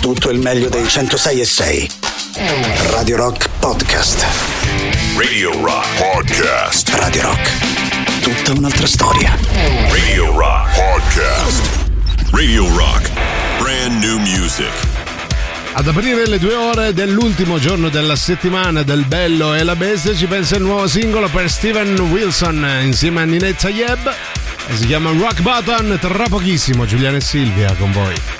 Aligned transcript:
tutto 0.00 0.30
il 0.30 0.38
meglio 0.38 0.70
dei 0.70 0.88
106 0.88 1.40
e 1.40 1.44
6. 1.44 1.90
Radio 2.90 3.16
Rock 3.16 3.48
Podcast. 3.58 4.24
Radio 5.16 5.52
Rock 5.62 5.86
Podcast. 5.98 6.88
Radio 6.94 7.22
Rock. 7.22 7.50
Tutta 8.22 8.58
un'altra 8.58 8.86
storia. 8.86 9.36
Radio 9.90 10.36
Rock 10.36 10.74
Podcast. 10.74 11.60
Radio 12.30 12.74
Rock. 12.74 13.10
Brand 13.58 14.02
new 14.02 14.18
music. 14.18 14.72
Ad 15.72 15.86
aprire 15.86 16.26
le 16.26 16.38
due 16.38 16.54
ore 16.54 16.94
dell'ultimo 16.94 17.58
giorno 17.58 17.90
della 17.90 18.16
settimana 18.16 18.82
del 18.82 19.04
Bello 19.04 19.54
e 19.54 19.62
la 19.62 19.76
Bestia 19.76 20.14
ci 20.14 20.26
pensa 20.26 20.56
il 20.56 20.62
nuovo 20.62 20.88
singolo 20.88 21.28
per 21.28 21.50
Steven 21.50 21.98
Wilson 22.10 22.66
insieme 22.82 23.20
a 23.20 23.24
Ninetta 23.24 23.68
Yeb. 23.68 24.14
Si 24.74 24.86
chiama 24.86 25.10
Rock 25.10 25.42
Button, 25.42 25.98
tra 26.00 26.26
pochissimo 26.28 26.86
Giuliano 26.86 27.18
e 27.18 27.20
Silvia 27.20 27.74
con 27.78 27.92
voi. 27.92 28.39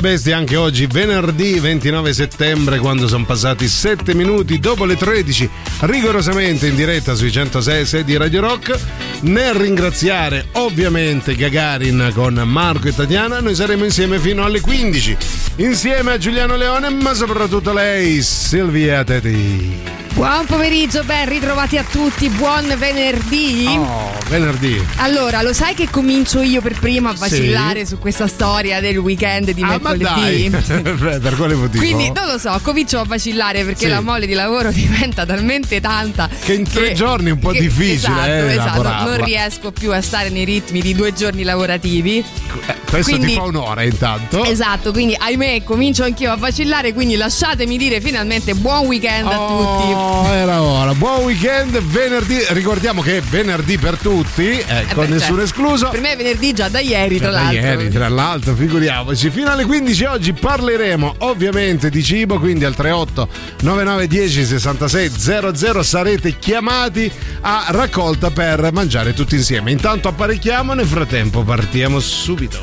E 0.00 0.02
la 0.02 0.08
bestia 0.12 0.36
anche 0.38 0.56
oggi, 0.56 0.86
venerdì 0.86 1.58
29 1.58 2.14
settembre, 2.14 2.78
quando 2.78 3.06
sono 3.06 3.26
passati 3.26 3.68
7 3.68 4.14
minuti 4.14 4.58
dopo 4.58 4.86
le 4.86 4.96
13, 4.96 5.50
rigorosamente 5.80 6.68
in 6.68 6.74
diretta 6.74 7.14
sui 7.14 7.30
106 7.30 7.84
6 7.84 8.04
di 8.04 8.16
Radio 8.16 8.40
Rock. 8.40 8.78
Nel 9.20 9.52
ringraziare 9.52 10.46
ovviamente 10.52 11.34
Gagarin 11.34 12.12
con 12.14 12.32
Marco 12.46 12.88
e 12.88 12.94
Tatiana, 12.94 13.40
noi 13.40 13.54
saremo 13.54 13.84
insieme 13.84 14.18
fino 14.18 14.42
alle 14.42 14.62
15, 14.62 15.16
insieme 15.56 16.12
a 16.12 16.18
Giuliano 16.18 16.56
Leone, 16.56 16.88
ma 16.88 17.12
soprattutto 17.12 17.70
lei, 17.74 18.22
Silvia 18.22 19.04
Teti. 19.04 20.09
Buon 20.12 20.44
pomeriggio, 20.44 21.02
ben 21.04 21.26
ritrovati 21.28 21.78
a 21.78 21.84
tutti, 21.84 22.28
buon 22.28 22.74
venerdì. 22.76 23.64
Oh, 23.68 24.10
venerdì. 24.28 24.84
Allora, 24.96 25.40
lo 25.40 25.54
sai 25.54 25.72
che 25.74 25.88
comincio 25.88 26.42
io 26.42 26.60
per 26.60 26.78
prima 26.78 27.10
a 27.10 27.14
vacillare 27.14 27.80
Sì. 27.80 27.86
su 27.86 27.98
questa 27.98 28.26
storia 28.26 28.80
del 28.80 28.98
weekend 28.98 29.52
di 29.52 29.62
Ah, 29.62 29.78
ma 29.80 29.94
dai, 29.94 30.50
mercoledì? 30.50 31.20
per 31.20 31.36
quale 31.36 31.54
motivo? 31.54 31.82
Quindi 31.82 32.10
non 32.12 32.26
lo 32.26 32.38
so, 32.38 32.58
comincio 32.62 32.98
a 32.98 33.04
vacillare 33.04 33.64
perché 33.64 33.84
Sì. 33.84 33.88
la 33.88 34.00
mole 34.02 34.26
di 34.26 34.34
lavoro 34.34 34.70
diventa 34.72 35.24
talmente 35.24 35.80
tanta 35.80 36.28
Che 36.28 36.52
in 36.52 36.68
tre 36.68 36.92
giorni 36.92 37.28
è 37.30 37.32
un 37.32 37.38
po' 37.38 37.52
difficile, 37.52 37.94
Esatto, 37.94 38.26
eh, 38.26 38.52
esatto, 38.52 38.82
non 38.82 39.24
riesco 39.24 39.70
più 39.72 39.92
a 39.92 40.02
stare 40.02 40.28
nei 40.28 40.44
ritmi 40.44 40.80
di 40.82 40.92
due 40.94 41.14
giorni 41.14 41.44
lavorativi. 41.44 42.18
Eh, 42.18 42.74
questo 42.90 43.12
quindi- 43.12 43.28
ti 43.28 43.38
fa 43.38 43.42
un'ora 43.44 43.84
intanto. 43.84 44.44
Esatto, 44.44 44.92
quindi 44.92 45.14
ahimè 45.18 45.62
comincio 45.64 46.02
anch'io 46.04 46.30
a 46.32 46.36
vacillare, 46.36 46.92
quindi 46.92 47.14
lasciatemi 47.16 47.78
dire 47.78 48.00
finalmente 48.02 48.54
buon 48.54 48.84
weekend 48.86 49.26
a 49.26 49.36
tutti. 49.36 49.99
Oh, 50.02 50.26
era 50.32 50.62
ora. 50.62 50.94
Buon 50.94 51.24
weekend, 51.24 51.78
venerdì. 51.82 52.38
Ricordiamo 52.48 53.02
che 53.02 53.18
è 53.18 53.20
venerdì 53.20 53.76
per 53.76 53.98
tutti, 53.98 54.48
ecco, 54.66 55.02
Eh 55.02 55.06
beh, 55.06 55.12
nessuno 55.12 55.36
cioè, 55.36 55.44
escluso. 55.44 55.88
Per 55.90 56.00
me 56.00 56.12
è 56.12 56.16
venerdì 56.16 56.54
già 56.54 56.68
da 56.70 56.80
ieri, 56.80 57.18
tra 57.18 57.30
Da 57.30 57.42
l'altro. 57.42 57.60
ieri, 57.60 57.88
tra 57.90 58.08
l'altro, 58.08 58.54
figuriamoci. 58.54 59.28
Fino 59.30 59.50
alle 59.50 59.66
15 59.66 60.04
oggi 60.04 60.32
parleremo 60.32 61.16
ovviamente 61.18 61.90
di 61.90 62.02
cibo, 62.02 62.38
quindi 62.38 62.64
al 62.64 62.74
38 62.74 63.28
9910 63.60 64.44
66 64.46 65.10
00 65.54 65.82
sarete 65.82 66.38
chiamati 66.38 67.12
a 67.42 67.66
raccolta 67.68 68.30
per 68.30 68.70
mangiare 68.72 69.12
tutti 69.12 69.34
insieme. 69.34 69.70
Intanto 69.70 70.08
apparecchiamo, 70.08 70.72
nel 70.72 70.86
frattempo 70.86 71.42
partiamo 71.42 72.00
subito. 72.00 72.58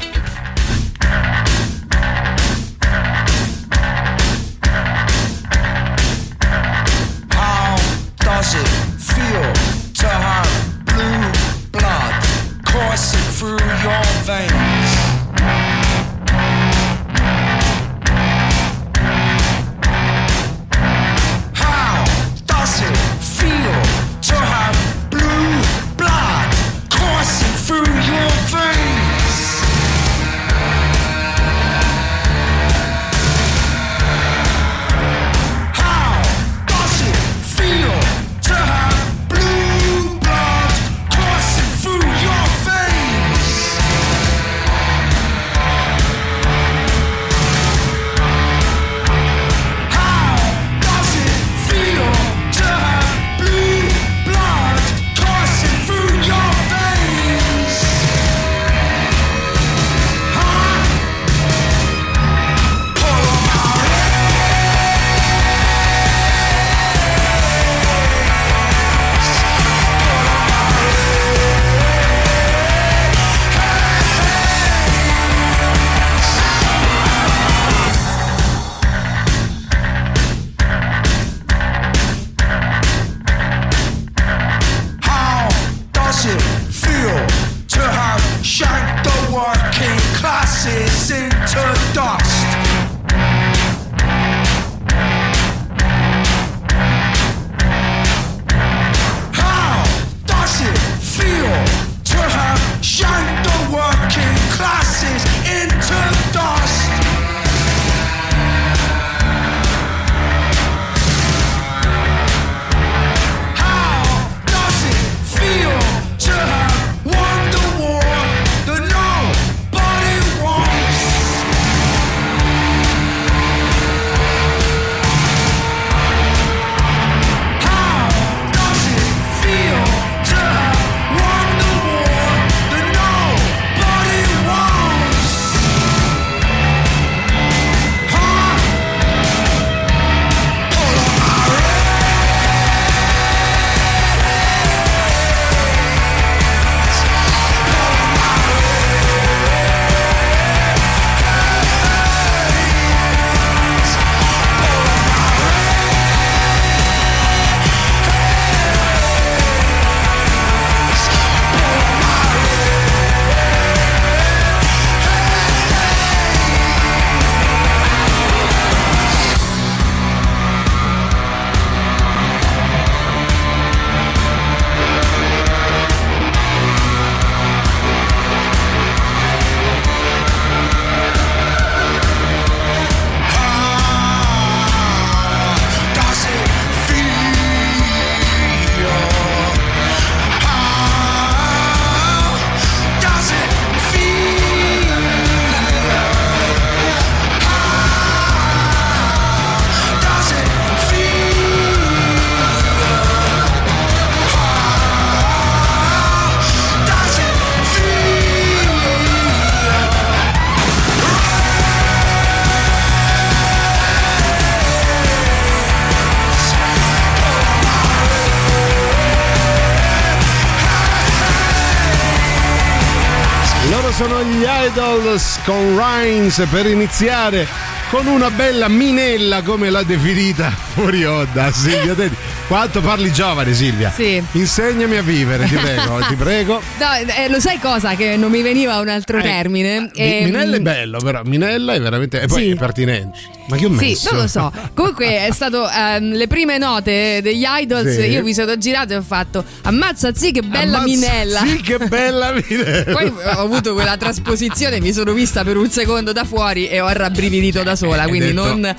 Con 225.48 225.78
Rhymes 225.78 226.46
per 226.52 226.66
iniziare 226.66 227.48
con 227.90 228.06
una 228.06 228.30
bella 228.30 228.68
minella 228.68 229.42
come 229.44 229.70
l'ha 229.70 229.84
definita 229.84 230.50
fuori 230.50 231.06
onda 231.06 231.54
Silvia 231.54 231.94
Teti. 231.96 232.16
Quanto 232.48 232.80
parli 232.80 233.12
giovane 233.12 233.54
Silvia? 233.54 233.92
Sì. 233.94 234.24
Insegnami 234.32 234.96
a 234.96 235.02
vivere, 235.02 235.46
ti 235.48 235.56
prego, 235.56 236.00
ti 236.08 236.16
prego. 236.16 236.62
No, 236.80 236.94
eh, 236.94 237.28
lo 237.28 237.42
sai 237.42 237.60
cosa? 237.60 237.94
Che 237.96 238.16
non 238.16 238.32
mi 238.32 238.42
veniva 238.42 238.80
un 238.80 238.88
altro 238.88 239.18
Eh, 239.18 239.22
termine. 239.22 239.80
Mi- 239.82 239.90
Ehm, 239.96 240.24
Minella 240.26 240.56
è 240.56 240.60
bello, 240.62 241.00
però 241.00 241.22
Minella 241.26 241.74
è 241.74 241.82
veramente. 241.82 242.22
E 242.22 242.28
poi 242.28 242.44
Sì. 242.44 242.50
è 242.52 242.56
pertinente. 242.56 243.20
Ma 243.50 243.56
che 243.58 243.66
ho 243.66 243.70
Sì, 243.78 243.86
messo? 243.86 244.10
non 244.14 244.22
lo 244.22 244.28
so. 244.28 244.52
Comunque 244.74 245.26
è 245.26 245.30
stato 245.34 245.70
ehm, 245.70 246.14
le 246.14 246.28
prime 246.28 246.58
note 246.58 247.20
degli 247.22 247.44
Idols. 247.46 247.94
Sì. 248.00 248.08
Io 248.12 248.24
mi 248.24 248.34
sono 248.34 248.58
girato 248.58 248.94
e 248.94 248.96
ho 248.98 249.02
fatto 249.02 249.44
Ammazza, 249.64 250.12
sì, 250.14 250.32
che 250.32 250.42
bella 250.42 250.78
Ammazza, 250.78 250.84
minella. 250.86 251.40
Sì, 251.46 251.62
che 251.62 251.78
bella 251.80 252.32
minella. 252.34 252.84
Poi 252.96 253.08
ho 253.08 253.40
avuto 253.42 253.74
quella 253.74 253.98
trasposizione, 253.98 254.80
mi 254.80 254.94
sono 254.94 255.12
vista 255.12 255.44
per 255.44 255.58
un 255.58 255.70
secondo 255.70 256.14
da 256.14 256.24
fuori 256.24 256.70
e 256.70 256.80
ho 256.80 256.86
arrabbrividito 256.86 257.62
da 257.64 257.76
sola, 257.76 258.04
Hai 258.04 258.08
quindi 258.08 258.28
detto, 258.34 258.46
non 258.46 258.66
eh, 258.66 258.76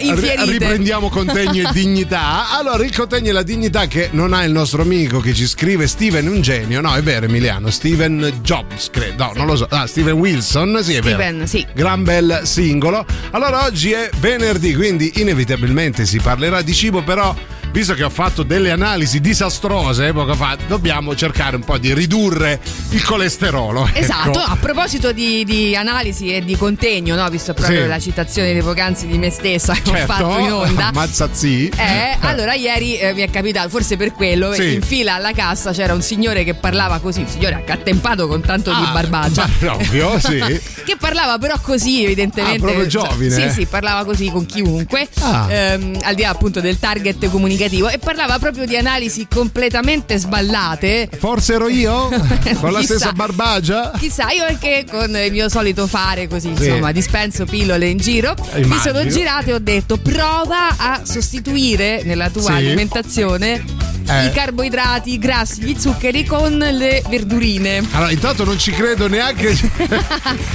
Ri- 0.00 0.06
infierite. 0.08 0.44
Riprendiamo 0.50 1.08
contegno 1.08 1.68
e 1.70 1.72
dignità. 1.72 2.24
Allora, 2.56 2.84
il 2.84 2.90
contegno 2.90 3.04
e 3.08 3.32
la 3.32 3.42
dignità 3.42 3.86
che 3.86 4.08
non 4.12 4.32
ha 4.32 4.42
il 4.42 4.50
nostro 4.50 4.82
amico 4.82 5.20
che 5.20 5.32
ci 5.32 5.46
scrive 5.46 5.86
Steven, 5.86 6.26
un 6.26 6.40
genio. 6.40 6.80
No, 6.80 6.94
è 6.94 7.02
vero, 7.02 7.26
Emiliano. 7.26 7.70
Steven 7.70 8.40
Jobs, 8.42 8.90
credo. 8.90 9.26
No, 9.26 9.32
non 9.36 9.46
lo 9.46 9.56
so. 9.56 9.66
Ah, 9.70 9.86
Steven 9.86 10.14
Wilson, 10.14 10.80
sì, 10.82 10.94
è 10.94 11.00
vero. 11.00 11.16
Steven, 11.16 11.46
sì. 11.46 11.64
Gran 11.72 12.02
bel 12.02 12.40
singolo. 12.42 13.06
Allora, 13.30 13.64
oggi 13.64 13.92
è 13.92 14.10
venerdì, 14.18 14.74
quindi 14.74 15.12
inevitabilmente 15.16 16.04
si 16.04 16.18
parlerà 16.18 16.62
di 16.62 16.74
cibo, 16.74 17.02
però. 17.02 17.34
Visto 17.72 17.92
che 17.92 18.04
ho 18.04 18.10
fatto 18.10 18.42
delle 18.42 18.70
analisi 18.70 19.20
disastrose 19.20 20.10
poco 20.14 20.34
fa, 20.34 20.56
dobbiamo 20.66 21.14
cercare 21.14 21.56
un 21.56 21.62
po' 21.62 21.76
di 21.76 21.92
ridurre 21.92 22.58
il 22.90 23.04
colesterolo. 23.04 23.90
Esatto, 23.92 24.30
ecco. 24.30 24.38
a 24.38 24.56
proposito 24.58 25.12
di, 25.12 25.44
di 25.44 25.76
analisi 25.76 26.32
e 26.34 26.42
di 26.42 26.56
contegno, 26.56 27.14
no? 27.16 27.28
visto 27.28 27.52
proprio 27.52 27.82
Sì. 27.82 27.86
la 27.88 27.98
citazione 27.98 28.54
di 28.54 28.60
poc'anzi 28.62 29.06
di 29.06 29.18
me 29.18 29.28
stessa 29.28 29.74
che 29.74 29.82
Certo, 29.90 30.12
ho 30.12 30.16
fatto 30.16 30.38
in 30.38 30.52
onda. 30.52 30.90
Mazzazzi. 30.94 31.68
Eh, 31.76 32.16
allora 32.20 32.54
ieri 32.54 32.96
eh, 32.96 33.12
mi 33.12 33.20
è 33.20 33.28
capitato, 33.28 33.68
forse 33.68 33.98
per 33.98 34.12
quello, 34.12 34.54
Sì. 34.54 34.74
in 34.76 34.80
fila 34.82 35.14
alla 35.16 35.32
cassa 35.32 35.72
c'era 35.72 35.92
un 35.92 36.00
signore 36.00 36.44
che 36.44 36.54
parlava 36.54 36.98
così, 36.98 37.20
un 37.20 37.28
signore 37.28 37.56
accatempato 37.56 38.26
con 38.26 38.40
tanto 38.40 38.70
di 38.70 38.82
Ah, 38.86 38.90
barbagia. 38.92 39.46
ma- 39.60 39.74
ovvio, 39.74 40.16
sì. 40.18 40.38
che 40.82 40.96
parlava 40.98 41.36
però 41.36 41.56
così, 41.60 42.04
evidentemente. 42.04 42.56
Ah, 42.56 42.60
proprio 42.60 42.86
giovine, 42.86 43.34
Sì, 43.34 43.42
eh? 43.42 43.50
sì, 43.50 43.66
parlava 43.66 44.06
così 44.06 44.30
con 44.30 44.46
chiunque, 44.46 45.06
Ah. 45.20 45.46
ehm, 45.52 45.98
al 46.04 46.14
di 46.14 46.22
là 46.22 46.30
appunto 46.30 46.60
del 46.62 46.78
target 46.78 47.28
comunicativo, 47.56 47.88
e 47.88 47.98
parlava 47.98 48.38
proprio 48.38 48.66
di 48.66 48.76
analisi 48.76 49.26
completamente 49.32 50.16
sballate. 50.18 51.08
Forse 51.18 51.54
ero 51.54 51.68
io? 51.68 52.08
Con 52.60 52.72
la 52.72 52.80
Chissà. 52.80 52.94
stessa 52.94 53.12
barbagia? 53.12 53.92
Chissà, 53.98 54.30
io 54.30 54.44
anche 54.44 54.84
con 54.90 55.16
il 55.16 55.32
mio 55.32 55.48
solito 55.48 55.86
fare 55.86 56.28
così, 56.28 56.52
Sì. 56.56 56.66
insomma, 56.66 56.92
dispenso 56.92 57.44
pillole 57.44 57.88
in 57.88 57.98
giro. 57.98 58.34
Mi 58.54 58.62
Immagino. 58.62 58.94
sono 58.94 59.06
girata 59.08 59.46
e 59.50 59.54
ho 59.54 59.58
detto: 59.58 59.96
prova 59.96 60.68
a 60.76 61.00
sostituire 61.02 62.02
nella 62.04 62.30
tua 62.30 62.42
Sì. 62.42 62.52
alimentazione 62.52 63.64
Eh. 64.08 64.26
i 64.26 64.30
carboidrati, 64.32 65.12
i 65.14 65.18
grassi, 65.18 65.62
gli 65.62 65.74
zuccheri 65.78 66.24
con 66.24 66.56
le 66.58 67.02
verdurine. 67.08 67.82
Allora, 67.92 68.10
intanto 68.12 68.44
non 68.44 68.58
ci 68.58 68.70
credo 68.70 69.08
neanche 69.08 69.54
se 69.56 69.68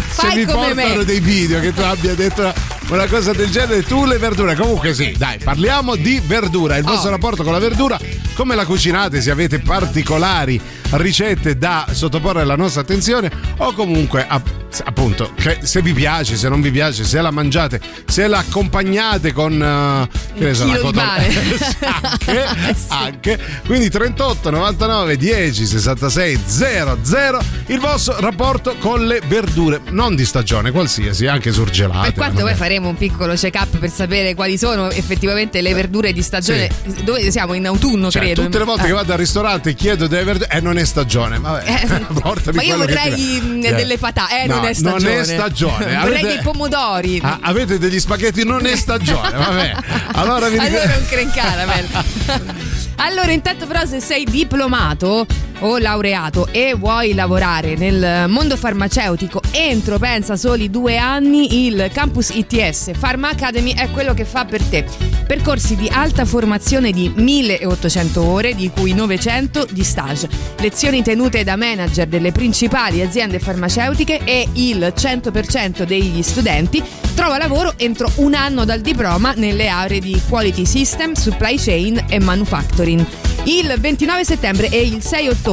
Fai 0.09 0.37
mi 0.37 0.45
portano 0.45 0.73
me. 0.97 1.05
dei 1.05 1.19
video 1.19 1.59
che 1.59 1.73
tu 1.73 1.81
abbia 1.81 2.13
detto 2.13 2.53
una 2.89 3.07
cosa 3.07 3.33
del 3.33 3.49
genere. 3.49 3.83
Tu 3.83 4.05
le 4.05 4.17
verdure. 4.17 4.55
Comunque 4.55 4.93
sì, 4.93 5.13
dai, 5.17 5.37
parliamo 5.39 5.95
di 5.95 6.21
verdura. 6.25 6.77
Il 6.77 6.83
vostro 6.91 7.09
Oh. 7.09 7.13
rapporto 7.13 7.43
con 7.43 7.51
la 7.53 7.59
verdura, 7.59 7.99
come 8.33 8.55
la 8.55 8.65
cucinate, 8.65 9.21
se 9.21 9.31
avete 9.31 9.59
particolari 9.59 10.59
ricette 10.91 11.57
da 11.57 11.87
sottoporre 11.91 12.41
alla 12.41 12.55
nostra 12.57 12.81
attenzione 12.81 13.31
o 13.57 13.71
comunque 13.73 14.25
app- 14.27 14.47
appunto 14.83 15.31
se 15.61 15.81
vi 15.81 15.93
piace, 15.93 16.35
se 16.37 16.49
non 16.49 16.61
vi 16.61 16.69
piace, 16.71 17.03
se 17.05 17.21
la 17.21 17.31
mangiate, 17.31 17.79
se 18.07 18.27
la 18.27 18.39
accompagnate 18.39 19.31
con 19.33 19.61
eh, 19.61 20.09
che 20.37 20.43
ne 20.45 20.53
so, 20.53 20.65
cotol- 20.81 20.99
anche, 21.07 22.73
Sì. 22.75 22.85
anche 22.89 23.39
quindi 23.65 23.89
38 23.89 24.49
99 24.49 25.17
10 25.17 25.65
66 25.65 26.39
00 26.45 27.41
il 27.67 27.79
vostro 27.79 28.19
rapporto 28.19 28.75
con 28.79 29.05
le 29.05 29.21
verdure 29.27 29.81
non 29.91 30.15
di 30.15 30.25
stagione 30.25 30.71
qualsiasi 30.71 31.27
anche 31.27 31.51
surgelate 31.51 32.07
Per 32.11 32.13
quanto 32.15 32.41
poi 32.43 32.55
faremo 32.55 32.89
un 32.89 32.95
piccolo 32.97 33.33
check-up 33.33 33.77
per 33.77 33.89
sapere 33.89 34.35
quali 34.35 34.57
sono 34.57 34.89
effettivamente 34.89 35.61
le 35.61 35.73
verdure 35.73 36.11
di 36.13 36.21
stagione. 36.21 36.69
Dove 37.03 37.29
siamo? 37.31 37.53
In 37.53 37.67
autunno, 37.67 38.09
Cioè, 38.09 38.21
credo. 38.23 38.43
tutte 38.43 38.57
le 38.57 38.63
volte 38.63 38.81
Ah. 38.81 38.85
che 38.85 38.91
vado 38.91 39.11
al 39.11 39.17
ristorante 39.19 39.69
e 39.69 39.73
chiedo 39.75 40.07
delle 40.07 40.23
verdure 40.23 40.49
e 40.49 40.59
non 40.61 40.77
è 40.77 40.83
stagione 40.85 41.37
vabbè 41.39 41.63
Eh, 41.65 41.87
ma 42.53 42.61
io 42.63 42.77
vorrei 42.77 43.39
mm, 43.43 43.63
Eh. 43.63 43.73
delle 43.73 43.97
patate, 43.97 44.41
eh, 44.43 44.47
No, 44.47 44.55
non 44.55 44.65
è 44.65 44.73
stagione. 44.73 45.03
non 45.13 45.19
è 45.19 45.23
stagione 45.23 45.85
vorrei 45.85 45.97
Avete- 46.19 46.27
dei 46.27 46.39
pomodori. 46.41 47.19
Ah, 47.23 47.37
avete 47.41 47.77
degli 47.77 47.99
spaghetti 47.99 48.43
non 48.43 48.65
è 48.65 48.75
stagione 48.75 49.29
vabbè 49.31 49.73
allora 50.13 50.49
vi 50.49 50.57
Allora 50.57 50.95
un 50.97 51.05
crencaramel. 51.07 51.87
allora, 52.97 53.31
intanto 53.31 53.67
però 53.67 53.85
se 53.85 53.99
sei 53.99 54.25
diplomato 54.25 55.25
o 55.61 55.77
laureato 55.77 56.47
e 56.51 56.75
vuoi 56.75 57.13
lavorare 57.13 57.75
nel 57.75 58.29
mondo 58.29 58.55
farmaceutico 58.57 59.41
entro, 59.51 59.97
pensa, 59.99 60.35
soli 60.35 60.69
due 60.69 60.97
anni, 60.97 61.65
il 61.65 61.89
campus 61.93 62.29
ITS 62.29 62.91
Pharma 62.99 63.29
Academy 63.29 63.73
è 63.73 63.89
quello 63.91 64.13
che 64.13 64.25
fa 64.25 64.45
per 64.45 64.63
te. 64.63 64.85
Percorsi 65.25 65.75
di 65.75 65.89
alta 65.91 66.25
formazione 66.25 66.91
di 66.91 67.11
1800 67.13 68.23
ore, 68.23 68.55
di 68.55 68.69
cui 68.69 68.93
900 68.93 69.67
di 69.71 69.83
stage. 69.83 70.29
Lezioni 70.59 71.03
tenute 71.03 71.43
da 71.43 71.55
manager 71.55 72.07
delle 72.07 72.31
principali 72.31 73.01
aziende 73.01 73.39
farmaceutiche 73.39 74.21
e 74.23 74.47
il 74.53 74.93
100% 74.95 75.83
degli 75.83 76.21
studenti 76.21 76.83
trova 77.13 77.37
lavoro 77.37 77.73
entro 77.77 78.11
un 78.15 78.33
anno 78.33 78.65
dal 78.65 78.81
diploma 78.81 79.33
nelle 79.35 79.67
aree 79.67 79.99
di 79.99 80.19
quality 80.27 80.65
system, 80.65 81.13
supply 81.13 81.57
chain 81.57 82.05
e 82.09 82.19
manufacturing. 82.19 83.05
Il 83.43 83.73
29 83.79 84.23
settembre 84.23 84.69
e 84.69 84.81
il 84.81 85.01
6 85.01 85.27
ottobre 85.27 85.50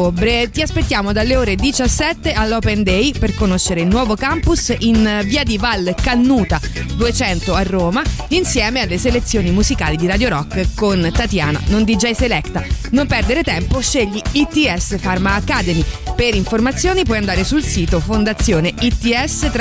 ti 0.50 0.62
aspettiamo 0.62 1.12
dalle 1.12 1.35
ore 1.35 1.57
17 1.57 2.33
all'Open 2.33 2.85
Day 2.85 3.12
per 3.19 3.35
conoscere 3.35 3.81
il 3.81 3.88
nuovo 3.88 4.14
campus 4.14 4.73
in 4.78 5.23
via 5.25 5.43
di 5.43 5.59
Val 5.59 5.95
Cannuta 6.00 6.61
200 6.95 7.55
a 7.55 7.62
Roma 7.64 8.02
insieme 8.28 8.81
alle 8.81 8.97
selezioni 8.97 9.50
musicali 9.50 9.97
di 9.97 10.07
Radio 10.07 10.28
Rock 10.28 10.75
con 10.75 11.11
Tatiana, 11.12 11.61
non 11.67 11.83
DJ 11.85 12.12
Selecta. 12.12 12.64
Non 12.90 13.09
perdere 13.09 13.43
tempo, 13.43 13.81
scegli 13.81 14.23
ITS 14.33 14.99
Pharma 15.00 15.35
Academy. 15.35 15.85
Per 16.14 16.35
informazioni 16.35 17.02
puoi 17.05 17.19
andare 17.19 17.43
sul 17.43 17.64
sito 17.64 17.99
fondazione 17.99 18.73
its-ntv.it. 18.78 19.59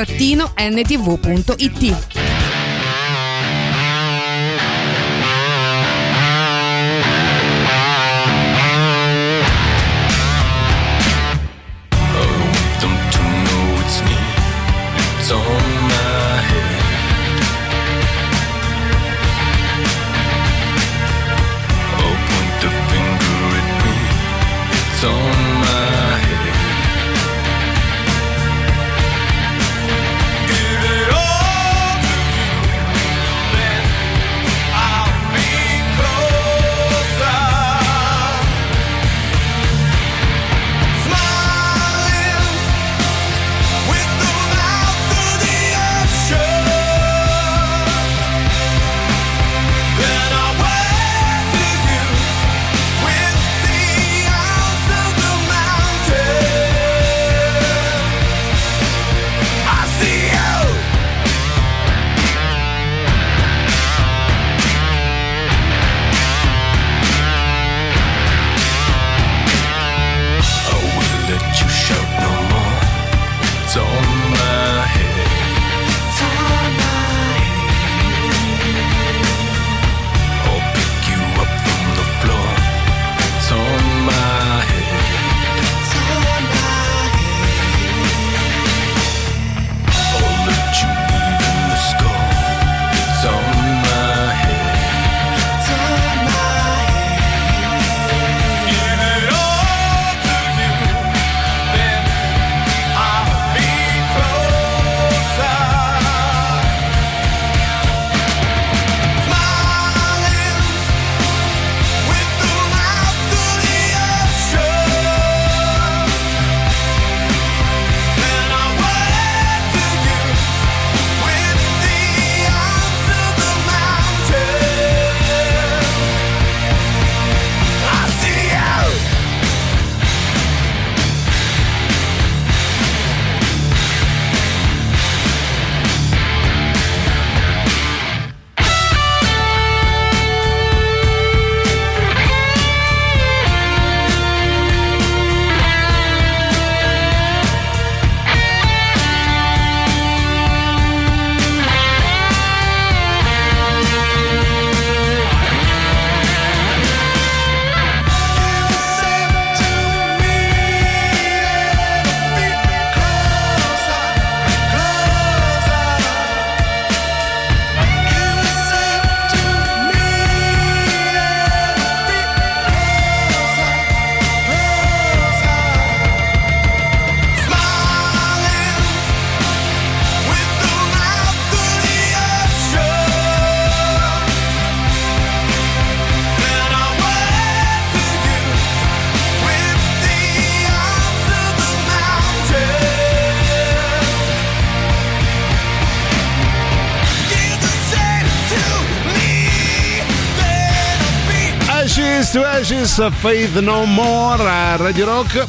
To 202.38 202.44
Ashes, 202.44 203.10
Faith 203.14 203.58
No 203.62 203.86
More 203.86 204.48
a 204.48 204.76
Radio 204.76 205.06
Rock. 205.06 205.44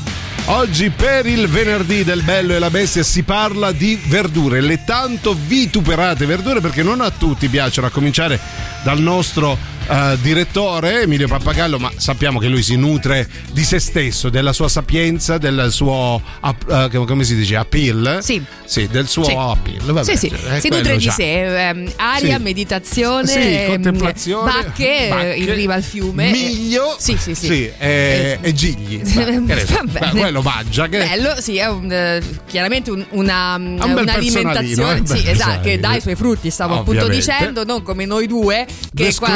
Oggi 0.47 0.88
per 0.88 1.26
il 1.26 1.47
venerdì 1.47 2.02
del 2.02 2.23
Bello 2.23 2.54
e 2.54 2.59
la 2.59 2.71
Bestia 2.71 3.02
si 3.02 3.25
parla 3.25 3.73
di 3.73 4.00
verdure, 4.07 4.62
le 4.62 4.85
tanto 4.85 5.37
vituperate 5.38 6.25
verdure 6.25 6.62
perché 6.62 6.83
non 6.83 7.02
a 7.02 7.11
tutti 7.11 7.47
piacciono, 7.49 7.88
a 7.88 7.90
cominciare 7.90 8.40
dal 8.83 9.00
nostro 9.00 9.59
eh, 9.88 10.16
direttore 10.21 11.02
Emilio 11.02 11.28
Pappagallo, 11.28 11.78
ma 11.78 11.90
sappiamo 11.97 12.38
che 12.38 12.49
lui 12.49 12.62
si 12.62 12.76
nutre 12.76 13.28
di 13.52 13.62
se 13.64 13.78
stesso, 13.78 14.28
della 14.28 14.52
sua 14.52 14.68
sapienza, 14.68 15.38
del 15.38 15.68
suo 15.71 16.21
eh, 16.68 16.88
come 17.07 17.25
si 17.25 17.35
dice 17.37 17.57
appeal? 17.57 18.18
Sì. 18.23 18.42
Sì, 18.64 18.87
del 18.90 19.09
suo 19.09 19.25
Sì. 19.25 19.35
appeal. 19.37 19.80
Vabbè, 19.80 20.04
sì, 20.04 20.16
sì, 20.16 20.26
eh, 20.50 20.61
si 20.61 20.68
nutre 20.68 20.97
di 20.99 21.11
sé, 21.11 21.68
ehm, 21.68 21.90
aria, 21.97 22.37
Sì. 22.37 22.42
meditazione, 22.42 23.26
Sì, 23.26 23.38
ehm, 23.38 23.66
contemplazione, 23.71 24.52
bacche, 24.52 25.06
bacche, 25.08 25.34
in 25.36 25.54
riva 25.54 25.75
al 25.75 25.82
fiume. 25.82 26.30
Miglio, 26.30 26.95
Sì, 26.99 27.17
sì, 27.19 27.34
sì. 27.34 27.65
e, 27.65 27.73
Eh, 27.78 28.39
e 28.43 28.52
gigli. 28.52 28.99
Beh, 29.08 29.25
che 29.25 29.54
ne 29.54 29.67
so. 29.67 29.75
Va 29.75 29.82
bene. 29.84 30.10
Beh, 30.12 30.19
quello 30.21 30.43
mangia. 30.43 30.86
Che... 30.89 30.99
Bello, 30.99 31.34
sì, 31.41 31.56
è 31.56 31.67
un, 31.67 31.91
eh, 31.91 32.23
chiaramente 32.47 32.91
un- 32.91 33.06
una, 33.10 33.54
un 33.54 33.78
un'alimentazione 33.80 35.00
eh, 35.02 35.06
sì, 35.06 35.28
esatto, 35.28 35.60
che 35.62 35.80
dà 35.80 35.95
i 35.95 36.00
suoi 36.02 36.15
frutti, 36.15 36.50
stavo 36.50 36.75
appunto 36.75 37.04
Ovviamente. 37.04 37.32
dicendo, 37.32 37.65
non 37.65 37.82
come 37.82 38.04
noi 38.04 38.26
due, 38.26 38.67
che 38.95 39.04
Due 39.04 39.15
qua 39.15 39.28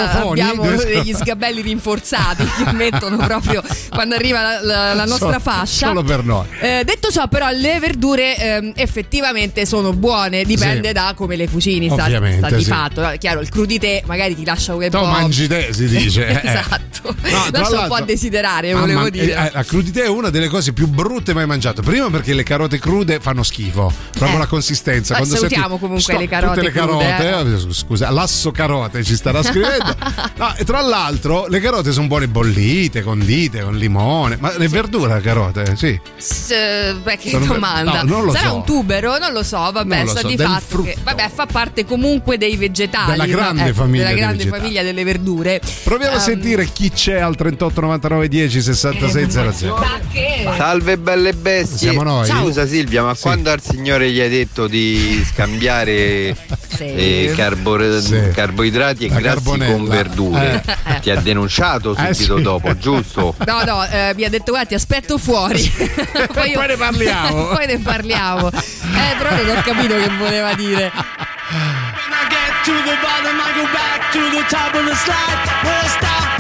abbiamo 0.51 0.77
degli 0.83 1.13
sgabelli 1.15 1.61
rinforzati 1.63 2.45
che 2.65 2.73
mettono 2.73 3.17
proprio 3.17 3.63
quando 3.91 4.15
arriva 4.15 4.41
la, 4.43 4.61
la- 4.63 4.95
la 4.95 5.05
nostra 5.05 5.27
Solo- 5.29 5.41
fascia. 5.41 5.87
solo 5.89 6.03
per 6.03 6.25
noi. 6.25 6.47
Eh, 6.61 6.83
detto 6.85 7.11
ciò, 7.11 7.29
però, 7.29 7.49
le 7.51 7.79
verdure 7.79 8.37
ehm, 8.37 8.73
effettivamente 8.77 9.67
sono 9.67 9.93
buone, 9.93 10.45
dipende 10.45 10.89
Sì. 10.89 10.95
da 10.95 11.13
come 11.17 11.37
le 11.37 11.49
cucini, 11.49 11.89
sta, 11.91 12.05
Ovviamente, 12.05 12.47
sta 12.47 12.57
di 12.57 12.63
sì. 12.65 12.71
fatto. 12.71 13.09
Eh, 13.11 13.19
Chiaro, 13.19 13.41
il 13.41 13.49
crudité 13.49 14.03
magari 14.07 14.35
ti 14.35 14.45
lascia 14.45 14.75
quel 14.75 14.91
Tu 14.91 14.99
po'. 14.99 15.07
mangi 15.07 15.47
te, 15.47 15.69
si 15.73 15.87
dice. 15.87 16.27
eh. 16.43 16.49
esatto, 16.49 17.15
No, 17.23 17.47
lascia 17.51 17.81
un 17.81 17.89
po' 17.89 17.95
a 17.95 18.03
desiderare, 18.03 18.73
volevo 18.75 19.01
mia, 19.03 19.11
dire. 19.11 19.33
eh, 19.35 19.51
la 19.53 19.65
crudité 19.65 20.05
è 20.05 20.09
una 20.09 20.31
delle 20.31 20.49
cose 20.49 20.73
più 20.73 20.87
brutte 20.89 21.35
mai 21.35 21.47
mangiato. 21.47 21.83
Prima 21.83 22.09
perché 22.11 22.35
le 22.35 22.43
carote 22.43 22.79
crude 22.79 23.19
fanno 23.21 23.43
schifo, 23.43 23.93
proprio 24.13 24.37
Eh. 24.37 24.41
la 24.41 24.47
consistenza. 24.47 25.15
Eh, 25.15 25.17
Quando 25.19 25.35
salutiamo 25.37 25.65
senti- 25.69 25.81
comunque 25.81 26.03
Stop, 26.03 26.19
le 26.21 26.29
carote 26.29 26.55
Tutte 26.61 26.67
le 26.67 26.73
crude, 26.87 27.05
carote, 27.07 27.53
eh, 27.69 27.73
scusa, 27.73 28.11
l'asso 28.11 28.51
carote 28.51 29.03
ci 29.05 29.15
starà 29.17 29.43
scrivendo. 29.43 29.97
No, 30.37 30.55
e 30.57 30.65
tra 30.65 30.81
l'altro 30.81 31.47
le 31.47 31.61
carote 31.61 31.93
sono 31.93 32.07
buone 32.07 32.27
bollite, 32.29 33.03
condite, 33.03 33.61
con 33.63 33.77
limone. 33.77 34.37
Ma 34.41 34.53
le 34.57 34.69
verdure 34.69 35.15
le 35.15 35.21
carote, 35.21 35.77
sì. 35.77 35.99
S- 36.17 36.95
beh, 37.03 37.17
che 37.19 37.31
Sono- 37.31 37.45
domanda. 37.47 38.03
no, 38.03 38.15
non 38.17 38.25
lo 38.25 38.33
Sarà 38.33 38.49
so. 38.49 38.55
un 38.57 38.65
tubero? 38.65 39.19
Non 39.19 39.33
lo 39.33 39.43
so, 39.43 39.71
vabbè, 39.71 40.07
sta 40.07 40.21
so, 40.21 40.27
di 40.29 40.37
del 40.37 40.47
fatto 40.47 40.65
frutto. 40.67 40.83
che 40.89 40.97
vabbè, 41.03 41.31
fa 41.33 41.47
parte 41.47 41.85
comunque 41.85 42.39
dei 42.39 42.57
vegetali. 42.57 43.11
Della 43.13 43.27
no? 43.27 43.31
grande 43.33 43.63
Ecco, 43.65 43.73
famiglia 43.75 44.05
della 44.09 44.17
grande 44.17 44.47
famiglia 44.47 44.83
delle 44.83 45.05
verdure. 45.05 45.61
Proviamo 45.85 46.13
a 46.15 46.19
Ehm, 46.19 46.23
sentire 46.23 46.67
chi 46.73 46.91
c'è 46.91 47.19
al 47.21 47.37
38 47.37 47.81
99 47.81 48.29
10 48.29 48.63
66 48.63 49.31
00. 49.31 49.75
Bacche. 49.77 50.51
Salve 50.57 50.99
belle 50.99 51.35
bestie. 51.35 51.77
Siamo 51.77 52.03
noi. 52.03 52.27
Scusa 52.27 52.67
Silvia, 52.67 53.03
ma 53.03 53.15
Sì. 53.15 53.23
quando 53.23 53.51
al 53.51 53.61
signore 53.63 54.11
gli 54.11 54.21
hai 54.21 54.29
detto 54.31 54.67
di 54.67 55.23
scambiare 55.27 56.35
Sì. 56.75 56.85
eh, 56.85 57.33
carbore- 57.37 58.01
Sì. 58.01 58.19
carboidrati 58.33 59.05
e 59.05 59.09
La 59.09 59.21
grassi 59.21 59.35
carbonella. 59.37 59.73
con 59.77 59.89
verdure, 59.89 60.21
Eh. 60.35 60.61
ti 61.01 61.11
ha 61.11 61.17
denunciato 61.21 61.97
Eh, 61.97 62.15
subito 62.15 62.37
sì. 62.37 62.43
dopo, 62.43 62.77
giusto? 62.77 63.35
No, 63.47 63.63
no, 63.65 63.85
eh, 63.85 64.13
mi 64.15 64.25
ha 64.25 64.29
detto 64.31 64.51
guarda 64.53 64.69
ti 64.69 64.75
aspetto 64.75 65.19
fuori. 65.19 65.63
poi, 66.33 66.51
io- 66.51 66.59
Poi 66.59 66.67
ne 66.69 66.77
parliamo. 66.77 67.45
poi 67.55 67.67
ne 67.67 67.79
parliamo. 67.79 68.51
Eh, 68.51 69.15
però 69.19 69.31
non 69.35 69.57
ho 69.57 69.63
capito 69.63 69.95
che 69.97 70.09
voleva 70.19 70.55
dire. 70.55 70.91
When 71.53 72.13
I 72.13 72.29
get 72.29 72.65
to 72.65 72.73
the 72.85 72.97
bottom, 73.03 73.37
I 73.39 73.53
go 73.55 73.67
back 73.73 74.11
to 74.13 74.21
the 74.31 74.45
top 74.49 74.75
of 74.75 74.85
the 74.89 74.95
slide. 74.95 75.51
Where 75.63 75.81
I 75.85 75.89
stop 75.89 76.32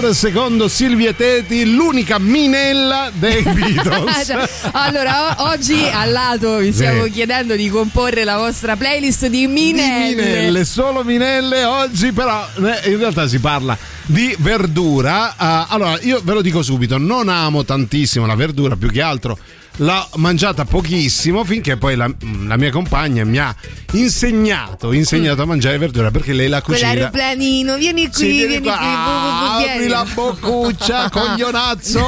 Skelter, 0.00 0.14
secondo 0.14 0.68
Silvia 0.68 1.12
Teti, 1.12 1.70
l'unica 1.70 2.18
minella 2.18 3.10
dei 3.12 3.42
Beatles. 3.52 4.26
Cioè, 4.26 4.48
allora, 4.72 5.36
o- 5.38 5.50
oggi 5.50 5.76
al 5.92 6.10
lato 6.10 6.56
vi 6.58 6.72
stiamo 6.72 7.04
Sì. 7.04 7.10
chiedendo 7.10 7.54
di 7.54 7.68
comporre 7.68 8.24
la 8.24 8.36
vostra 8.38 8.76
playlist 8.76 9.26
di 9.26 9.40
Di 9.40 9.46
minelle. 9.46 10.14
minelle, 10.14 10.64
solo 10.64 11.04
minelle 11.04 11.64
oggi, 11.64 12.12
però 12.12 12.46
eh, 12.56 12.90
in 12.90 12.98
realtà 12.98 13.28
si 13.28 13.38
parla 13.40 13.76
di 14.06 14.34
verdura. 14.38 15.34
Ah, 15.36 15.66
allora, 15.68 15.98
io 16.00 16.20
ve 16.24 16.32
lo 16.32 16.40
dico 16.42 16.62
subito, 16.62 16.96
non 16.96 17.28
amo 17.28 17.64
tantissimo 17.64 18.24
la 18.26 18.34
verdura, 18.34 18.76
più 18.76 18.90
che 18.90 19.02
altro 19.02 19.38
l'ho 19.80 20.08
mangiata 20.16 20.64
pochissimo 20.64 21.42
finché 21.44 21.76
poi 21.76 21.96
la, 21.96 22.10
la 22.46 22.56
mia 22.56 22.70
compagna 22.70 23.24
mi 23.24 23.38
ha 23.38 23.54
insegnato, 23.92 24.92
insegnato 24.92 25.42
a 25.42 25.46
mangiare 25.46 25.78
verdura 25.78 26.10
perché 26.10 26.32
lei 26.32 26.48
la 26.48 26.60
cucina. 26.60 26.88
Quell'aeroplanino, 26.88 27.76
vieni 27.76 28.04
qui, 28.08 28.12
Sì, 28.14 28.26
vieni 28.28 28.46
vieni 28.46 28.66
qua. 28.66 28.76
qui. 28.76 28.86
bu- 28.86 28.92
bu- 28.92 29.38
bu- 29.40 29.46
Ah, 29.50 29.56
vieni. 29.58 29.72
apri 29.72 29.88
la 29.88 30.06
boccuccia, 30.14 31.08
coglionazzo. 31.10 32.06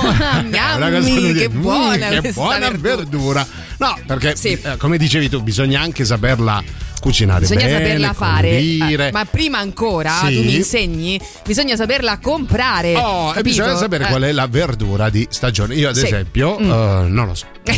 Da 0.50 0.90
che 1.32 1.48
buona 1.48 2.08
"Mm, 2.10 2.20
che 2.20 2.32
buona 2.32 2.58
verdura." 2.70 2.96
verdura. 2.96 3.46
No, 3.82 3.98
perché 4.06 4.36
Sì. 4.36 4.52
eh, 4.62 4.76
come 4.76 4.96
dicevi 4.96 5.28
tu, 5.28 5.42
bisogna 5.42 5.80
anche 5.80 6.04
saperla 6.04 6.62
cucinare 7.00 7.40
Bisogna 7.40 7.64
bene, 7.64 7.78
saperla 7.78 8.12
fare. 8.12 8.48
Eh, 8.58 9.10
ma 9.12 9.24
prima 9.24 9.58
ancora 9.58 10.12
Sì. 10.24 10.36
tu 10.36 10.42
mi 10.44 10.54
insegni, 10.54 11.20
bisogna 11.44 11.74
saperla 11.74 12.18
comprare. 12.20 12.94
Oh, 12.96 13.34
e 13.34 13.42
bisogna 13.42 13.74
sapere 13.74 14.04
Eh. 14.04 14.06
qual 14.06 14.22
è 14.22 14.30
la 14.30 14.46
verdura 14.46 15.10
di 15.10 15.26
stagione. 15.28 15.74
Io, 15.74 15.88
ad 15.88 15.96
Sì. 15.96 16.04
esempio, 16.04 16.58
Mm. 16.60 16.70
eh, 16.70 17.08
non 17.08 17.26
lo 17.26 17.34
so. 17.34 17.46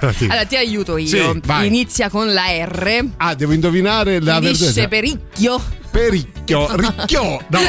Allora 0.00 0.44
ti 0.46 0.56
aiuto 0.56 0.96
io. 0.96 1.06
Sì. 1.06 1.66
Inizia 1.66 2.08
con 2.08 2.32
la 2.32 2.44
R. 2.64 3.04
Ah, 3.18 3.34
devo 3.34 3.52
indovinare 3.52 4.20
la 4.22 4.36
Finisce 4.40 4.64
verdura. 4.64 4.88
pericchio. 4.88 5.62
Pericchio, 5.90 6.68
ricchio. 6.76 7.44
No, 7.48 7.60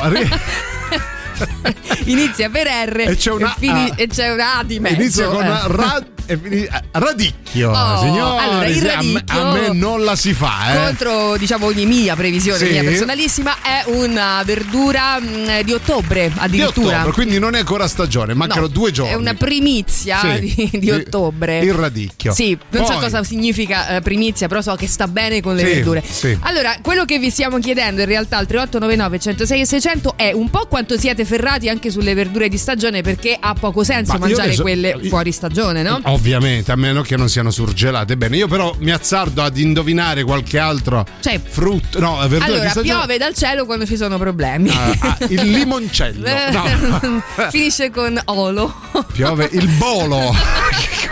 Inizia 2.05 2.49
per 2.49 2.67
R 2.67 2.99
E 3.09 3.15
c'è 3.15 3.31
una 3.31 3.53
fini- 3.57 3.89
A. 3.89 3.93
e 3.97 4.07
c'è 4.07 4.31
una 4.31 4.57
A 4.59 4.63
di 4.63 4.79
mezzo. 4.79 5.01
inizia 5.01 5.27
con 5.27 5.43
eh. 5.43 5.61
ra- 5.67 6.05
e 6.25 6.37
fini- 6.37 6.63
eh, 6.63 6.69
radicchio. 6.91 7.71
Oh, 7.71 7.99
signore, 7.99 8.43
allora, 8.43 8.65
il 8.67 8.77
sì, 8.77 8.87
a 8.87 9.01
me- 9.01 9.13
radicchio- 9.23 9.41
a, 9.41 9.51
me, 9.53 9.67
non 9.73 10.03
la 10.03 10.15
si 10.15 10.33
fa, 10.33 10.73
eh. 10.73 10.77
Contro 10.85 11.37
diciamo 11.37 11.65
ogni 11.67 11.85
mia 11.85 12.15
previsione, 12.15 12.57
Sì. 12.65 12.71
mia 12.71 12.83
personalissima, 12.83 13.55
è 13.61 13.83
una 13.87 14.41
verdura 14.45 15.19
mh, 15.19 15.61
di 15.63 15.73
ottobre 15.73 16.29
di 16.29 16.33
addirittura. 16.37 16.95
ottobre, 16.97 17.11
quindi 17.13 17.39
non 17.39 17.55
è 17.55 17.59
ancora 17.59 17.87
stagione, 17.87 18.33
mancano 18.33 18.61
No, 18.61 18.67
due 18.67 18.91
giorni. 18.91 19.11
È 19.11 19.15
una 19.15 19.33
primizia 19.33 20.19
Sì. 20.19 20.69
di, 20.71 20.79
di 20.79 20.91
ottobre. 20.91 21.59
Il 21.59 21.73
radicchio. 21.73 22.33
Sì, 22.33 22.57
non 22.69 22.85
so 22.85 22.93
Poi- 22.93 23.01
cosa 23.03 23.23
significa 23.23 23.95
eh, 23.97 24.01
primizia, 24.01 24.47
però 24.47 24.61
so 24.61 24.75
che 24.75 24.87
sta 24.87 25.07
bene 25.07 25.41
con 25.41 25.55
le 25.55 25.65
Sì, 25.65 25.73
verdure. 25.73 26.03
Allora, 26.41 26.77
quello 26.81 27.05
che 27.05 27.19
vi 27.19 27.29
stiamo 27.29 27.59
chiedendo 27.59 28.01
in 28.01 28.07
realtà 28.07 28.37
al 28.37 28.45
3899 28.47 29.19
106 29.19 29.61
e 29.61 29.65
600 29.65 30.13
è 30.15 30.31
un 30.31 30.49
po' 30.49 30.65
quanto 30.67 30.97
siete 30.97 31.25
ferrati 31.25 31.69
anche 31.69 31.89
sulle 31.91 32.13
verdure 32.13 32.47
di 32.49 32.57
stagione 32.57 33.01
perché 33.01 33.35
ha 33.39 33.53
poco 33.53 33.83
senso 33.83 34.13
Ma 34.13 34.19
mangiare 34.19 34.41
adesso- 34.43 34.61
quelle 34.61 34.89
io- 35.01 35.09
fuori 35.09 35.31
stagione, 35.31 35.81
no? 35.83 35.99
Ovviamente, 36.13 36.71
a 36.71 36.75
meno 36.75 37.01
che 37.01 37.17
non 37.17 37.27
siano 37.29 37.49
surgelate. 37.51 38.15
Bene, 38.17 38.37
io 38.37 38.47
però 38.47 38.75
mi 38.79 38.91
azzardo 38.91 39.41
ad 39.41 39.57
indovinare 39.57 40.23
qualche 40.23 40.59
altro 40.59 41.05
Cioè, 41.19 41.39
frutto. 41.43 41.99
No, 41.99 42.17
verdura 42.27 42.45
di 42.45 42.51
Allora, 42.51 42.69
stagione. 42.69 42.99
piove 42.99 43.17
dal 43.17 43.33
cielo 43.33 43.65
quando 43.65 43.85
ci 43.85 43.97
sono 43.97 44.17
problemi. 44.17 44.69
Ah, 44.69 44.95
ah, 44.99 45.17
il 45.29 45.41
limoncello. 45.51 46.27
No. 46.51 47.23
Finisce 47.49 47.89
con 47.89 48.19
olo. 48.25 48.73
Piove 49.11 49.49
il 49.51 49.67
bolo. 49.77 50.33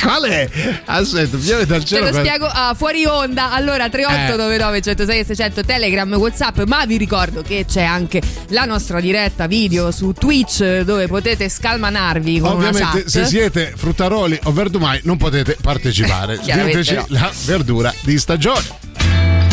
Qual 0.02 0.24
è? 0.24 0.48
Aspetta, 0.86 1.36
piove 1.36 1.66
dal 1.66 1.80
Te 1.80 1.86
cielo. 1.86 2.04
lo 2.06 2.10
qual- 2.10 2.24
spiego 2.24 2.46
ah, 2.46 2.74
fuori 2.74 3.04
onda. 3.04 3.52
Allora, 3.52 3.88
3899 3.88 4.80
106 4.80 5.18
e 5.18 5.24
600 5.24 5.64
Telegram, 5.64 6.14
WhatsApp. 6.14 6.60
Ma 6.66 6.84
vi 6.86 6.96
ricordo 6.96 7.42
che 7.42 7.64
c'è 7.68 7.82
anche 7.82 8.22
la 8.48 8.64
nostra 8.64 9.00
diretta 9.00 9.46
video 9.46 9.90
su 9.90 10.12
Twitch 10.12 10.80
dove 10.80 11.06
potete 11.06 11.48
scalmanarvi 11.48 12.40
con 12.40 12.56
una 12.56 12.68
Ovviamente, 12.68 13.02
chat. 13.02 13.06
se 13.08 13.24
siete 13.26 13.72
fruttaroli 13.76 14.38
o 14.44 14.52
verdumai, 14.52 15.00
non 15.04 15.16
potete 15.16 15.56
partecipare. 15.60 16.38
Diteci 16.42 16.94
no. 16.94 17.04
la 17.08 17.30
verdura 17.44 17.92
di 18.02 18.18
stagione. 18.18 19.49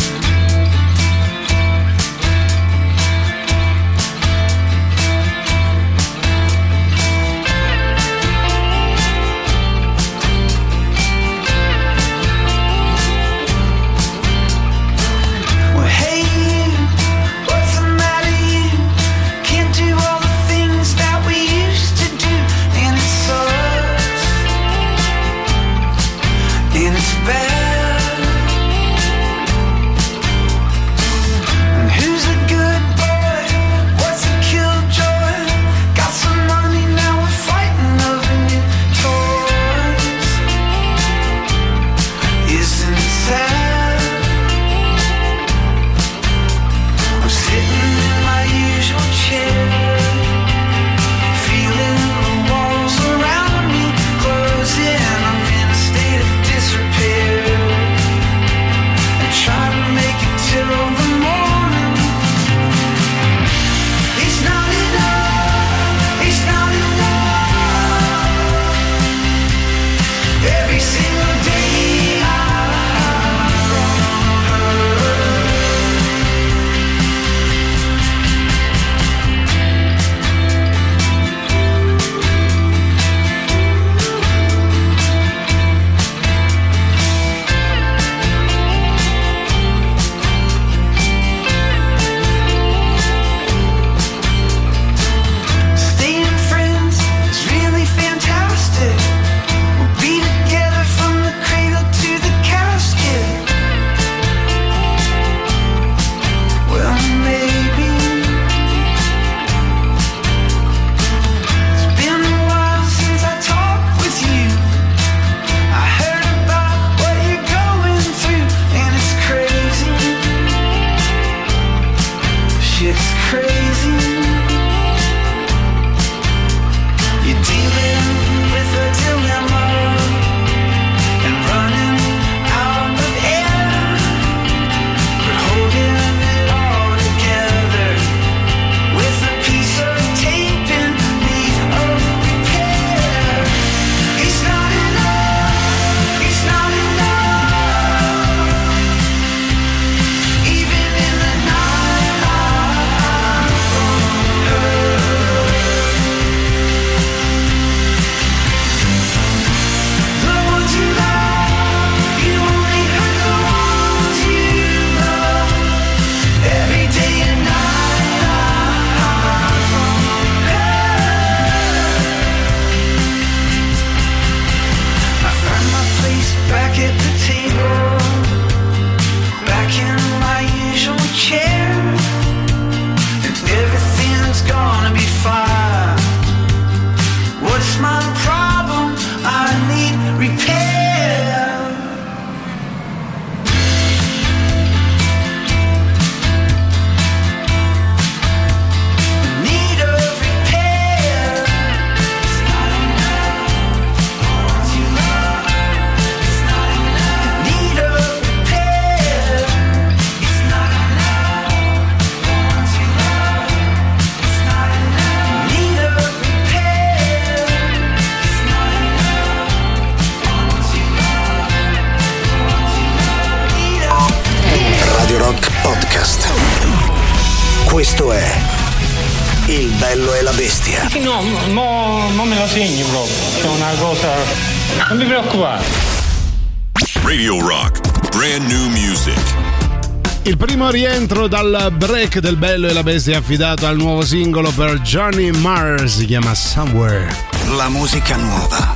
Dal 241.28 241.72
break 241.76 242.20
del 242.20 242.36
Bello 242.36 242.68
e 242.68 242.72
la 242.72 242.82
Bestia 242.82 243.14
è 243.14 243.16
affidato 243.16 243.66
al 243.66 243.76
nuovo 243.76 244.02
singolo 244.02 244.50
per 244.50 244.80
Johnny 244.80 245.30
Marr, 245.30 245.86
si 245.88 246.06
chiama 246.06 246.34
Somewhere. 246.34 247.14
La 247.56 247.68
musica 247.68 248.16
nuova 248.16 248.74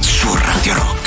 su 0.00 0.34
Radio 0.34 0.74
Rock. 0.74 0.99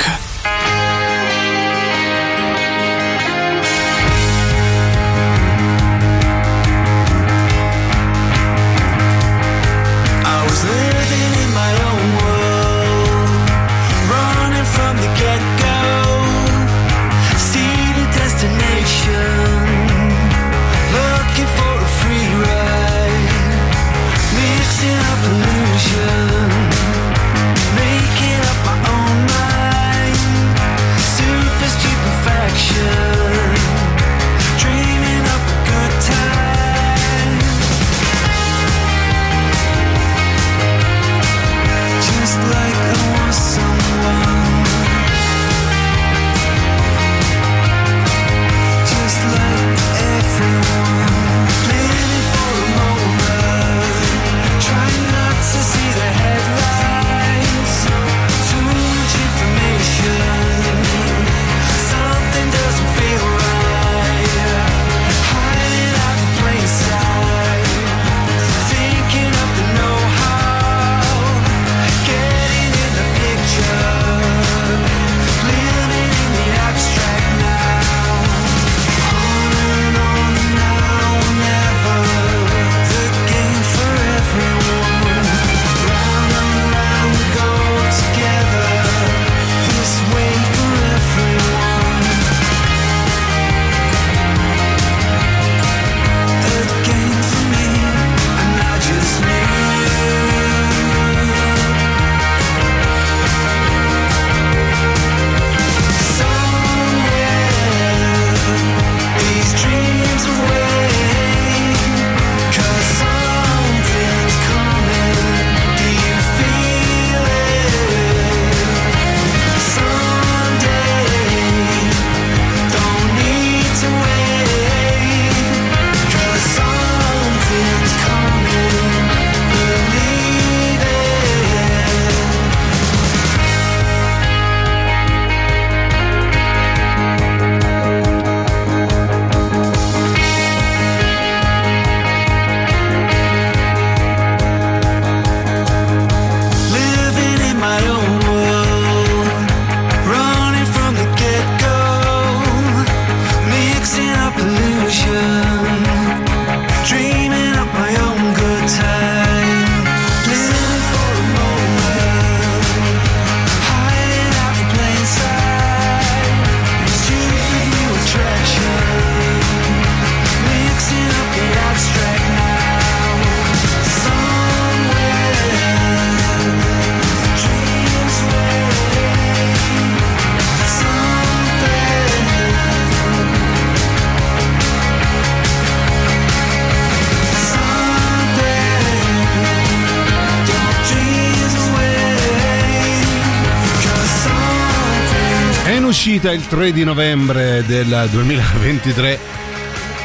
Uscita 196.24 196.32
il 196.32 196.46
3 196.46 196.72
di 196.72 196.84
novembre 196.84 197.62
del 197.66 198.08
2023 198.10 199.18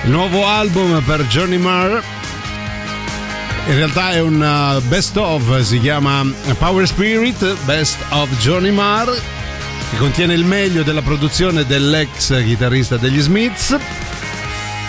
il 0.04 0.10
nuovo 0.10 0.46
album 0.46 1.02
per 1.04 1.24
Johnny 1.28 1.58
Marr. 1.58 2.02
In 3.68 3.76
realtà 3.76 4.12
è 4.12 4.20
un 4.20 4.42
uh, 4.42 4.86
best 4.88 5.16
of, 5.16 5.62
si 5.62 5.80
chiama 5.80 6.26
Power 6.58 6.86
Spirit 6.88 7.56
Best 7.64 7.98
of 8.10 8.30
Johnny 8.40 8.72
Marr, 8.72 9.10
che 9.92 9.98
contiene 9.98 10.34
il 10.34 10.44
meglio 10.44 10.84
della 10.84 11.02
produzione 11.02 11.66
dell'ex 11.66 12.44
chitarrista 12.44 12.98
degli 12.98 13.20
Smiths. 13.22 13.78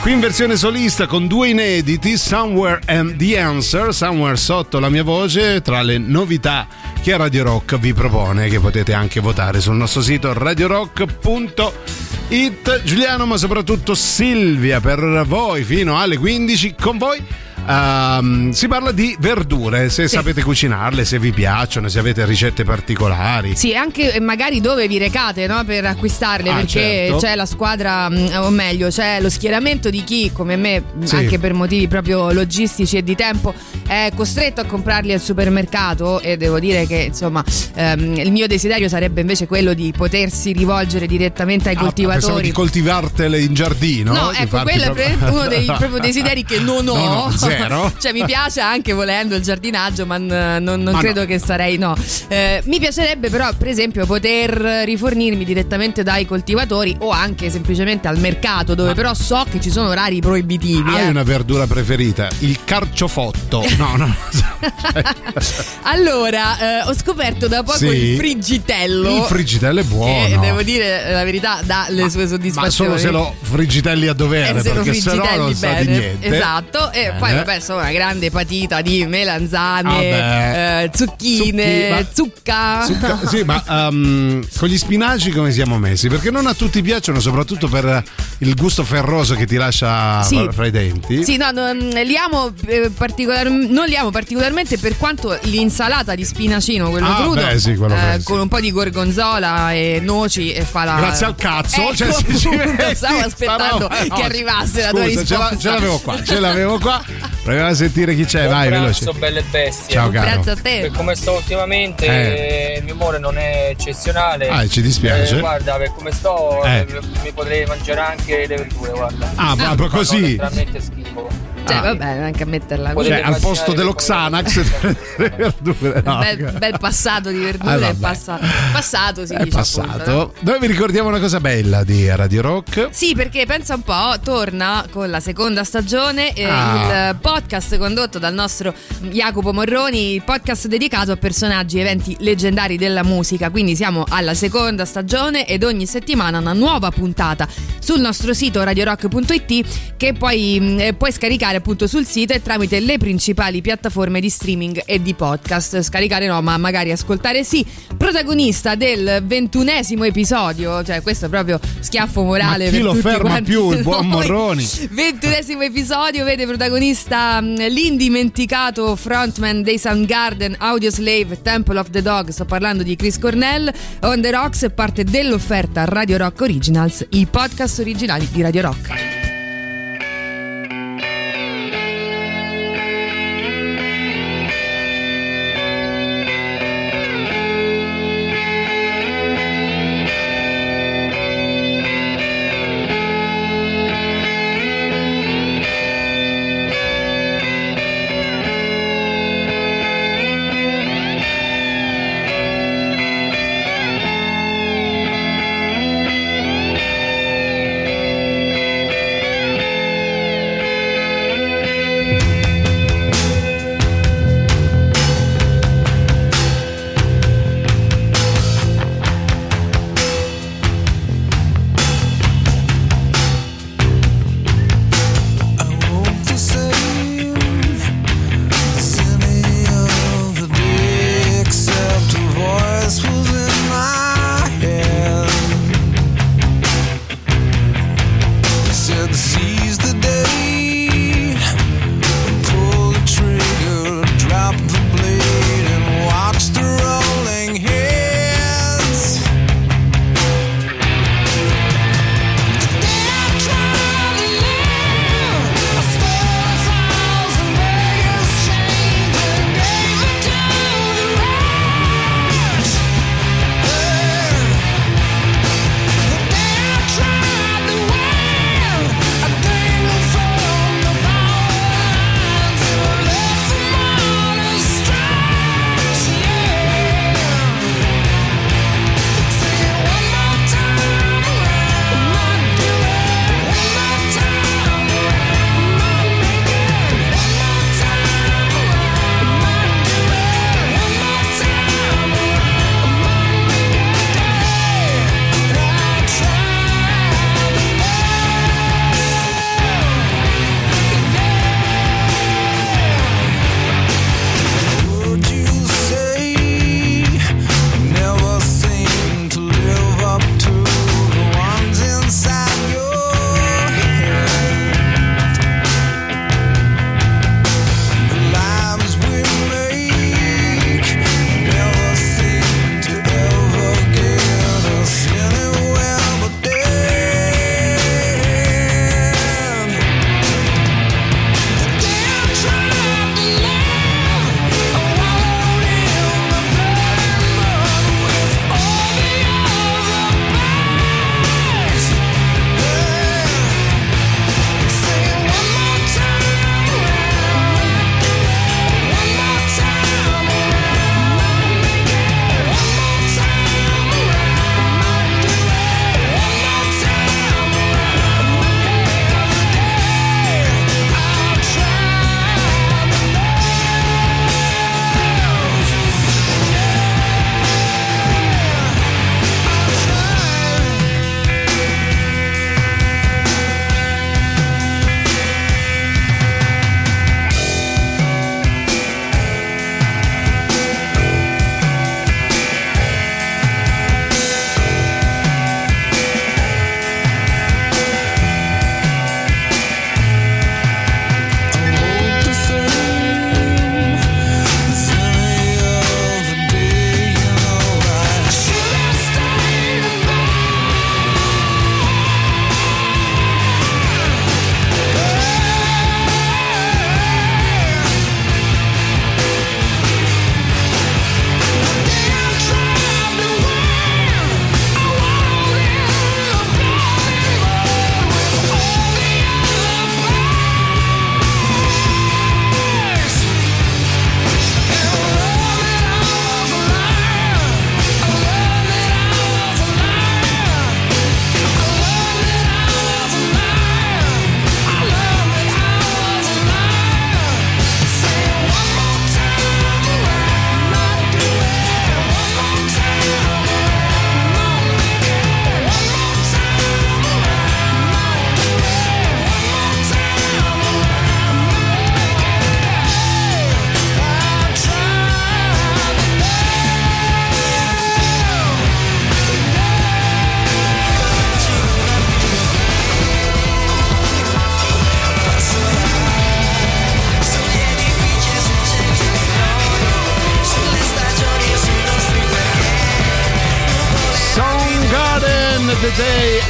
Qui 0.00 0.12
in 0.12 0.20
versione 0.20 0.56
solista 0.56 1.06
con 1.06 1.28
due 1.28 1.50
inediti, 1.50 2.16
Somewhere 2.16 2.80
and 2.86 3.16
the 3.16 3.38
Answer, 3.38 3.94
Somewhere 3.94 4.36
sotto 4.36 4.80
la 4.80 4.88
mia 4.88 5.04
voce, 5.04 5.60
tra 5.60 5.82
le 5.82 5.98
novità 5.98 6.66
che 7.02 7.16
Radio 7.16 7.44
Rock 7.44 7.78
vi 7.78 7.94
propone, 7.94 8.48
che 8.48 8.60
potete 8.60 8.92
anche 8.92 9.20
votare 9.20 9.60
sul 9.60 9.74
nostro 9.76 10.02
sito 10.02 10.32
radiorock.it. 10.34 12.82
Giuliano, 12.84 13.26
ma 13.26 13.36
soprattutto 13.36 13.94
Silvia, 13.94 14.80
per 14.80 15.24
voi 15.26 15.62
fino 15.64 15.98
alle 15.98 16.16
15 16.18 16.74
con 16.80 16.98
voi. 16.98 17.22
Ehm, 17.66 18.50
si 18.52 18.66
parla 18.68 18.90
di 18.90 19.14
verdure, 19.20 19.90
se 19.90 20.08
Sì. 20.08 20.14
sapete 20.16 20.42
cucinarle, 20.42 21.04
se 21.04 21.18
vi 21.18 21.30
piacciono, 21.30 21.88
se 21.88 21.98
avete 21.98 22.24
ricette 22.24 22.64
particolari. 22.64 23.54
Sì, 23.54 23.74
anche 23.76 24.14
eh, 24.14 24.20
magari 24.20 24.60
dove 24.60 24.88
vi 24.88 24.96
recate 24.98 25.46
no, 25.46 25.62
per 25.64 25.84
acquistarle, 25.84 26.50
Ah, 26.50 26.54
perché 26.56 26.80
certo. 27.06 27.16
c'è 27.18 27.34
la 27.34 27.46
squadra, 27.46 28.08
mh, 28.08 28.30
o 28.36 28.48
meglio, 28.50 28.88
c'è 28.88 29.20
lo 29.20 29.28
schieramento 29.28 29.90
di 29.90 30.02
chi, 30.04 30.30
come 30.32 30.56
me, 30.56 30.82
Sì. 31.04 31.16
anche 31.16 31.38
per 31.38 31.52
motivi 31.52 31.86
proprio 31.86 32.32
logistici 32.32 32.96
e 32.96 33.02
di 33.04 33.14
tempo, 33.14 33.52
è 33.90 34.12
costretto 34.14 34.60
a 34.60 34.64
comprarli 34.66 35.12
al 35.12 35.20
supermercato 35.20 36.20
e 36.20 36.36
devo 36.36 36.60
dire 36.60 36.86
che 36.86 37.06
insomma 37.08 37.42
ehm, 37.74 38.18
il 38.18 38.30
mio 38.30 38.46
desiderio 38.46 38.88
sarebbe 38.88 39.20
invece 39.20 39.48
quello 39.48 39.74
di 39.74 39.92
potersi 39.96 40.52
rivolgere 40.52 41.08
direttamente 41.08 41.70
ai 41.70 41.74
Ah, 41.74 41.80
coltivatori. 41.80 42.42
di 42.42 42.52
coltivartele 42.52 43.40
in 43.40 43.52
giardino. 43.52 44.12
No, 44.12 44.30
ecco, 44.32 44.60
quello 44.62 44.94
è 44.94 45.16
uno 45.28 45.48
dei 45.48 45.64
proprio 45.76 45.98
desideri 45.98 46.44
che 46.44 46.60
non 46.60 46.86
ho. 46.86 46.94
No, 46.94 47.14
no, 47.26 47.30
zero. 47.36 47.92
Cioè, 47.98 48.12
mi 48.12 48.24
piace 48.24 48.60
anche 48.60 48.92
volendo 48.92 49.34
il 49.34 49.42
giardinaggio, 49.42 50.06
ma 50.06 50.18
non, 50.18 50.62
non 50.62 50.82
Ma 50.82 50.98
credo 51.00 51.20
no. 51.20 51.26
che 51.26 51.40
sarei. 51.40 51.76
No. 51.76 51.96
Eh, 52.28 52.62
mi 52.66 52.78
piacerebbe, 52.78 53.28
però, 53.28 53.48
per 53.58 53.66
esempio, 53.68 54.06
poter 54.06 54.52
rifornirmi 54.84 55.44
direttamente 55.44 56.04
dai 56.04 56.26
coltivatori 56.26 56.94
o 57.00 57.10
anche 57.10 57.50
semplicemente 57.50 58.06
al 58.06 58.18
mercato, 58.18 58.74
dove 58.76 58.94
però 58.94 59.14
so 59.14 59.44
che 59.50 59.60
ci 59.60 59.70
sono 59.70 59.88
orari 59.88 60.20
proibitivi. 60.20 60.90
Hai 60.94 61.06
eh. 61.06 61.08
una 61.08 61.24
verdura 61.24 61.66
preferita? 61.66 62.28
Il 62.40 62.58
carciofotto. 62.64 63.64
No, 63.80 63.96
no. 63.96 64.14
Allora, 65.84 66.82
eh, 66.84 66.88
ho 66.88 66.94
scoperto 66.94 67.48
da 67.48 67.62
poco 67.62 67.78
Sì. 67.78 67.86
il 67.86 68.16
friggitello. 68.18 69.16
Il 69.16 69.22
friggitello 69.22 69.80
è 69.80 69.84
buono. 69.84 70.26
Che 70.26 70.38
devo 70.38 70.62
dire 70.62 71.06
eh, 71.06 71.12
la 71.12 71.24
verità, 71.24 71.60
dà 71.64 71.86
le 71.88 72.10
sue 72.10 72.22
Ma 72.24 72.28
soddisfazioni. 72.28 72.70
solo 72.72 72.98
se 72.98 73.10
lo 73.10 73.34
frigitelli 73.40 74.06
a 74.06 74.12
dovere, 74.12 74.58
Eh, 74.58 74.60
se 74.62 74.70
perché 74.70 74.94
se 74.94 75.14
no 75.14 75.24
non 75.36 75.54
sa 75.54 75.72
di 75.80 75.86
niente. 75.88 76.26
Esatto, 76.26 76.92
e 76.92 77.06
Bene. 77.06 77.18
poi 77.18 77.34
vabbè, 77.34 77.60
sono 77.60 77.78
una 77.80 77.90
grande 77.92 78.30
patita 78.30 78.82
di 78.82 79.06
melanzane, 79.06 79.88
Vabbè. 79.90 80.82
eh, 80.84 80.90
zucchine, 80.94 81.62
Zucchi- 81.62 81.90
ma- 81.90 82.06
zucca. 82.12 82.84
Zucca- 82.84 83.26
sì, 83.28 83.42
ma 83.44 83.62
um, 83.88 84.46
con 84.58 84.68
gli 84.68 84.76
spinaci 84.78 85.30
come 85.30 85.52
siamo 85.52 85.78
messi? 85.78 86.08
Perché 86.08 86.30
non 86.30 86.46
a 86.46 86.54
tutti 86.54 86.82
piacciono, 86.82 87.18
soprattutto 87.20 87.66
per 87.68 88.02
il 88.38 88.54
gusto 88.54 88.84
ferroso 88.84 89.34
che 89.34 89.46
ti 89.46 89.56
lascia 89.56 90.22
Sì. 90.22 90.46
fra 90.52 90.66
i 90.66 90.70
denti. 90.70 91.24
Sì, 91.24 91.36
no, 91.38 91.50
non 91.50 91.76
li 91.78 92.16
amo, 92.16 92.52
eh, 92.66 92.90
particolar- 92.94 93.48
non 93.70 93.86
li 93.86 93.96
amo 93.96 94.10
particolarmente 94.10 94.78
per 94.78 94.96
quanto 94.96 95.36
l'insalata 95.42 96.14
di 96.14 96.24
spinacino, 96.24 96.90
quello 96.90 97.06
Ah, 97.06 97.16
crudo, 97.22 97.42
beh, 97.44 97.58
sì, 97.58 97.74
quello 97.76 97.94
eh, 97.94 98.16
sì. 98.18 98.24
con 98.24 98.38
un 98.40 98.48
po' 98.48 98.60
di 98.60 98.70
gorgonzola 98.70 99.72
e 99.72 100.00
noci 100.02 100.52
e 100.52 100.62
fa 100.62 100.84
la... 100.84 100.94
Grazie 100.96 101.26
al 101.26 101.34
cazzo, 101.34 101.80
Ecco, 101.80 101.94
cioè, 101.96 102.12
se 102.12 102.36
ci 102.36 102.46
appunto, 102.48 102.72
metti, 102.82 102.94
stavo 102.96 103.18
aspettando 103.18 103.88
no, 103.88 104.14
che 104.16 104.22
arrivasse 104.22 104.82
la 104.82 104.90
tua 104.90 105.04
scusa, 105.08 105.24
ce, 105.24 105.36
la- 105.36 105.48
risposta. 105.48 105.56
ce 105.58 105.70
l'avevo 105.70 105.98
qua, 105.98 106.22
ce 106.24 106.40
l'avevo 106.40 106.78
qua. 106.78 107.04
Proviamo 107.42 107.68
a 107.68 107.74
sentire 107.74 108.14
chi 108.14 108.24
c'è, 108.24 108.48
vai, 108.48 108.68
veloce. 108.68 109.04
Ciao 109.04 109.14
belle 109.14 109.42
bestie. 109.50 109.94
Ciao, 109.94 110.10
caro. 110.10 110.30
Grazie 110.30 110.50
a 110.52 110.56
te. 110.56 110.78
Per 110.82 110.90
come 110.92 111.14
sto 111.14 111.32
ultimamente, 111.32 112.06
Eh. 112.06 112.78
il 112.78 112.84
mio 112.84 112.94
umore 112.94 113.18
non 113.18 113.38
è 113.38 113.68
eccezionale. 113.70 114.48
Ah, 114.48 114.66
ci 114.68 114.82
dispiace. 114.82 115.36
Eh, 115.36 115.40
guarda, 115.40 115.76
per 115.76 115.92
come 115.94 116.12
sto, 116.12 116.62
Eh. 116.64 116.78
eh, 116.80 116.86
mi 117.22 117.32
potrei 117.32 117.64
mangiare 117.66 118.00
anche 118.00 118.46
le 118.46 118.56
verdure, 118.56 118.92
guarda. 118.92 119.32
Ah, 119.36 119.54
ma 119.56 119.74
proprio 119.74 119.88
così? 119.88 120.20
letteralmente 120.32 120.80
schifo. 120.80 121.28
Cioè, 121.64 121.76
Ah. 121.76 121.80
vabbè, 121.82 122.04
anche 122.04 122.42
a 122.42 122.46
metterla 122.46 122.92
così. 122.92 123.08
Cioè, 123.08 123.20
al 123.20 123.38
posto 123.40 123.72
dello 123.72 123.92
Xanax, 123.94 124.60
le 125.18 125.30
verdure. 125.36 126.02
no. 126.04 126.18
bel, 126.18 126.52
bel 126.58 126.76
passato 126.78 127.30
di 127.30 127.38
Ah, 127.38 127.42
verdure 127.42 127.78
vabbè. 127.78 127.90
è 127.90 127.94
passato. 127.94 128.44
Passato 128.72 129.26
si 129.26 129.34
È 129.34 129.42
dice 129.44 129.58
appunto, 129.58 129.80
no? 129.80 129.86
passato. 129.96 130.34
Noi 130.40 130.58
vi 130.60 130.66
ricordiamo 130.66 131.08
una 131.08 131.20
cosa 131.20 131.38
bella 131.40 131.84
di 131.84 132.08
Radio 132.14 132.42
Rock. 132.42 132.88
Sì, 132.90 133.14
perché 133.14 133.46
pensa 133.46 133.74
un 133.74 133.82
po', 133.82 134.14
torna 134.22 134.84
con 134.90 135.08
la 135.10 135.20
seconda 135.20 135.62
stagione 135.64 136.32
eh, 136.32 136.44
Ah. 136.44 137.08
il 137.10 137.16
podcast 137.20 137.76
condotto 137.78 138.18
dal 138.18 138.34
nostro 138.34 138.74
Jacopo 139.02 139.52
Morroni, 139.52 140.14
il 140.14 140.22
podcast 140.22 140.66
dedicato 140.66 141.12
a 141.12 141.16
personaggi 141.16 141.78
e 141.78 141.80
eventi 141.82 142.16
leggendari 142.20 142.76
della 142.78 143.04
musica. 143.04 143.50
Quindi 143.50 143.76
siamo 143.76 144.04
alla 144.08 144.34
seconda 144.34 144.84
stagione 144.84 145.46
ed 145.46 145.62
ogni 145.62 145.86
settimana 145.86 146.38
una 146.38 146.52
nuova 146.52 146.90
puntata 146.90 147.46
sul 147.78 148.00
nostro 148.00 148.34
sito 148.34 148.62
radiorock.it 148.62 149.66
che 149.96 150.12
poi 150.14 150.58
mh, 150.60 150.80
eh, 150.80 150.92
puoi 150.94 151.12
scaricare 151.12 151.49
appunto 151.56 151.86
sul 151.86 152.06
sito 152.06 152.32
e 152.32 152.42
tramite 152.42 152.80
le 152.80 152.98
principali 152.98 153.60
piattaforme 153.60 154.20
di 154.20 154.28
streaming 154.28 154.82
e 154.84 155.00
di 155.00 155.14
podcast. 155.14 155.82
Scaricare 155.82 156.26
no, 156.26 156.40
ma 156.42 156.56
magari 156.56 156.90
ascoltare 156.90 157.44
sì. 157.44 157.64
Protagonista 157.96 158.74
del 158.74 159.22
ventunesimo 159.24 160.04
episodio, 160.04 160.82
cioè 160.84 161.02
questo 161.02 161.26
è 161.26 161.28
proprio 161.28 161.60
schiaffo 161.80 162.22
morale 162.22 162.64
Ma 162.64 162.70
chi 162.70 162.76
per 162.76 162.84
lo 162.84 162.94
ferma 162.94 163.28
quanti 163.28 163.50
più, 163.50 163.70
il 163.72 163.82
buon. 163.82 164.06
Morroni? 164.06 164.66
Ventunesimo 164.90 165.62
episodio 165.62 166.24
vede 166.24 166.46
protagonista 166.46 167.40
mh, 167.40 167.68
l'indimenticato 167.68 168.96
frontman 168.96 169.62
dei 169.62 169.78
Soundgarden, 169.78 170.56
Audioslave, 170.58 171.42
Temple 171.42 171.78
of 171.78 171.90
the 171.90 172.02
Dog. 172.02 172.30
Sto 172.30 172.44
parlando 172.44 172.82
di 172.82 172.96
Chris 172.96 173.18
Cornell. 173.18 173.72
On 174.00 174.20
the 174.20 174.30
Rocks 174.30 174.66
parte 174.74 175.04
dell'offerta 175.04 175.84
Radio 175.84 176.16
Rock 176.16 176.40
Originals, 176.40 177.06
i 177.10 177.26
podcast 177.26 177.78
originali 177.78 178.28
di 178.30 178.42
Radio 178.42 178.62
Rock. 178.62 179.29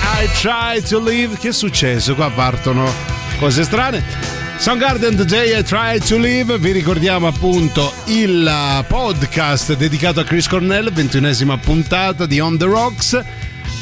I 0.03 0.29
Try 0.41 0.83
to 0.89 0.99
Live. 1.03 1.37
Che 1.37 1.49
è 1.49 1.53
successo? 1.53 2.15
Qua 2.15 2.31
partono 2.31 2.91
cose 3.39 3.65
strane. 3.65 4.03
Soundgarden 4.59 5.17
The 5.17 5.25
Day 5.25 5.59
I 5.59 5.63
Try 5.63 5.99
to 6.01 6.19
Live, 6.19 6.59
vi 6.59 6.73
ricordiamo 6.73 7.27
appunto 7.27 7.95
il 8.07 8.85
podcast 8.87 9.75
dedicato 9.75 10.21
a 10.21 10.25
Chris 10.25 10.49
Cornell, 10.49 10.93
ventunesima 10.93 11.57
puntata 11.57 12.27
di 12.27 12.41
On 12.41 12.59
The 12.59 12.67
Rocks, 12.67 13.25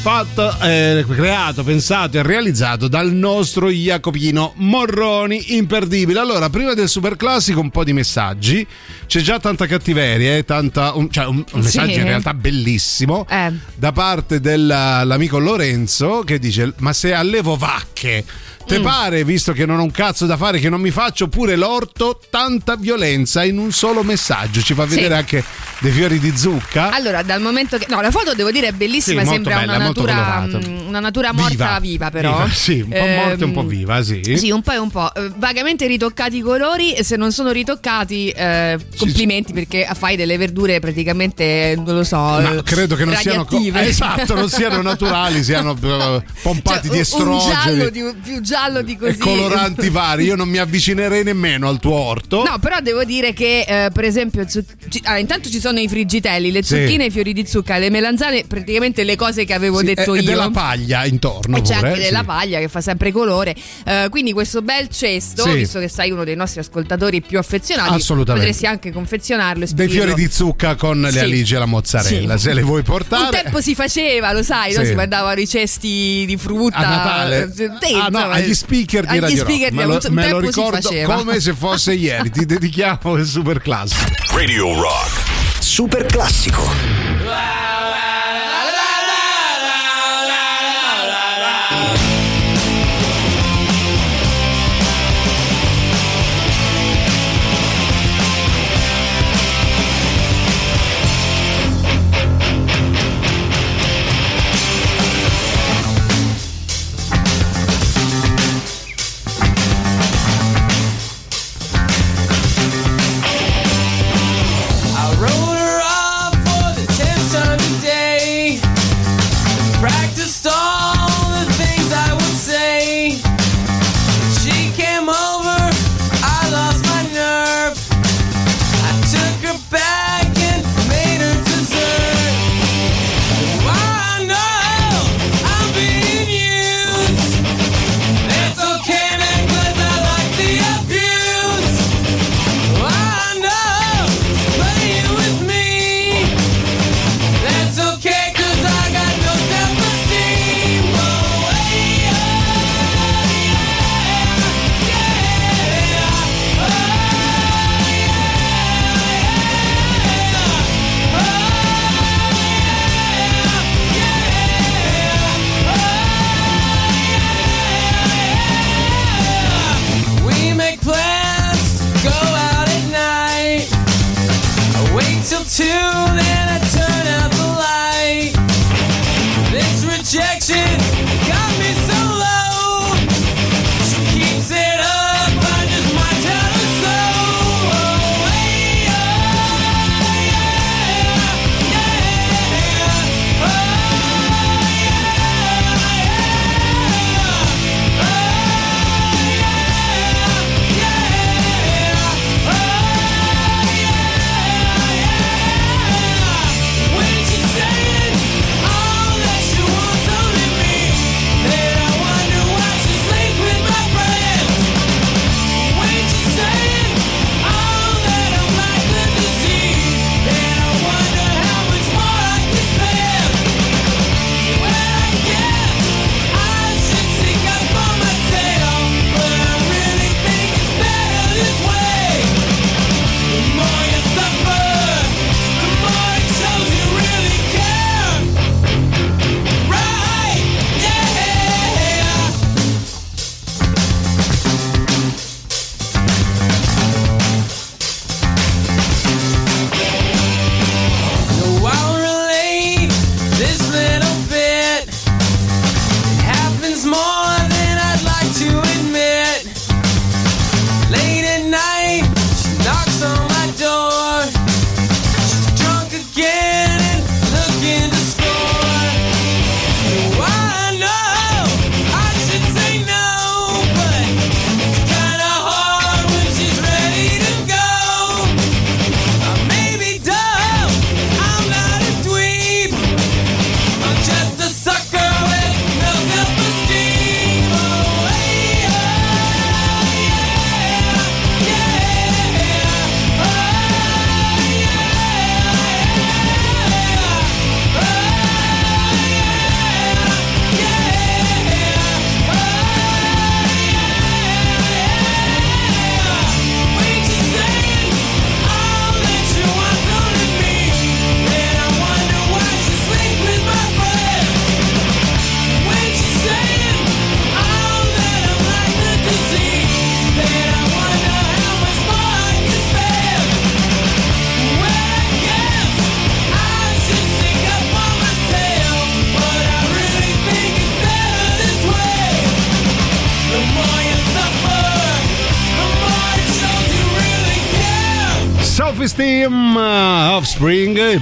fatto, 0.01 0.55
eh, 0.61 1.03
creato, 1.09 1.63
pensato 1.63 2.17
e 2.17 2.23
realizzato 2.23 2.87
dal 2.87 3.11
nostro 3.11 3.69
Jacopino 3.69 4.53
Morroni, 4.55 5.55
imperdibile. 5.57 6.19
Allora, 6.19 6.49
prima 6.49 6.73
del 6.73 6.87
super 6.87 7.17
classico 7.17 7.59
un 7.59 7.69
po' 7.69 7.83
di 7.83 7.91
messaggi, 7.91 8.65
c'è 9.07 9.19
già 9.19 9.39
tanta 9.39 9.67
cattiveria, 9.67 10.37
eh, 10.37 10.45
tanta, 10.45 10.93
un, 10.95 11.11
cioè 11.11 11.25
un, 11.25 11.43
un 11.51 11.61
messaggio 11.61 11.93
Sì. 11.93 11.99
in 11.99 12.05
realtà 12.05 12.33
bellissimo 12.33 13.25
Eh. 13.29 13.51
da 13.75 13.91
parte 13.91 14.39
dell'amico 14.39 15.37
Lorenzo 15.37 16.21
che 16.25 16.39
dice 16.39 16.73
ma 16.77 16.93
se 16.93 17.13
allevo 17.13 17.57
vacche 17.57 18.23
te 18.69 18.79
Mm. 18.79 18.83
pare 18.83 19.23
visto 19.23 19.51
che 19.51 19.65
non 19.65 19.79
ho 19.79 19.83
un 19.83 19.89
cazzo 19.91 20.25
da 20.27 20.37
fare 20.37 20.59
che 20.59 20.69
non 20.69 20.79
mi 20.79 20.91
faccio 20.91 21.27
pure 21.27 21.55
l'orto 21.55 22.19
tanta 22.29 22.75
violenza 22.75 23.43
in 23.43 23.57
un 23.57 23.71
solo 23.71 24.03
messaggio 24.03 24.61
ci 24.61 24.75
fa 24.75 24.87
Sì. 24.87 24.95
vedere 24.95 25.15
anche 25.15 25.43
dei 25.79 25.91
fiori 25.91 26.19
di 26.19 26.35
zucca 26.37 26.91
Allora, 26.91 27.23
dal 27.23 27.41
momento 27.41 27.77
che. 27.77 27.85
No, 27.89 27.99
la 28.01 28.11
foto 28.11 28.33
devo 28.35 28.51
dire 28.51 28.67
è 28.67 28.71
bellissima, 28.73 29.23
Sì, 29.23 29.29
sembra 29.29 29.59
bella, 29.59 29.75
una, 29.75 29.85
natura, 29.85 30.45
mm, 30.45 30.87
una 30.87 30.99
natura 30.99 31.31
morta 31.33 31.79
viva, 31.79 32.09
però. 32.11 32.33
Viva, 32.43 32.49
sì 32.53 32.81
un 32.81 32.89
po' 32.89 33.05
morta 33.07 33.41
e 33.41 33.43
un 33.45 33.51
po' 33.53 33.61
Ehm, 33.61 33.67
viva 33.67 34.03
sì 34.03 34.21
Sì, 34.37 34.51
un 34.51 34.61
po' 34.61 34.71
e 34.73 34.77
un 34.77 34.89
po'. 34.91 35.13
Eh, 35.15 35.31
Vagamente 35.37 35.87
ritoccati 35.87 36.37
i 36.37 36.41
colori, 36.41 36.93
e 36.93 37.03
se 37.03 37.15
non 37.15 37.31
sono 37.31 37.51
ritoccati, 37.51 38.29
eh, 38.29 38.77
complimenti 38.97 39.53
perché 39.53 39.87
fai 39.95 40.15
delle 40.15 40.37
verdure 40.37 40.79
praticamente, 40.79 41.73
non 41.83 41.95
lo 41.95 42.03
so. 42.03 42.17
Ma 42.17 42.55
eh, 42.57 42.63
credo 42.63 42.95
che 42.95 43.05
non 43.05 43.15
siano 43.15 43.45
co- 43.45 43.57
esatto, 43.75 44.35
non 44.35 44.49
siano 44.49 44.81
naturali, 44.81 45.43
siano 45.43 45.71
eh, 45.81 46.23
pompati 46.43 46.71
Cioè, 46.71 46.81
di 46.81 46.87
un- 46.89 46.93
Un 46.95 46.99
estrogeni 46.99 47.51
giallo 47.63 47.89
di, 47.89 48.03
più 48.21 48.41
giallo 48.41 48.58
di 48.83 48.93
e 48.93 48.97
così. 48.97 49.17
coloranti 49.17 49.87
vari. 49.89 50.25
Io 50.25 50.35
non 50.35 50.49
mi 50.49 50.57
avvicinerei 50.57 51.23
nemmeno 51.23 51.67
al 51.69 51.79
tuo 51.79 51.93
orto. 51.95 52.43
No, 52.43 52.57
però 52.59 52.79
devo 52.81 53.03
dire 53.03 53.33
che, 53.33 53.61
eh, 53.67 53.89
per 53.91 54.03
esempio, 54.03 54.47
zu- 54.47 54.63
ci- 54.89 55.01
ah, 55.05 55.17
intanto 55.17 55.49
ci 55.49 55.59
sono 55.59 55.79
i 55.79 55.87
frigitelli, 55.87 56.51
le 56.51 56.61
Sì. 56.63 56.75
zucchine, 56.75 57.05
i 57.05 57.09
fiori 57.11 57.33
di 57.33 57.45
zucca, 57.45 57.77
le 57.77 57.89
melanzane, 57.89 58.43
praticamente 58.47 59.03
le 59.03 59.15
cose 59.15 59.45
che 59.45 59.53
avevo 59.53 59.79
Sì, 59.79 59.85
detto 59.85 60.13
e, 60.13 60.17
e 60.19 60.21
io. 60.21 60.27
della 60.29 60.49
paglia 60.49 61.05
intorno 61.05 61.57
E 61.57 61.61
c'è 61.61 61.75
pure, 61.77 61.87
anche 61.89 61.99
eh, 62.01 62.03
della 62.05 62.19
sì. 62.19 62.25
paglia 62.25 62.59
che 62.59 62.67
fa 62.67 62.81
sempre 62.81 63.11
colore. 63.11 63.55
Eh, 63.85 64.07
quindi 64.09 64.33
questo 64.33 64.61
bel 64.61 64.89
cesto, 64.89 65.43
Sì. 65.43 65.51
visto 65.53 65.79
che 65.79 65.87
sei 65.87 66.11
uno 66.11 66.23
dei 66.23 66.35
nostri 66.35 66.59
ascoltatori 66.59 67.21
più 67.21 67.37
affezionati, 67.39 68.03
potresti 68.05 68.65
anche 68.65 68.91
confezionarlo. 68.91 69.63
e 69.63 69.67
Dei 69.67 69.87
spedirlo. 69.87 70.03
fiori 70.15 70.21
di 70.21 70.29
zucca 70.31 70.75
con 70.75 70.99
le 71.01 71.11
Sì. 71.11 71.19
alici 71.19 71.55
e 71.55 71.57
la 71.57 71.65
mozzarella, 71.65 72.37
Sì. 72.37 72.43
se 72.43 72.53
le 72.53 72.61
vuoi 72.61 72.79
Un 72.79 72.83
portare. 72.85 73.41
tempo 73.43 73.61
si 73.61 73.75
faceva, 73.75 74.31
lo 74.33 74.43
sai, 74.43 74.73
no? 74.73 74.81
Sì. 74.81 74.87
si 74.87 74.93
mandavano 74.95 75.39
i 75.39 75.47
cesti 75.47 76.23
di 76.25 76.37
frutta 76.37 76.77
A 76.77 76.81
Natale? 76.89 77.51
Sì, 77.53 77.63
ah 77.63 78.07
no, 78.09 78.17
insomma, 78.19 78.37
agli 78.49 78.55
speaker 78.55 79.05
di 79.05 79.17
agli 79.17 79.19
Radio 79.19 79.43
Rock. 79.43 79.51
speaker 79.51 79.73
me 79.73 79.85
lo, 79.85 79.99
me 80.09 80.29
lo 80.29 80.39
ricordo 80.39 80.89
come 81.05 81.39
se 81.39 81.53
fosse 81.53 81.93
ieri. 81.93 82.29
Ti 82.31 82.45
dedichiamo 82.45 83.15
il 83.15 83.25
super 83.25 83.61
classico. 83.61 84.11
Radio 84.33 84.73
Rock. 84.81 85.27
Super 85.59 86.05
classico. 86.05 86.88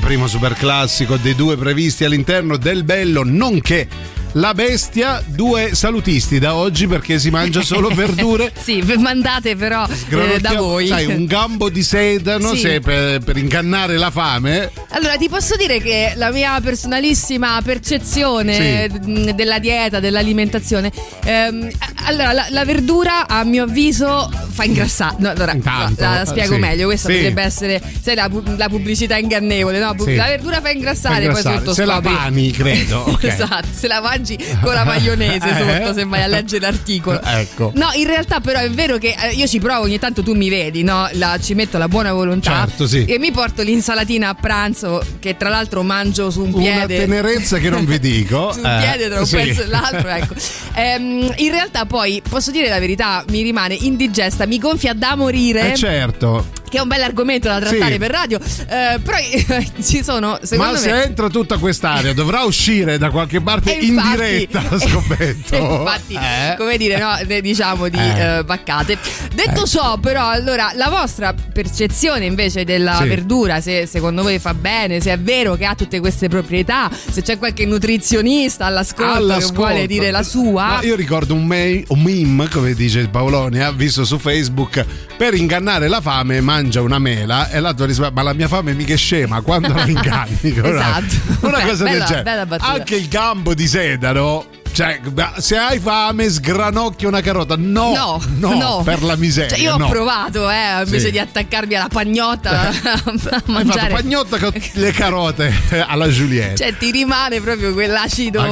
Primo 0.07 0.27
super 0.27 0.53
classico 0.53 1.17
dei 1.17 1.35
due 1.35 1.57
previsti 1.57 2.05
all'interno 2.05 2.55
del 2.55 2.85
bello, 2.85 3.23
nonché 3.25 3.89
la 4.33 4.53
bestia, 4.53 5.21
due 5.25 5.71
salutisti 5.75 6.39
da 6.39 6.55
oggi 6.55 6.87
perché 6.87 7.19
si 7.19 7.29
mangia 7.29 7.61
solo 7.61 7.89
verdure. 7.93 8.53
sì, 8.57 8.81
mandate 8.99 9.57
però 9.57 9.85
eh, 9.85 10.39
da 10.39 10.53
voi. 10.53 10.87
Sai, 10.87 11.07
un 11.07 11.25
gambo 11.25 11.69
di 11.69 11.83
sedano 11.83 12.53
Sì. 12.53 12.59
se 12.59 12.79
per, 12.79 13.19
per 13.19 13.35
ingannare 13.35 13.97
la 13.97 14.09
fame. 14.09 14.71
Allora, 14.97 15.15
ti 15.15 15.29
posso 15.29 15.55
dire 15.55 15.79
che 15.79 16.13
la 16.15 16.31
mia 16.31 16.59
personalissima 16.59 17.61
percezione 17.63 18.89
mh, 18.89 19.29
della 19.31 19.59
dieta, 19.59 19.99
dell'alimentazione, 19.99 20.91
ehm, 21.23 21.69
allora 22.05 22.31
la, 22.33 22.47
la 22.49 22.65
verdura 22.65 23.27
a 23.27 23.43
mio 23.43 23.63
avviso 23.65 24.27
fa 24.49 24.63
ingrassare. 24.63 25.15
No, 25.19 25.29
allora, 25.29 25.53
Intanto, 25.53 26.01
la, 26.01 26.17
la 26.19 26.25
spiego 26.25 26.55
sì. 26.55 26.59
meglio, 26.59 26.85
questa 26.87 27.09
Sì. 27.09 27.15
potrebbe 27.15 27.41
essere 27.43 27.81
sai, 28.01 28.15
la, 28.15 28.27
la 28.57 28.69
pubblicità 28.69 29.17
ingannevole, 29.17 29.77
no? 29.79 29.93
Sì. 29.99 30.15
La 30.15 30.25
verdura 30.25 30.61
fa 30.61 30.71
ingrassare, 30.71 31.25
ingrassare. 31.25 31.55
poi 31.57 31.57
sotto 31.59 31.73
Se 31.75 31.85
la 31.85 31.93
scopri- 31.93 32.13
pani, 32.15 32.51
credo, 32.51 33.03
ok. 33.11 33.23
esatto, 33.23 33.67
se 33.71 33.87
la 33.87 34.01
mangi 34.01 34.35
con 34.63 34.73
la 34.73 34.83
maionese 34.83 35.47
Eh. 35.47 35.57
sotto, 35.85 35.93
se 35.93 36.05
vai 36.05 36.23
a 36.23 36.27
leggere 36.27 36.61
l'articolo. 36.61 37.21
Ecco. 37.21 37.71
No, 37.75 37.89
in 37.93 38.07
realtà 38.07 38.39
però 38.39 38.59
è 38.61 38.69
vero 38.71 38.97
che 38.97 39.15
eh, 39.15 39.33
io 39.33 39.45
ci 39.45 39.59
provo, 39.59 39.83
ogni 39.83 39.99
tanto 39.99 40.23
tu 40.23 40.33
mi 40.33 40.49
vedi, 40.49 40.81
no? 40.81 41.07
La- 41.13 41.37
ci 41.39 41.53
metto 41.53 41.77
la 41.77 41.87
buona 41.87 42.11
volontà 42.13 42.65
Certo, 42.65 42.87
sì. 42.87 43.05
e 43.05 43.19
mi 43.19 43.31
porto 43.31 43.61
l'insalatina 43.61 44.29
a 44.29 44.33
pranzo 44.33 44.85
che 45.19 45.37
tra 45.37 45.49
l'altro 45.49 45.83
mangio 45.83 46.29
su 46.29 46.41
un 46.43 46.53
Una 46.53 46.61
piede. 46.85 46.97
tenerezza 46.99 47.57
che 47.57 47.69
non 47.69 47.85
vi 47.85 47.99
dico. 47.99 48.51
su 48.53 48.59
un 48.59 48.65
eh, 48.65 48.77
piede 48.81 49.09
tra 49.09 49.19
un 49.19 49.25
sì. 49.25 49.35
pezzo 49.35 49.61
e 49.63 49.67
l'altro, 49.67 50.07
ecco. 50.09 50.33
Ehm, 50.75 51.33
in 51.37 51.51
realtà 51.51 51.85
poi 51.85 52.21
posso 52.27 52.51
dire 52.51 52.69
la 52.69 52.79
verità, 52.79 53.23
mi 53.29 53.41
rimane 53.41 53.73
indigesta, 53.73 54.45
mi 54.45 54.57
gonfia 54.59 54.93
da 54.93 55.15
morire. 55.15 55.73
Eh 55.73 55.75
certo. 55.75 56.45
Che 56.69 56.77
è 56.77 56.81
un 56.81 56.87
bel 56.89 57.01
argomento 57.01 57.47
da 57.47 57.59
trattare 57.59 57.93
Sì. 57.93 57.97
per 57.97 58.11
radio. 58.11 58.39
Eh, 58.39 58.99
però 59.01 59.17
ci 59.81 60.03
sono, 60.03 60.37
Ma 60.57 60.71
me. 60.71 60.77
se 60.77 61.03
entra 61.03 61.29
tutta 61.29 61.57
quest'area 61.57 62.11
dovrà 62.13 62.43
uscire 62.43 62.97
da 62.97 63.09
qualche 63.09 63.39
parte 63.41 63.71
E 63.77 63.85
in 63.85 63.93
infatti- 63.93 64.15
diretta, 64.17 64.79
scommetto. 64.79 65.55
Infatti, 65.77 66.13
Eh? 66.15 66.55
come 66.57 66.77
dire, 66.77 66.97
no, 66.97 67.15
diciamo 67.41 67.87
di 67.87 67.97
Eh. 67.97 68.19
eh, 68.37 68.43
vaccate. 68.43 68.97
Detto 69.33 69.65
ciò, 69.65 69.97
però, 69.97 70.27
allora 70.27 70.71
la 70.75 70.89
vostra 70.89 71.33
percezione 71.33 72.25
invece 72.25 72.63
della 72.65 72.97
Sì. 73.01 73.07
verdura, 73.07 73.61
se 73.61 73.85
secondo 73.85 74.21
voi 74.23 74.39
fa 74.39 74.53
bene, 74.53 74.99
se 74.99 75.11
è 75.13 75.19
vero 75.19 75.55
che 75.55 75.65
ha 75.65 75.73
tutte 75.75 75.99
queste 76.01 76.27
proprietà, 76.27 76.89
se 77.09 77.21
c'è 77.21 77.37
qualche 77.37 77.65
nutrizionista 77.65 78.65
all'ascolto, 78.65 79.11
che 79.13 79.17
All'ascolto. 79.17 79.53
vuole 79.61 79.87
dire 79.87 80.11
la 80.11 80.23
sua. 80.23 80.65
Ma 80.67 80.81
io 80.81 80.95
ricordo 80.95 81.33
un, 81.33 81.45
me- 81.45 81.83
un 81.87 82.01
meme, 82.01 82.49
come 82.49 82.73
dice 82.73 83.07
Paoloni, 83.07 83.59
ha 83.61 83.71
visto 83.71 84.03
su 84.03 84.17
Facebook, 84.17 84.83
per 85.15 85.33
ingannare 85.33 85.87
la 85.87 86.01
fame 86.01 86.41
mangia 86.57 86.81
una 86.81 86.97
mela 86.97 87.49
e 87.51 87.59
l'altro 87.59 87.85
risponde, 87.85 88.11
ma 88.13 88.23
la 88.23 88.33
mia 88.33 88.47
fame 88.47 88.73
mica 88.73 88.93
è 88.93 88.97
scema, 88.97 89.41
quando 89.41 89.71
la 89.73 89.85
inganni? 89.87 90.37
Esatto. 90.41 91.15
Una 91.41 91.57
Beh, 91.59 91.65
cosa 91.67 91.83
bella- 91.83 91.97
del 92.05 92.07
genere. 92.07 92.45
bella. 92.45 92.63
Anche 92.63 92.95
il 92.95 93.07
gambo 93.07 93.53
di 93.53 93.67
sedano. 93.67 94.45
Cioè, 94.71 94.99
se 95.37 95.57
hai 95.57 95.79
fame, 95.79 96.29
sgranocchia 96.29 97.07
una 97.07 97.21
carota. 97.21 97.55
No, 97.57 97.91
No, 97.93 98.21
no, 98.37 98.53
no. 98.57 98.81
per 98.83 99.03
la 99.03 99.15
miseria. 99.15 99.49
Cioè, 99.49 99.59
io 99.59 99.73
ho 99.73 99.77
no. 99.77 99.87
provato, 99.89 100.49
eh, 100.49 100.81
invece 100.83 101.05
Sì. 101.05 101.11
di 101.11 101.19
attaccarmi 101.19 101.73
alla 101.75 101.87
pagnotta 101.87 102.49
a 102.61 102.67
Hai 102.67 103.17
fatto 103.17 103.51
mangiare. 103.51 103.93
pagnotta 103.93 104.37
con 104.37 104.51
le 104.73 104.91
carote 104.91 105.53
alla 105.87 106.09
Giulietta. 106.09 106.55
Cioè, 106.55 106.77
ti 106.77 106.91
rimane 106.91 107.39
proprio 107.41 107.73
quell'acido 107.73 108.43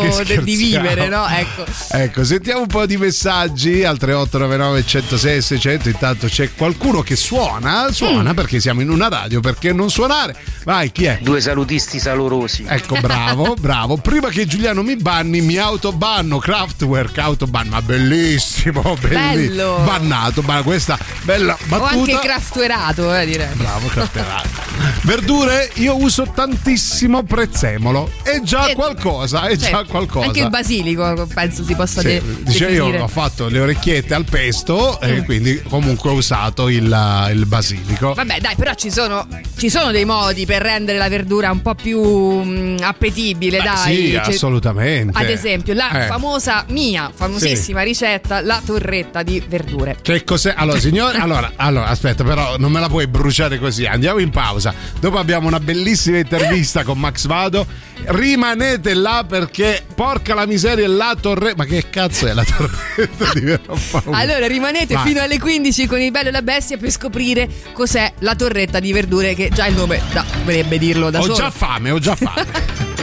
di 0.44 0.56
vivere, 0.56 1.08
no? 1.08 1.28
Ecco. 1.28 1.64
Ecco, 1.90 2.24
sentiamo 2.24 2.62
un 2.62 2.68
po' 2.68 2.86
di 2.86 2.98
messaggi 2.98 3.84
al 3.84 3.98
3899 3.98 4.86
106 4.86 5.42
600. 5.42 5.90
Intanto 5.90 6.28
c'è 6.28 6.54
qualcuno 6.54 7.02
che 7.02 7.16
suona, 7.16 7.92
suona 7.92 8.32
Mm. 8.32 8.36
perché 8.36 8.60
siamo 8.60 8.82
in 8.82 8.90
una 8.90 9.08
radio, 9.08 9.40
perché 9.40 9.72
non 9.74 9.90
suonare? 9.90 10.36
Vai, 10.64 10.92
chi 10.92 11.06
è? 11.06 11.20
Due 11.22 11.40
salutisti 11.42 12.00
salorosi. 12.00 12.66
Ecco, 12.68 12.98
bravo, 13.00 13.56
bravo. 13.60 13.98
Prima 13.98 14.30
che 14.30 14.46
Giuliano 14.46 14.82
mi 14.84 14.96
banni, 14.96 15.42
mi 15.42 15.58
autobanno. 16.16 16.38
Kraftwerk 16.40 17.18
autoban, 17.18 17.68
ma 17.68 17.82
bellissimo, 17.82 18.82
bellissimo. 19.00 19.34
Bello. 19.34 19.82
Bannato, 19.86 20.42
ma 20.42 20.62
questa 20.64 20.98
bella 21.24 21.54
O 21.54 21.58
battuta. 21.68 21.90
anche 21.94 22.20
craftuerato, 22.28 23.14
eh, 23.16 23.26
direi. 23.26 23.54
Bravo, 23.54 23.88
crafterato. 23.88 24.64
Verdure, 25.04 25.70
io 25.76 25.96
uso 26.02 26.28
tantissimo 26.34 27.24
prezzemolo. 27.24 28.10
È 28.24 28.40
già 28.42 28.68
E- 28.68 28.74
qualcosa, 28.74 29.44
è 29.48 29.58
Cioè, 29.58 29.70
già 29.72 29.84
qualcosa. 29.86 30.26
Anche 30.28 30.42
il 30.42 30.50
basilico, 30.50 31.28
penso 31.34 31.64
si 31.64 31.76
possa 31.76 32.02
Sì, 32.02 32.08
de- 32.08 32.22
dice 32.42 32.68
io 32.70 32.86
ho 32.88 33.08
fatto 33.08 33.48
le 33.48 33.60
orecchiette 33.60 34.14
al 34.14 34.26
pesto 34.26 35.00
e 35.00 35.22
Mm. 35.22 35.24
quindi 35.24 35.62
comunque 35.70 36.10
ho 36.10 36.14
usato 36.14 36.68
il, 36.70 36.84
il 37.32 37.46
basilico. 37.46 38.14
Vabbè, 38.14 38.40
dai, 38.40 38.56
però 38.56 38.74
ci 38.74 38.92
sono, 38.92 39.28
ci 39.58 39.70
sono 39.70 39.92
dei 39.92 40.06
modi 40.06 40.46
per 40.46 40.62
rendere 40.62 40.98
la 40.98 41.08
verdura 41.10 41.52
un 41.52 41.62
po' 41.62 41.76
più 41.76 42.02
mm, 42.02 42.78
appetibile, 42.82 43.60
Beh, 43.60 43.64
dai. 43.64 43.96
sì, 43.96 44.12
Cioè, 44.12 44.34
assolutamente. 44.34 45.18
Ad 45.18 45.30
esempio, 45.30 45.74
la 45.74 45.90
Eh. 46.04 46.08
famosa 46.08 46.66
mia, 46.70 47.12
famosissima 47.14 47.82
ricetta, 47.82 48.42
la 48.42 48.62
torretta 48.66 49.24
di 49.24 49.44
verdure. 49.48 49.98
Che 50.02 50.24
cos'è? 50.24 50.54
Allora, 50.56 50.80
signore, 50.80 51.18
allora, 51.22 51.52
allora, 51.56 51.88
aspetta, 51.88 52.24
però 52.24 52.58
non 52.58 52.72
me 52.72 52.80
la 52.80 52.88
puoi 52.90 53.08
bruciare 53.08 53.60
così. 53.60 53.86
Andiamo 53.86 54.20
in 54.20 54.30
pausa. 54.30 54.74
Dopo 55.00 55.18
abbiamo 55.18 55.48
una 55.48 55.60
bellissima 55.60 56.18
intervista 56.18 56.84
con 56.84 56.98
Max 57.00 57.26
Vado. 57.26 57.66
Rimanete 58.08 58.94
là 58.94 59.26
perché, 59.28 59.84
porca 59.96 60.34
la 60.36 60.46
miseria, 60.46 60.88
la 60.88 61.16
torretta. 61.20 61.56
Ma 61.58 61.66
che 61.66 61.90
cazzo 61.90 62.28
è 62.28 62.34
la 62.34 62.44
torretta 62.44 63.32
di 63.34 63.40
verdure? 63.42 63.80
Allora 64.12 64.48
rimanete 64.48 64.94
Vai. 64.94 65.08
fino 65.08 65.22
alle 65.22 65.40
15 65.40 65.88
con 65.88 66.00
il 66.00 66.12
bello 66.12 66.30
e 66.30 66.32
la 66.32 66.42
bestia 66.42 66.78
per 66.78 66.92
scoprire 66.92 67.48
cos'è 67.74 68.14
la 68.20 68.36
torretta 68.36 68.80
di 68.80 68.92
verdure 68.94 69.34
che 69.34 69.50
già 69.54 69.66
il 69.68 69.76
nome 69.76 70.02
da- 70.14 70.26
dovrebbe 70.38 70.78
dirlo 70.78 71.10
da 71.10 71.20
Ho 71.20 71.24
solo. 71.24 71.36
già 71.36 71.50
fame, 71.52 71.92
ho 71.92 72.00
già 72.00 72.16
fame. 72.16 72.95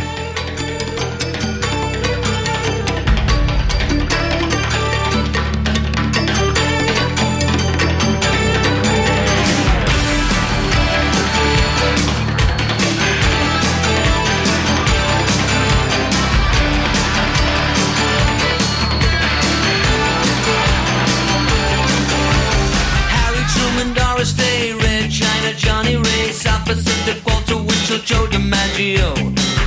DiMaggio, 28.92 29.14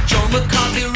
Joe 0.05 0.27
McCarthy, 0.29 0.94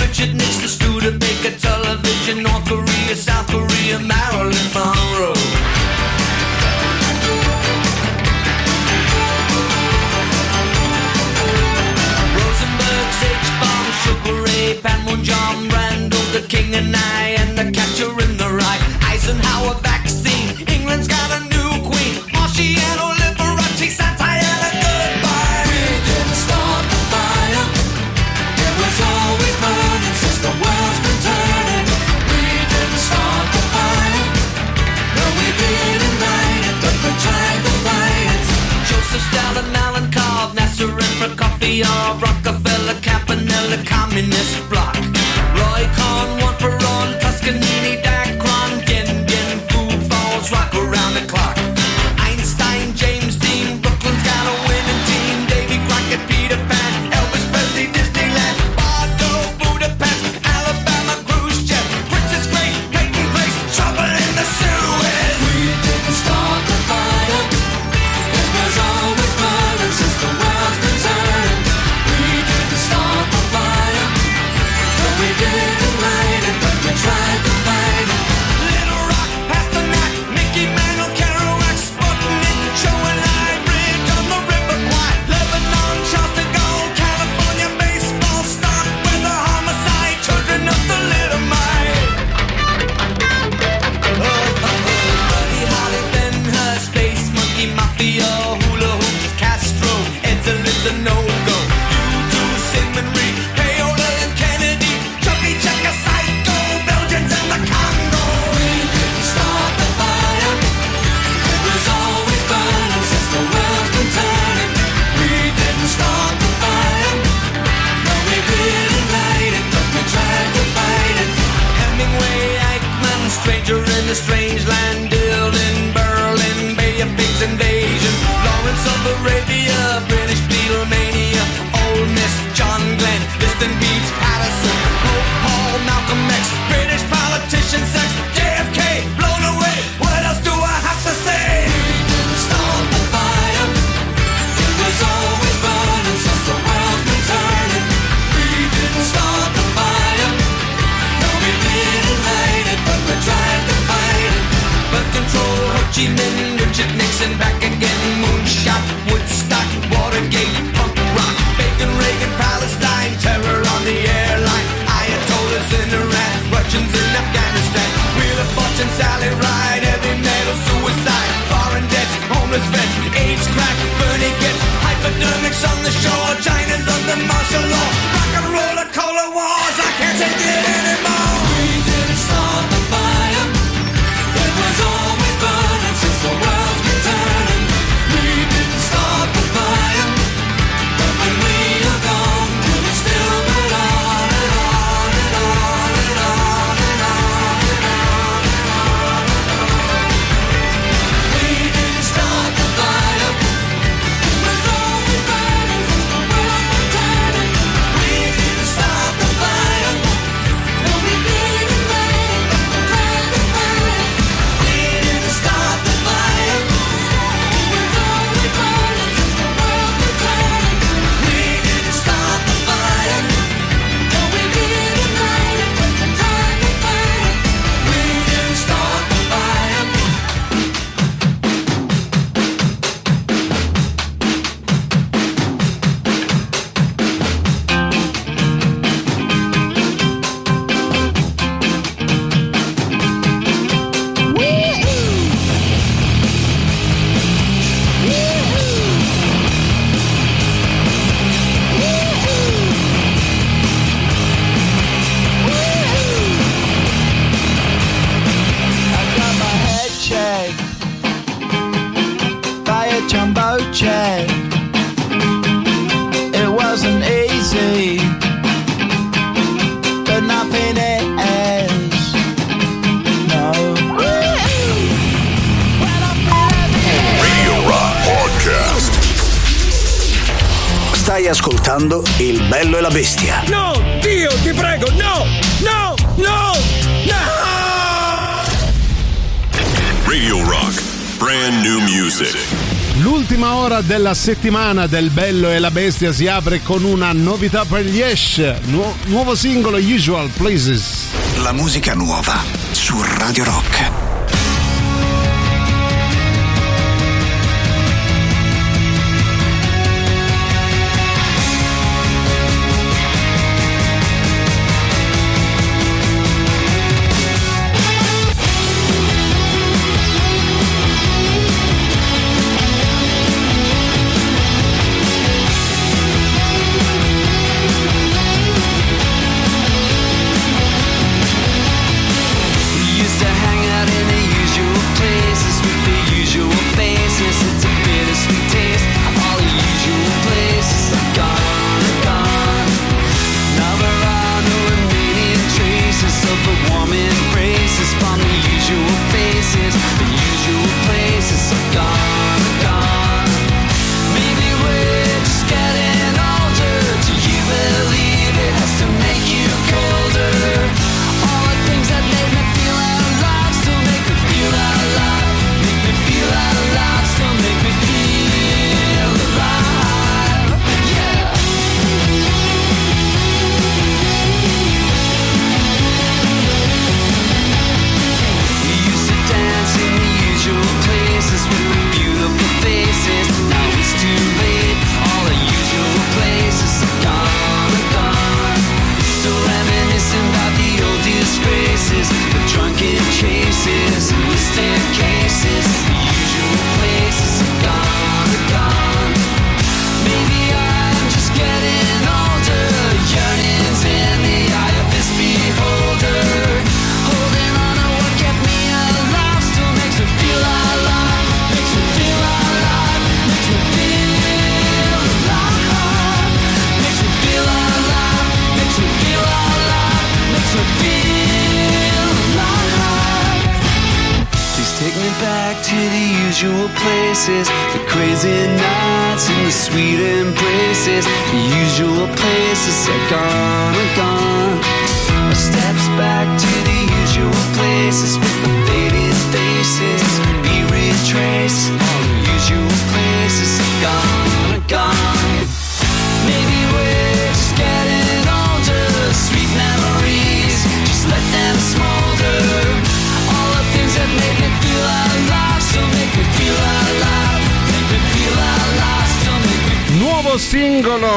della 293.99 294.13
settimana 294.13 294.87
del 294.87 295.09
Bello 295.09 295.49
e 295.51 295.59
la 295.59 295.71
Bestia 295.71 296.13
si 296.13 296.25
apre 296.25 296.61
con 296.61 296.85
una 296.85 297.11
novità 297.11 297.65
per 297.65 297.83
gli 297.83 298.01
Ash, 298.01 298.37
nu- 298.67 298.95
nuovo 299.07 299.35
singolo 299.35 299.77
Usual 299.77 300.29
Places. 300.29 301.07
La 301.43 301.51
musica 301.51 301.95
nuova 301.95 302.41
su 302.71 302.95
Radio 303.17 303.43
Rock. 303.43 303.88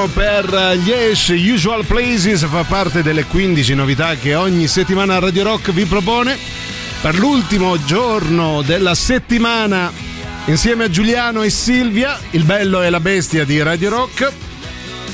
Per 0.06 0.78
gli 0.82 0.90
Ash 0.90 1.28
Usual 1.28 1.84
Places 1.84 2.46
fa 2.46 2.64
parte 2.64 3.02
delle 3.02 3.24
15 3.24 3.74
novità 3.74 4.14
che 4.16 4.34
ogni 4.34 4.66
settimana 4.66 5.18
Radio 5.18 5.44
Rock 5.44 5.70
vi 5.70 5.84
propone. 5.84 6.36
Per 7.00 7.18
l'ultimo 7.18 7.82
giorno 7.84 8.62
della 8.62 8.94
settimana, 8.94 9.92
insieme 10.46 10.84
a 10.84 10.90
Giuliano 10.90 11.42
e 11.42 11.50
Silvia, 11.50 12.18
il 12.30 12.44
bello 12.44 12.82
e 12.82 12.90
la 12.90 13.00
bestia 13.00 13.44
di 13.44 13.62
Radio 13.62 13.90
Rock. 13.90 14.32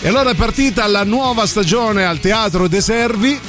E 0.01 0.09
allora 0.09 0.31
è 0.31 0.35
partita 0.35 0.87
la 0.87 1.05
nuova 1.05 1.47
stagione 1.47 2.05
al 2.05 2.21
Teatro 2.21 2.69
De 2.69 2.81
Servi. 2.81 3.41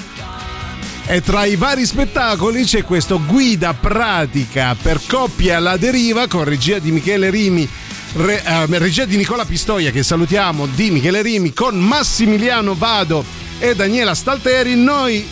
E 1.06 1.22
tra 1.22 1.46
i 1.46 1.56
vari 1.56 1.86
spettacoli 1.86 2.64
c'è 2.64 2.84
questo 2.84 3.22
guida 3.26 3.74
pratica 3.74 4.76
per 4.82 5.00
coppie 5.08 5.54
alla 5.54 5.78
deriva 5.78 6.28
con 6.28 6.44
regia 6.44 6.80
di 6.80 6.92
Michele 6.92 7.30
Rimi, 7.30 7.68
re- 8.14 8.44
eh, 8.44 8.66
regia 8.80 9.06
di 9.06 9.18
Nicola 9.18 9.46
Pistoia 9.46 9.92
che 9.92 10.04
salutiamo, 10.04 10.66
di 10.68 10.92
Michele 10.92 11.22
Rimi 11.22 11.54
con 11.54 11.78
Massimiliano 11.78 12.76
Vado 12.76 13.24
e 13.60 13.76
Daniela 13.76 14.14
Stalteri. 14.14 14.76
Noi 14.76 15.28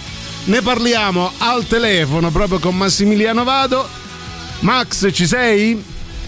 ne 0.45 0.61
parliamo 0.61 1.31
al 1.37 1.65
telefono 1.65 2.29
proprio 2.29 2.59
con 2.59 2.75
Massimiliano 2.75 3.43
Vado. 3.43 3.87
Max, 4.59 5.09
ci 5.13 5.27
sei? 5.27 5.83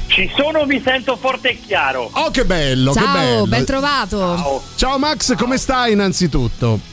Ci 0.07 0.29
sono, 0.35 0.65
vi 0.65 0.81
sento 0.83 1.17
forte 1.17 1.49
e 1.49 1.59
chiaro. 1.65 2.09
Oh, 2.13 2.31
che 2.31 2.43
bello, 2.45 2.93
che 2.93 2.99
Ciao, 2.99 3.13
bello. 3.13 3.45
ben 3.47 3.65
trovato. 3.65 4.63
Ciao 4.75 4.97
Max, 4.97 5.35
come 5.35 5.57
stai 5.57 5.91
innanzitutto? 5.93 6.88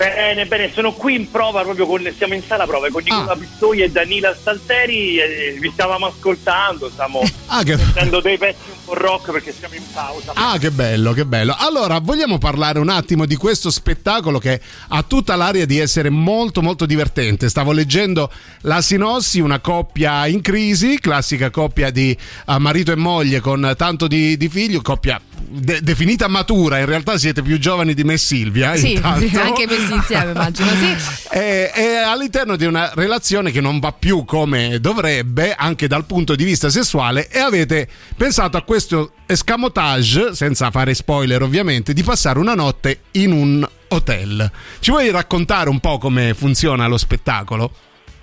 Bene, 0.00 0.46
bene, 0.46 0.72
sono 0.72 0.92
qui 0.94 1.14
in 1.14 1.30
prova 1.30 1.60
proprio 1.60 1.84
con 1.86 2.10
siamo 2.16 2.32
in 2.32 2.42
sala 2.42 2.64
prove 2.64 2.88
con 2.88 3.02
Nicola 3.02 3.36
Pistoia 3.36 3.84
e 3.84 3.90
Danila 3.90 4.34
Stalteri 4.34 5.18
e 5.18 5.58
vi 5.60 5.70
stavamo 5.70 6.06
ascoltando, 6.06 6.88
stiamo 6.88 7.20
Ah, 7.52 7.62
che- 7.62 7.76
sentendo 7.76 8.22
dei 8.22 8.38
pezzi 8.38 8.70
un 8.70 8.78
po' 8.86 8.94
rock 8.94 9.30
perché 9.30 9.52
siamo 9.52 9.74
in 9.74 9.82
pausa. 9.92 10.32
Ah, 10.34 10.56
che 10.56 10.70
bello, 10.70 11.12
che 11.12 11.26
bello. 11.26 11.54
Allora, 11.58 11.98
vogliamo 11.98 12.38
parlare 12.38 12.78
un 12.78 12.88
attimo 12.88 13.26
di 13.26 13.36
questo 13.36 13.68
spettacolo 13.70 14.38
che 14.38 14.58
ha 14.88 15.02
tutta 15.02 15.36
l'aria 15.36 15.66
di 15.66 15.78
essere 15.78 16.08
molto, 16.08 16.62
molto 16.62 16.86
divertente. 16.86 17.50
Stavo 17.50 17.72
leggendo 17.72 18.32
la 18.62 18.80
sinossi, 18.80 19.40
una 19.40 19.58
coppia 19.58 20.26
in 20.28 20.40
crisi, 20.40 20.98
classica 20.98 21.50
coppia 21.50 21.90
di 21.90 22.16
eh, 22.46 22.58
marito 22.58 22.90
e 22.90 22.96
moglie 22.96 23.40
con 23.40 23.74
tanto 23.76 24.06
di, 24.06 24.38
di 24.38 24.48
figlio, 24.48 24.80
coppia 24.80 25.20
de- 25.50 25.80
definita 25.82 26.28
matura. 26.28 26.78
In 26.78 26.86
realtà 26.86 27.18
siete 27.18 27.42
più 27.42 27.58
giovani 27.58 27.94
di 27.94 28.04
me, 28.04 28.14
e 28.14 28.18
Silvia. 28.18 28.76
Sì, 28.76 28.92
intanto. 28.92 29.40
anche 29.40 29.66
messi 29.96 30.12
insieme, 30.12 30.30
immagino, 30.32 30.70
sì. 30.70 30.96
E, 31.30 31.70
e 31.74 31.96
all'interno 31.96 32.56
di 32.56 32.64
una 32.64 32.92
relazione 32.94 33.50
che 33.50 33.60
non 33.60 33.78
va 33.78 33.92
più 33.92 34.24
come 34.24 34.80
dovrebbe, 34.80 35.54
anche 35.54 35.86
dal 35.86 36.04
punto 36.06 36.34
di 36.34 36.44
vista 36.44 36.70
sessuale, 36.70 37.28
e 37.28 37.38
avete 37.38 37.88
pensato 38.16 38.56
a 38.56 38.62
questo 38.62 39.12
escamotage, 39.26 40.34
senza 40.34 40.70
fare 40.70 40.94
spoiler 40.94 41.42
ovviamente, 41.42 41.92
di 41.92 42.02
passare 42.02 42.38
una 42.38 42.54
notte 42.54 43.00
in 43.12 43.32
un 43.32 43.68
hotel. 43.88 44.50
Ci 44.78 44.90
vuoi 44.90 45.10
raccontare 45.10 45.68
un 45.68 45.80
po' 45.80 45.98
come 45.98 46.34
funziona 46.34 46.86
lo 46.86 46.96
spettacolo? 46.96 47.72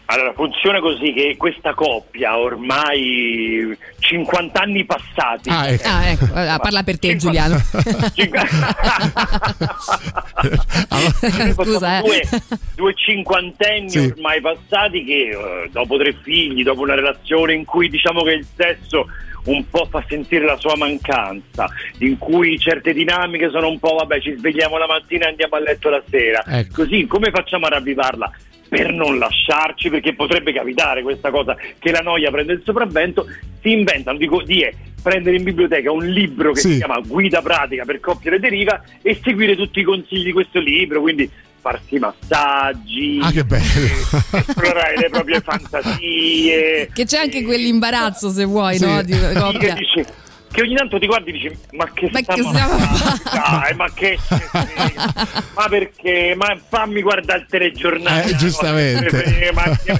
Allora, 0.10 0.32
funziona 0.34 0.80
così 0.80 1.12
che 1.12 1.36
questa 1.38 1.74
coppia 1.74 2.38
ormai 2.38 3.78
50 4.00 4.62
anni 4.62 4.86
passati 4.86 5.50
Ah, 5.50 5.68
ecco. 5.68 5.88
Ah, 5.88 6.08
ecco, 6.10 6.26
allora, 6.34 6.60
parla 6.60 6.84
per 6.84 6.98
te, 6.98 7.16
Giuliano. 7.18 7.58
Scusa, 11.54 12.00
eh. 12.00 12.02
due, 12.04 12.22
due 12.76 12.94
cinquantenni 12.96 13.90
Sì. 13.90 13.98
ormai 14.16 14.40
passati 14.42 15.04
che 15.04 15.30
eh, 15.30 15.70
dopo 15.72 15.98
tre 15.98 16.14
figli, 16.22 16.64
dopo 16.64 16.82
una 16.82 16.96
relazione 16.96 17.54
in 17.54 17.66
cui 17.66 17.90
diciamo 17.90 18.24
che 18.24 18.32
il 18.32 18.48
sesso 18.56 19.06
un 19.46 19.70
po' 19.70 19.88
fa 19.90 20.04
sentire 20.10 20.46
la 20.46 20.58
sua 20.58 20.76
mancanza, 20.76 21.70
in 22.00 22.18
cui 22.18 22.58
certe 22.60 22.92
dinamiche 22.94 23.50
sono 23.50 23.70
un 23.70 23.80
po' 23.80 23.96
vabbè 23.96 24.20
ci 24.20 24.36
svegliamo 24.38 24.78
la 24.78 24.88
mattina 24.88 25.26
e 25.26 25.30
andiamo 25.30 25.56
a 25.56 25.60
letto 25.60 25.90
la 25.90 26.02
sera, 26.10 26.44
Ecco. 26.46 26.84
così 26.84 27.06
come 27.08 27.30
facciamo 27.32 27.66
a 27.66 27.70
ravvivarla? 27.70 28.32
Per 28.70 28.92
non 28.94 29.18
lasciarci, 29.18 29.90
perché 29.90 30.14
potrebbe 30.14 30.52
capitare 30.52 31.02
questa 31.02 31.30
cosa 31.32 31.56
che 31.80 31.92
la 31.92 32.00
noia 32.00 32.30
prende 32.32 32.54
il 32.54 32.62
sopravvento, 32.66 33.26
si 33.62 33.72
inventano 33.72 34.18
dico, 34.18 34.42
di 34.44 34.62
eh, 34.62 34.74
prendere 35.02 35.38
in 35.38 35.44
biblioteca 35.44 35.92
un 35.92 36.06
libro 36.06 36.52
che 36.52 36.60
Sì. 36.60 36.72
si 36.72 36.78
chiama 36.78 37.00
Guida 37.00 37.42
pratica 37.42 37.86
per 37.86 38.00
coppie 38.02 38.30
alle 38.30 38.40
deriva 38.40 38.82
e 39.02 39.20
seguire 39.24 39.56
tutti 39.56 39.80
i 39.80 39.84
consigli 39.84 40.26
di 40.26 40.32
questo 40.34 40.60
libro, 40.60 41.00
quindi 41.02 41.30
farsi 41.60 41.98
massaggi, 41.98 43.20
Ah, 43.22 43.32
che 43.32 43.44
bello! 43.46 43.64
esplorare 44.32 44.98
le 44.98 45.10
proprie 45.10 45.40
fantasie. 45.46 46.90
Che 46.94 47.06
c'è 47.06 47.18
anche 47.20 47.44
quell'imbarazzo, 47.44 48.30
se 48.30 48.44
vuoi, 48.46 48.78
Sì. 48.78 48.86
no? 48.86 49.02
Di 49.02 49.14
Sì, 49.14 50.06
che 50.52 50.62
ogni 50.62 50.76
tanto 50.76 50.98
ti 51.00 51.06
guardi 51.08 51.30
e 51.30 51.34
dici 51.34 51.58
ma 51.72 51.92
che 51.94 52.10
Ma 52.12 52.20
stiamo 52.20 52.52
che 52.52 52.58
stiamo 52.58 52.74
a 52.74 52.76
a 52.76 52.88
fare? 52.88 53.60
Dai, 53.62 53.76
ma 53.76 53.92
che 53.94 54.18
ma 55.56 55.68
perché 55.70 56.34
ma 56.36 56.58
fammi 56.70 57.02
guardare 57.02 57.40
il 57.40 57.46
telegiornale 57.50 58.24
Eh, 58.32 58.36
giustamente. 58.36 59.24
Eh, 59.48 59.52
ma 59.54 59.64
che- 59.84 60.00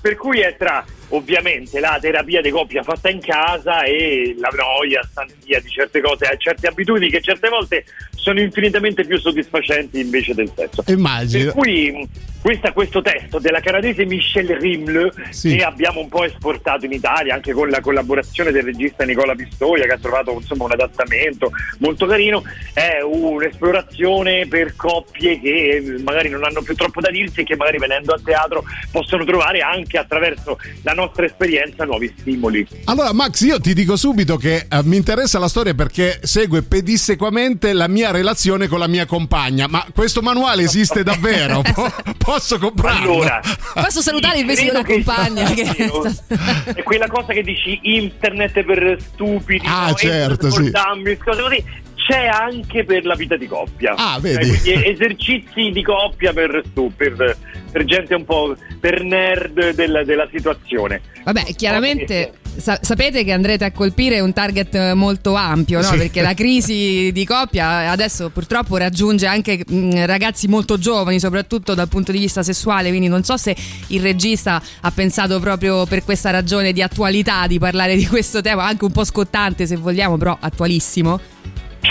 per 0.00 0.16
cui 0.16 0.40
è 0.40 0.56
tra 0.56 0.84
ovviamente 1.10 1.80
la 1.80 1.98
terapia 2.00 2.40
di 2.40 2.50
coppia 2.50 2.82
fatta 2.82 3.08
in 3.08 3.20
casa 3.20 3.82
e 3.82 4.34
la 4.38 4.50
noia, 4.54 5.02
stanzia 5.08 5.60
di 5.60 5.68
certe 5.68 6.00
cose, 6.00 6.30
eh, 6.30 6.36
certe 6.38 6.66
abitudini 6.66 7.10
che 7.10 7.20
certe 7.20 7.48
volte 7.48 7.84
sono 8.14 8.40
infinitamente 8.40 9.04
più 9.04 9.18
soddisfacenti 9.18 10.00
invece 10.00 10.34
del 10.34 10.50
sesso. 10.54 10.84
Immagino. 10.88 11.44
Per 11.44 11.52
cui 11.54 11.90
mh, 11.92 12.40
questa- 12.42 12.72
questo 12.72 13.00
testo 13.00 13.38
della 13.38 13.60
canadese 13.60 14.04
Michelle 14.04 14.58
Rimle 14.58 15.12
Sì. 15.30 15.56
che 15.56 15.62
abbiamo 15.64 16.00
un 16.00 16.08
po' 16.08 16.24
esportato 16.24 16.84
in 16.84 16.92
Italia 16.92 17.34
anche 17.34 17.52
con 17.52 17.68
la 17.68 17.80
collaborazione 17.80 18.50
del 18.50 18.64
regista 18.64 19.04
Nicola 19.04 19.34
Pistoia 19.34 19.86
che 19.86 19.92
ha 19.92 19.98
trovato 19.98 20.32
insomma 20.32 20.64
un 20.64 20.72
adattamento 20.72 21.50
molto 21.78 22.06
carino 22.06 22.42
è 22.74 22.98
un'esplorazione 23.02 24.46
per 24.46 24.76
coppie 24.76 25.40
che 25.40 25.76
eh, 25.76 26.02
magari 26.02 26.28
non 26.28 26.44
hanno 26.44 26.62
più 26.62 26.74
troppo 26.74 27.00
da 27.00 27.10
dirsi 27.10 27.40
e 27.40 27.44
che 27.44 27.56
magari 27.56 27.78
venendo 27.78 28.12
a 28.12 28.20
teatro 28.22 28.62
possono 28.92 29.24
trovare 29.24 29.60
anche 29.60 29.98
attraverso 29.98 30.58
la 30.82 30.92
nostra 30.98 31.24
esperienza 31.26 31.84
nuovi 31.84 32.12
stimoli. 32.18 32.66
Allora, 32.84 33.12
Max, 33.12 33.40
io 33.42 33.60
ti 33.60 33.72
dico 33.74 33.96
subito 33.96 34.36
che 34.36 34.66
eh, 34.68 34.80
mi 34.84 34.96
interessa 34.96 35.38
la 35.38 35.48
storia 35.48 35.74
perché 35.74 36.18
segue 36.22 36.62
pedissequamente 36.62 37.72
la 37.72 37.88
mia 37.88 38.10
relazione 38.10 38.66
con 38.66 38.78
la 38.78 38.88
mia 38.88 39.06
compagna. 39.06 39.66
Ma 39.68 39.86
questo 39.94 40.20
manuale 40.22 40.62
esiste 40.62 41.02
davvero? 41.02 41.62
Po- 41.72 41.92
posso 42.18 42.58
comprarlo? 42.58 43.12
Allora, 43.12 43.40
Posso 43.74 44.00
salutare 44.02 44.38
invece 44.40 44.62
credo 44.62 44.78
la 44.78 44.84
che 44.84 44.92
compagna. 44.94 45.44
Che 45.50 46.72
è 46.74 46.82
quella 46.82 47.06
cosa 47.06 47.32
che 47.32 47.42
dici 47.42 47.78
internet 47.82 48.64
per 48.64 48.96
stupidi, 49.00 49.64
Ah, 49.66 49.88
no? 49.90 49.94
certo, 49.94 50.50
sì. 50.50 50.70
cose 50.70 51.42
così. 51.42 51.64
C'è 52.08 52.26
anche 52.26 52.84
per 52.84 53.04
la 53.04 53.14
vita 53.14 53.36
di 53.36 53.46
coppia. 53.46 53.92
Ah, 53.94 54.18
vedi. 54.18 54.46
Cioè, 54.46 54.60
quindi 54.62 54.88
esercizi 54.88 55.70
di 55.70 55.82
coppia 55.82 56.32
per, 56.32 56.62
per, 56.96 57.36
per 57.70 57.84
gente 57.84 58.14
un 58.14 58.24
po' 58.24 58.56
per 58.80 59.02
nerd 59.02 59.74
della, 59.74 60.02
della 60.04 60.26
situazione. 60.32 61.02
Vabbè, 61.24 61.54
chiaramente 61.54 62.32
sa- 62.56 62.78
sapete 62.80 63.24
che 63.24 63.32
andrete 63.32 63.66
a 63.66 63.72
colpire 63.72 64.20
un 64.20 64.32
target 64.32 64.94
molto 64.94 65.34
ampio, 65.34 65.82
no? 65.82 65.84
Sì. 65.84 65.98
Perché 65.98 66.22
la 66.22 66.32
crisi 66.32 67.12
di 67.12 67.26
coppia 67.26 67.90
adesso 67.90 68.30
purtroppo 68.30 68.78
raggiunge 68.78 69.26
anche 69.26 69.62
mh, 69.68 70.06
ragazzi 70.06 70.48
molto 70.48 70.78
giovani, 70.78 71.20
soprattutto 71.20 71.74
dal 71.74 71.88
punto 71.88 72.10
di 72.10 72.20
vista 72.20 72.42
sessuale. 72.42 72.88
Quindi 72.88 73.08
non 73.08 73.22
so 73.22 73.36
se 73.36 73.54
il 73.88 74.00
regista 74.00 74.62
ha 74.80 74.90
pensato 74.92 75.38
proprio 75.40 75.84
per 75.84 76.04
questa 76.04 76.30
ragione 76.30 76.72
di 76.72 76.80
attualità 76.80 77.46
di 77.46 77.58
parlare 77.58 77.96
di 77.96 78.06
questo 78.06 78.40
tema, 78.40 78.64
anche 78.64 78.86
un 78.86 78.92
po' 78.92 79.04
scottante 79.04 79.66
se 79.66 79.76
vogliamo, 79.76 80.16
però 80.16 80.34
attualissimo. 80.40 81.20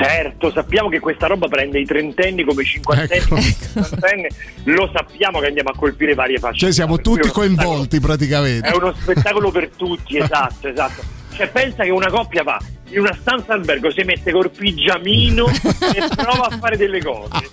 Certo, 0.03 0.51
sappiamo 0.51 0.89
che 0.89 0.99
questa 0.99 1.27
roba 1.27 1.47
prende 1.47 1.79
i 1.79 1.85
trentenni 1.85 2.43
come 2.43 2.61
i 2.61 2.65
cinquantenni, 2.65 3.19
Ecco. 3.21 3.27
come 3.29 3.41
i 3.41 3.43
sessantenni. 3.51 4.27
lo 4.65 4.89
sappiamo 4.93 5.39
che 5.39 5.47
andiamo 5.47 5.69
a 5.69 5.77
colpire 5.77 6.13
varie 6.13 6.37
fasce. 6.37 6.59
Cioè, 6.59 6.71
siamo 6.71 6.99
tutti 6.99 7.27
coinvolti 7.29 7.99
praticamente. 7.99 8.67
È 8.69 8.75
uno 8.75 8.93
spettacolo 8.93 9.49
per 9.51 9.69
tutti, 9.75 10.17
esatto, 10.21 10.67
esatto. 10.67 11.01
Cioè, 11.33 11.47
pensa 11.49 11.83
che 11.83 11.89
una 11.89 12.09
coppia 12.09 12.43
va 12.43 12.59
in 12.89 12.99
una 12.99 13.15
stanza 13.19 13.53
albergo, 13.53 13.91
si 13.91 14.01
mette 14.03 14.31
col 14.31 14.49
pigiamino 14.49 15.47
e 15.47 16.07
prova 16.15 16.47
a 16.47 16.57
fare 16.57 16.77
delle 16.77 17.01
cose. 17.03 17.49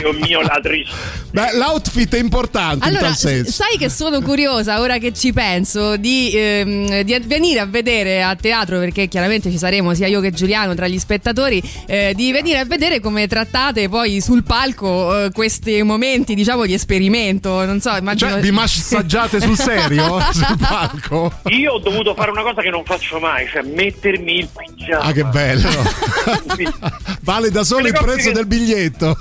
Dio 0.00 0.12
mio, 0.12 0.40
la 0.40 0.58
tristezza. 0.62 0.98
Beh, 1.30 1.56
l'outfit 1.56 2.14
è 2.14 2.18
importante 2.18 2.88
in 2.88 2.94
Allora, 2.94 3.06
tal 3.08 3.16
senso. 3.16 3.52
sai 3.52 3.76
che 3.78 3.88
sono 3.88 4.20
curiosa 4.20 4.80
ora 4.80 4.98
che 4.98 5.12
ci 5.12 5.32
penso 5.32 5.96
di, 5.96 6.32
ehm, 6.34 7.02
di 7.02 7.18
venire 7.24 7.60
a 7.60 7.66
vedere 7.66 8.22
a 8.22 8.34
teatro 8.34 8.78
perché 8.80 9.06
chiaramente 9.06 9.48
ci 9.50 9.58
saremo 9.58 9.94
sia 9.94 10.08
io 10.08 10.20
che 10.20 10.32
Giuliano 10.32 10.74
tra 10.74 10.88
gli 10.88 10.98
spettatori 10.98 11.62
eh, 11.86 12.14
di 12.16 12.32
venire 12.32 12.58
a 12.58 12.64
vedere 12.64 12.98
come 12.98 13.28
trattate 13.28 13.88
poi 13.88 14.20
sul 14.20 14.42
palco 14.42 15.26
eh, 15.26 15.30
questi 15.32 15.82
momenti 15.84 16.34
diciamo 16.34 16.66
di 16.66 16.72
esperimento 16.74 17.64
non 17.64 17.80
so 17.80 17.94
immagino 17.96 18.30
Cioè, 18.30 18.40
vi 18.40 18.50
massaggiate 18.50 19.40
sul 19.40 19.56
serio? 19.58 20.18
sul 20.32 20.56
palco? 20.58 21.32
Io 21.50 21.74
ho 21.74 21.78
dovuto 21.78 22.14
fare 22.14 22.30
una 22.32 22.42
cosa 22.42 22.60
che 22.60 22.70
non 22.70 22.82
faccio 22.84 23.20
mai, 23.20 23.46
cioè 23.48 23.62
mettermi 23.62 24.38
il 24.38 24.48
pigiama. 24.48 25.04
Ah, 25.04 25.12
che 25.12 25.24
bello! 25.24 25.68
vale 27.22 27.50
da 27.50 27.62
solo 27.64 27.86
il 27.86 27.92
prezzo 28.00 28.28
che- 28.28 28.34
del 28.34 28.46
biglietto. 28.46 29.16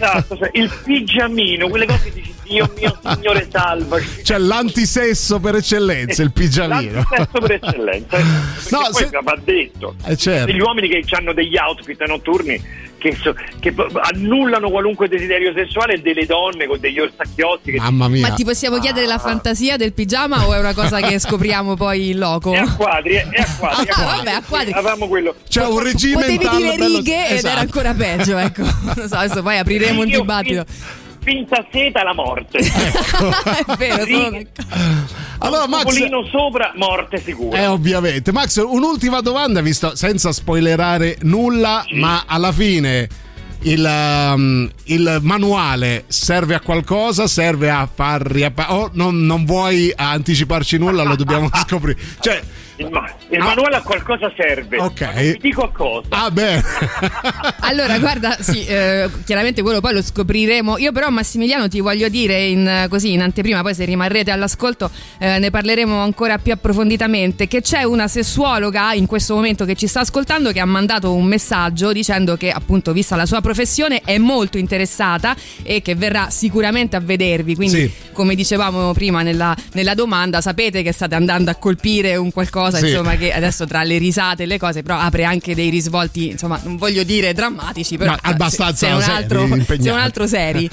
Esatto, 0.00 0.36
cioè, 0.36 0.50
il 0.52 0.70
pigiamino, 0.84 1.68
quelle 1.68 1.86
cose 1.86 2.04
che 2.04 2.12
dici 2.12 2.34
Dio 2.44 2.70
mio 2.78 2.98
signore 3.02 3.46
salvaci. 3.50 4.22
Cioè, 4.24 4.38
l'antisesso 4.38 5.38
per 5.40 5.56
eccellenza, 5.56 6.22
il 6.22 6.32
pigiamino. 6.32 6.92
L'antisesso 7.10 7.38
per 7.46 7.50
eccellenza. 7.52 8.16
eh. 8.16 8.22
Perché 8.22 8.68
No, 8.70 8.80
poi 8.90 8.94
se- 8.94 9.20
va 9.22 9.38
detto. 9.44 9.94
Eh, 10.06 10.16
certo. 10.16 10.46
Degli 10.46 10.60
uomini 10.60 10.88
che 10.88 11.04
hanno 11.14 11.32
degli 11.32 11.56
outfit 11.56 12.02
notturni 12.06 12.62
che, 12.98 13.16
so- 13.20 13.34
che 13.60 13.72
annullano 14.12 14.68
qualunque 14.70 15.08
desiderio 15.08 15.52
sessuale 15.54 16.00
delle 16.02 16.26
donne 16.26 16.66
con 16.66 16.78
degli 16.80 16.98
orsacchiotti. 16.98 17.72
Che 17.72 17.78
Mamma 17.78 18.08
mia. 18.08 18.28
ma 18.28 18.34
ti 18.34 18.44
possiamo 18.44 18.78
chiedere 18.78 19.06
la 19.06 19.18
fantasia 19.18 19.76
del 19.76 19.92
pigiama 19.92 20.46
o 20.46 20.54
è 20.54 20.58
una 20.58 20.74
cosa 20.74 21.00
che 21.00 21.18
scopriamo 21.20 21.74
poi 21.76 22.10
in 22.10 22.18
loco? 22.18 22.52
È 22.52 22.58
a 22.58 22.74
quadri, 22.74 23.14
è 23.14 23.26
è 23.28 23.40
a 23.40 23.46
quadri. 23.58 23.88
Ah, 23.90 24.04
vabbè, 24.16 24.30
a 24.30 24.42
quadri. 24.46 24.72
Avevamo 24.72 25.08
quello. 25.08 25.34
C'è 25.48 25.64
un 25.64 25.82
regime 25.82 26.14
Potevi 26.14 26.38
dire 26.38 26.74
bello- 26.76 26.96
righe 26.98 27.26
ed 27.28 27.32
Esatto. 27.36 27.52
era 27.52 27.60
ancora 27.60 27.94
peggio, 27.94 28.36
ecco. 28.36 28.62
Non 28.62 29.08
so, 29.08 29.16
adesso 29.16 29.42
poi 29.42 29.58
apriremo 29.58 30.00
un 30.02 30.08
Io 30.08 30.20
dibattito. 30.20 30.64
Fin- 31.28 31.38
Finta 31.38 31.66
seta 31.70 32.02
la 32.02 32.14
morte. 32.14 32.58
è 33.66 33.76
vero, 33.76 34.06
sono 34.06 34.42
Allora, 35.38 35.68
Max. 35.68 35.84
Topolino 35.84 36.24
sopra, 36.30 36.72
morte 36.74 37.20
sicura. 37.22 37.58
Eh, 37.58 37.66
ovviamente. 37.66 38.32
Max, 38.32 38.56
un'ultima 38.56 39.20
domanda, 39.20 39.60
visto 39.60 39.94
senza 39.94 40.32
spoilerare 40.32 41.18
nulla, 41.22 41.84
ma 41.92 42.24
alla 42.26 42.52
fine 42.52 43.08
il, 43.62 43.84
um, 43.84 44.70
il 44.84 45.18
manuale 45.22 46.04
serve 46.08 46.54
a 46.54 46.60
qualcosa? 46.60 47.26
Serve 47.26 47.70
a 47.70 47.88
far 47.92 48.22
riapparire? 48.22 48.74
O 48.74 48.90
non, 48.94 49.24
non 49.24 49.44
vuoi 49.44 49.92
anticiparci 49.94 50.78
nulla? 50.78 51.02
Lo 51.02 51.16
dobbiamo 51.16 51.48
scoprire. 51.66 51.98
Cioè, 52.20 52.42
Il, 52.80 52.88
ma- 52.90 53.12
il 53.30 53.38
manuale 53.40 53.76
a 53.76 53.82
qualcosa 53.82 54.32
serve. 54.36 54.78
Ok. 54.78 55.32
Ti 55.32 55.38
dico 55.40 55.62
a 55.62 55.70
cosa. 55.72 56.06
ah, 56.10 56.30
beh. 56.30 56.62
Allora, 57.60 57.98
guarda, 57.98 58.36
sì, 58.40 58.64
eh, 58.64 59.10
chiaramente 59.26 59.62
quello 59.62 59.80
poi 59.80 59.92
lo 59.94 60.02
scopriremo. 60.02 60.78
Io 60.78 60.92
però, 60.92 61.10
Massimiliano, 61.10 61.68
ti 61.68 61.80
voglio 61.80 62.08
dire 62.08 62.44
in, 62.46 62.86
così 62.88 63.12
in 63.12 63.20
anteprima, 63.22 63.60
poi 63.62 63.74
se 63.74 63.84
rimarrete 63.84 64.30
all'ascolto 64.30 64.90
eh, 65.18 65.38
ne 65.38 65.50
parleremo 65.50 66.00
ancora 66.00 66.38
più 66.38 66.52
approfonditamente, 66.52 67.46
che 67.48 67.60
c'è 67.60 67.82
una 67.82 68.08
sessuologa 68.08 68.92
in 68.94 69.06
questo 69.06 69.34
momento 69.34 69.64
che 69.64 69.74
ci 69.74 69.86
sta 69.86 70.00
ascoltando 70.00 70.52
che 70.52 70.60
ha 70.60 70.64
mandato 70.64 71.12
un 71.14 71.24
messaggio 71.24 71.92
dicendo 71.92 72.36
che 72.36 72.50
appunto, 72.50 72.92
vista 72.92 73.16
la 73.16 73.26
sua 73.26 73.40
professione, 73.40 74.00
è 74.04 74.18
molto 74.18 74.56
interessata 74.58 75.34
e 75.62 75.82
che 75.82 75.94
verrà 75.94 76.30
sicuramente 76.30 76.96
a 76.96 77.00
vedervi. 77.00 77.54
Quindi, 77.54 77.80
Sì. 77.80 77.92
come 78.12 78.34
dicevamo 78.34 78.92
prima 78.92 79.22
nella, 79.22 79.54
nella 79.72 79.94
domanda, 79.94 80.40
sapete 80.40 80.82
che 80.82 80.92
state 80.92 81.14
andando 81.14 81.50
a 81.50 81.54
colpire 81.56 82.16
un 82.16 82.30
qualcosa, 82.32 82.67
Sì. 82.76 82.88
insomma, 82.88 83.16
che 83.16 83.32
adesso 83.32 83.66
tra 83.66 83.82
le 83.82 83.96
risate 83.98 84.42
e 84.42 84.46
le 84.46 84.58
cose, 84.58 84.82
però 84.82 84.98
apre 84.98 85.24
anche 85.24 85.54
dei 85.54 85.70
risvolti, 85.70 86.28
insomma, 86.28 86.60
non 86.62 86.76
voglio 86.76 87.02
dire 87.02 87.32
drammatici, 87.32 87.96
però 87.96 88.10
Ma 88.12 88.18
abbastanza 88.22 88.74
se, 88.74 88.86
se 88.86 88.92
è 88.92 88.94
un 88.94 89.00
seri, 89.00 89.12
altro, 89.16 89.42
impegnati. 89.44 89.82
se 89.82 89.90
un 89.90 89.98
altro 89.98 90.26
seri. 90.26 90.70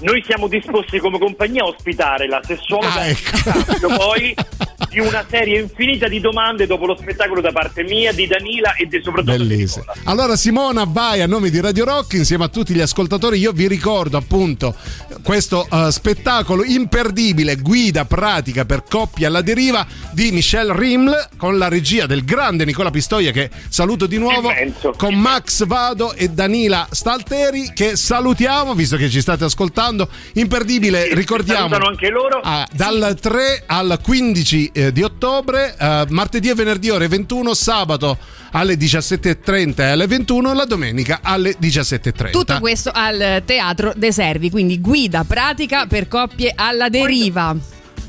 Noi 0.00 0.22
siamo 0.26 0.46
disposti 0.46 0.98
come 0.98 1.18
compagnia 1.18 1.62
a 1.62 1.68
ospitare 1.68 2.28
la 2.28 2.40
sessuologa 2.46 2.92
Ah, 3.00 3.06
ecco. 3.06 3.94
poi 3.96 4.34
di 4.90 4.98
una 4.98 5.24
serie 5.28 5.60
infinita 5.60 6.08
di 6.08 6.18
domande 6.18 6.66
dopo 6.66 6.84
lo 6.84 6.96
spettacolo 6.96 7.40
da 7.40 7.52
parte 7.52 7.84
mia, 7.84 8.12
di 8.12 8.26
Danila 8.26 8.74
e 8.74 8.86
di 8.86 9.00
soprattutto 9.02 9.36
di 9.36 9.46
Bellissimo. 9.46 9.84
Nicola. 9.86 10.10
Allora 10.10 10.36
Simona 10.36 10.84
vai 10.84 11.20
a 11.20 11.26
nome 11.26 11.48
di 11.48 11.60
Radio 11.60 11.84
Rock 11.84 12.14
insieme 12.14 12.44
a 12.44 12.48
tutti 12.48 12.74
gli 12.74 12.80
ascoltatori. 12.80 13.38
Io 13.38 13.52
vi 13.52 13.68
ricordo 13.68 14.16
appunto 14.16 14.74
questo 15.22 15.66
eh, 15.70 15.92
spettacolo 15.92 16.64
imperdibile, 16.64 17.56
guida 17.56 18.04
pratica 18.04 18.64
per 18.64 18.82
coppie 18.88 19.26
alla 19.26 19.42
deriva 19.42 19.86
di 20.10 20.32
Michel 20.32 20.72
Riml 20.72 21.28
con 21.36 21.56
la 21.56 21.68
regia 21.68 22.06
del 22.06 22.24
grande 22.24 22.64
Nicola 22.64 22.90
Pistoia 22.90 23.30
che 23.30 23.48
saluto 23.68 24.06
di 24.06 24.18
nuovo 24.18 24.50
Immenso. 24.50 24.92
con 24.96 25.14
Max 25.14 25.64
Vado 25.66 26.14
e 26.14 26.30
Danila 26.30 26.88
Stalteri 26.90 27.72
che 27.72 27.94
salutiamo 27.94 28.74
visto 28.74 28.96
che 28.96 29.08
ci 29.08 29.20
state 29.20 29.44
ascoltando. 29.44 30.08
Imperdibile, 30.34 31.14
ricordiamo. 31.14 31.68
Salutano 31.68 31.90
anche 31.90 32.08
loro. 32.08 32.40
Ah, 32.42 32.66
dal 32.72 33.16
3 33.20 33.64
al 33.66 33.98
15 34.02 34.70
eh, 34.86 34.92
di 34.92 35.02
ottobre, 35.02 35.74
eh, 35.78 36.06
martedì 36.08 36.48
e 36.48 36.54
venerdì 36.54 36.90
ore 36.90 37.08
21, 37.08 37.54
sabato 37.54 38.18
alle 38.52 38.74
17.30 38.74 39.80
e 39.80 39.84
alle 39.84 40.06
21, 40.06 40.54
la 40.54 40.64
domenica 40.64 41.20
alle 41.22 41.56
17.30. 41.60 42.30
Tutto 42.30 42.58
questo 42.58 42.90
al 42.92 43.42
Teatro 43.44 43.92
De 43.94 44.12
Servi, 44.12 44.50
quindi 44.50 44.80
guida 44.80 45.24
pratica 45.24 45.86
per 45.86 46.08
coppie 46.08 46.52
alla 46.54 46.88
deriva. 46.88 47.54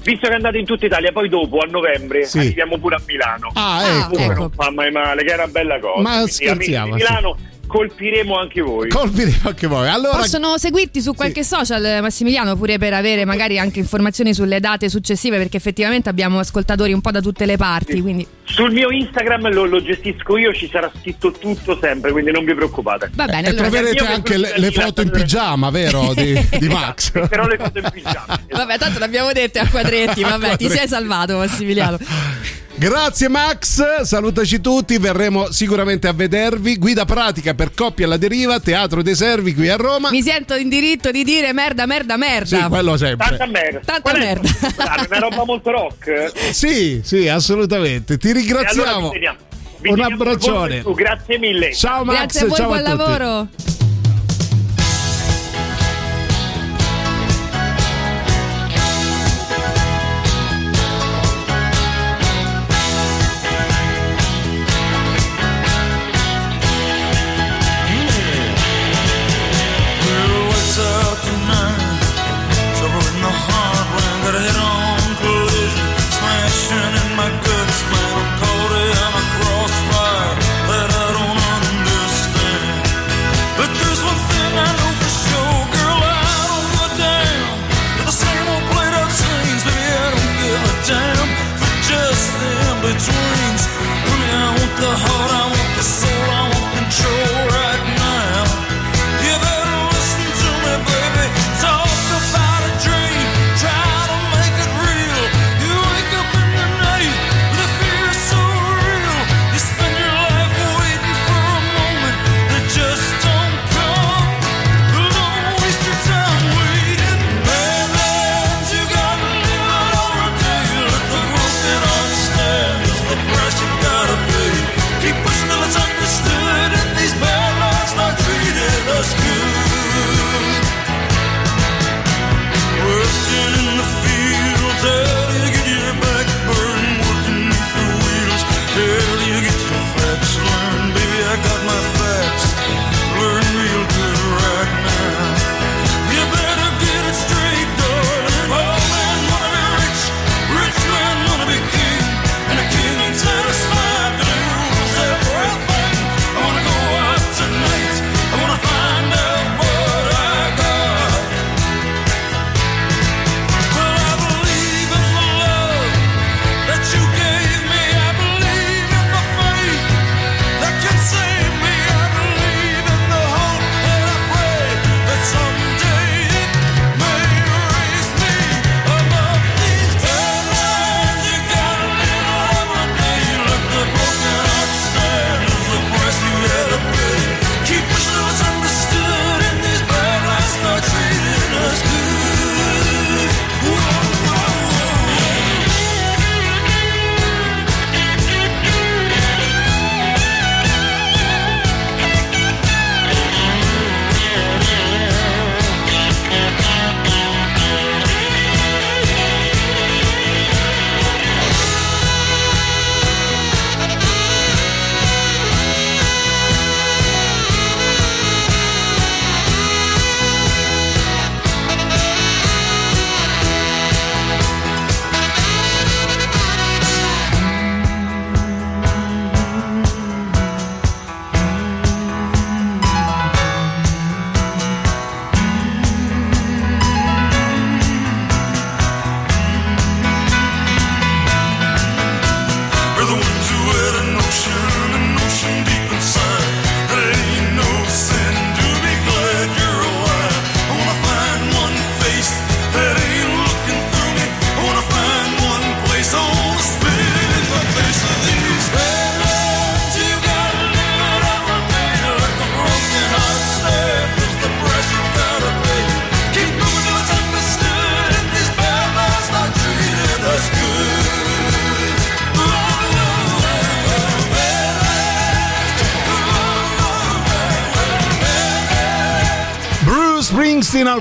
Visto 0.03 0.27
che 0.27 0.33
andate 0.33 0.57
in 0.57 0.65
tutta 0.65 0.87
Italia, 0.87 1.11
poi 1.11 1.29
dopo 1.29 1.59
a 1.59 1.67
novembre 1.69 2.25
Sì. 2.25 2.39
arriviamo 2.39 2.79
pure 2.79 2.95
a 2.95 3.01
Milano. 3.05 3.51
Ah, 3.53 3.83
ecco. 3.83 4.09
Comunque 4.09 4.23
ecco. 4.23 4.39
non 4.39 4.51
fa 4.51 4.71
mai 4.71 4.91
male, 4.91 5.23
che 5.23 5.31
è 5.31 5.35
una 5.35 5.47
bella 5.47 5.79
cosa. 5.79 6.01
Ma 6.01 6.11
Quindi, 6.13 6.31
scherziamo, 6.31 6.95
Milano 6.95 7.37
colpiremo 7.71 8.37
anche 8.37 8.59
voi. 8.59 8.89
Colpiremo 8.89 9.37
anche 9.43 9.65
voi. 9.65 9.87
Allora, 9.87 10.17
Possono 10.17 10.57
seguirti 10.57 11.01
su 11.01 11.13
qualche 11.15 11.41
social, 11.45 11.99
Massimiliano, 12.01 12.57
pure 12.57 12.77
per 12.77 12.93
avere 12.93 13.23
magari 13.23 13.57
anche 13.57 13.79
informazioni 13.79 14.33
sulle 14.33 14.59
date 14.59 14.89
successive, 14.89 15.37
perché 15.37 15.55
effettivamente 15.55 16.09
abbiamo 16.09 16.39
ascoltatori 16.39 16.91
un 16.91 16.99
po' 16.99 17.11
da 17.11 17.21
tutte 17.21 17.45
le 17.45 17.55
parti. 17.55 18.01
Quindi 18.01 18.27
Sul 18.43 18.73
mio 18.73 18.91
Instagram 18.91 19.53
lo, 19.53 19.63
lo 19.63 19.81
gestisco 19.81 20.35
io, 20.35 20.53
ci 20.53 20.67
sarà 20.69 20.91
scritto 20.99 21.31
tutto 21.31 21.77
sempre, 21.81 22.11
quindi 22.11 22.31
non 22.31 22.43
vi 22.43 22.53
preoccupate. 22.53 23.09
va 23.13 23.25
bene. 23.25 23.47
e 23.47 23.51
Allora, 23.51 23.69
troverete 23.69 24.05
anche 24.05 24.37
le, 24.37 24.53
le 24.57 24.71
foto 24.71 25.01
in 25.01 25.09
pigiama, 25.09 25.69
vero? 25.69 26.13
Di, 26.13 26.47
di 26.59 26.67
Max. 26.67 27.11
Però 27.29 27.47
le 27.47 27.57
cose 27.57 27.79
in 27.79 27.89
pigiama. 27.89 28.37
vabbè, 28.49 28.77
tanto 28.77 28.99
l'abbiamo 28.99 29.31
detto 29.31 29.59
a 29.59 29.67
quadretti. 29.67 30.23
Vabbè, 30.23 30.57
ti 30.57 30.69
sei 30.69 30.89
salvato, 30.89 31.37
Massimiliano. 31.37 31.97
Grazie 32.81 33.27
Max, 33.29 34.01
salutaci 34.01 34.59
tutti, 34.59 34.97
verremo 34.97 35.51
sicuramente 35.51 36.07
a 36.07 36.13
vedervi. 36.13 36.77
Guida 36.79 37.05
pratica 37.05 37.53
per 37.53 37.75
coppie 37.75 38.05
alla 38.05 38.17
deriva, 38.17 38.59
Teatro 38.59 39.03
dei 39.03 39.13
Servi 39.13 39.53
qui 39.53 39.69
a 39.69 39.75
Roma. 39.75 40.09
Mi 40.09 40.23
sento 40.23 40.55
in 40.55 40.67
diritto 40.67 41.11
di 41.11 41.23
dire 41.23 41.53
merda, 41.53 41.85
merda, 41.85 42.17
merda. 42.17 42.45
Sì, 42.57 42.63
quello 42.69 42.97
sempre. 42.97 43.27
Tanta 43.37 43.45
merda. 43.45 43.79
Tanta 43.85 44.11
è? 44.13 44.17
merda. 44.17 44.49
Ah, 44.77 45.05
Una 45.07 45.19
roba 45.19 45.45
molto 45.45 45.69
rock. 45.69 46.31
Sì, 46.53 47.01
sì, 47.03 47.27
assolutamente. 47.27 48.17
Ti 48.17 48.27
E 48.27 48.31
allora 48.31 48.39
ringraziamo. 48.41 49.07
vi 49.09 49.13
teniamo- 49.13 49.37
vi 49.79 49.89
Un 49.91 50.01
abbraccione. 50.01 50.83
Grazie 50.95 51.37
mille. 51.37 51.73
Ciao 51.75 52.03
Max, 52.03 52.17
Grazie 52.17 52.39
a 52.41 52.45
voi, 52.47 52.57
ciao 52.57 52.67
buon 52.67 52.77
a 52.79 52.81
tutti. 52.89 52.97
lavoro. 52.97 53.47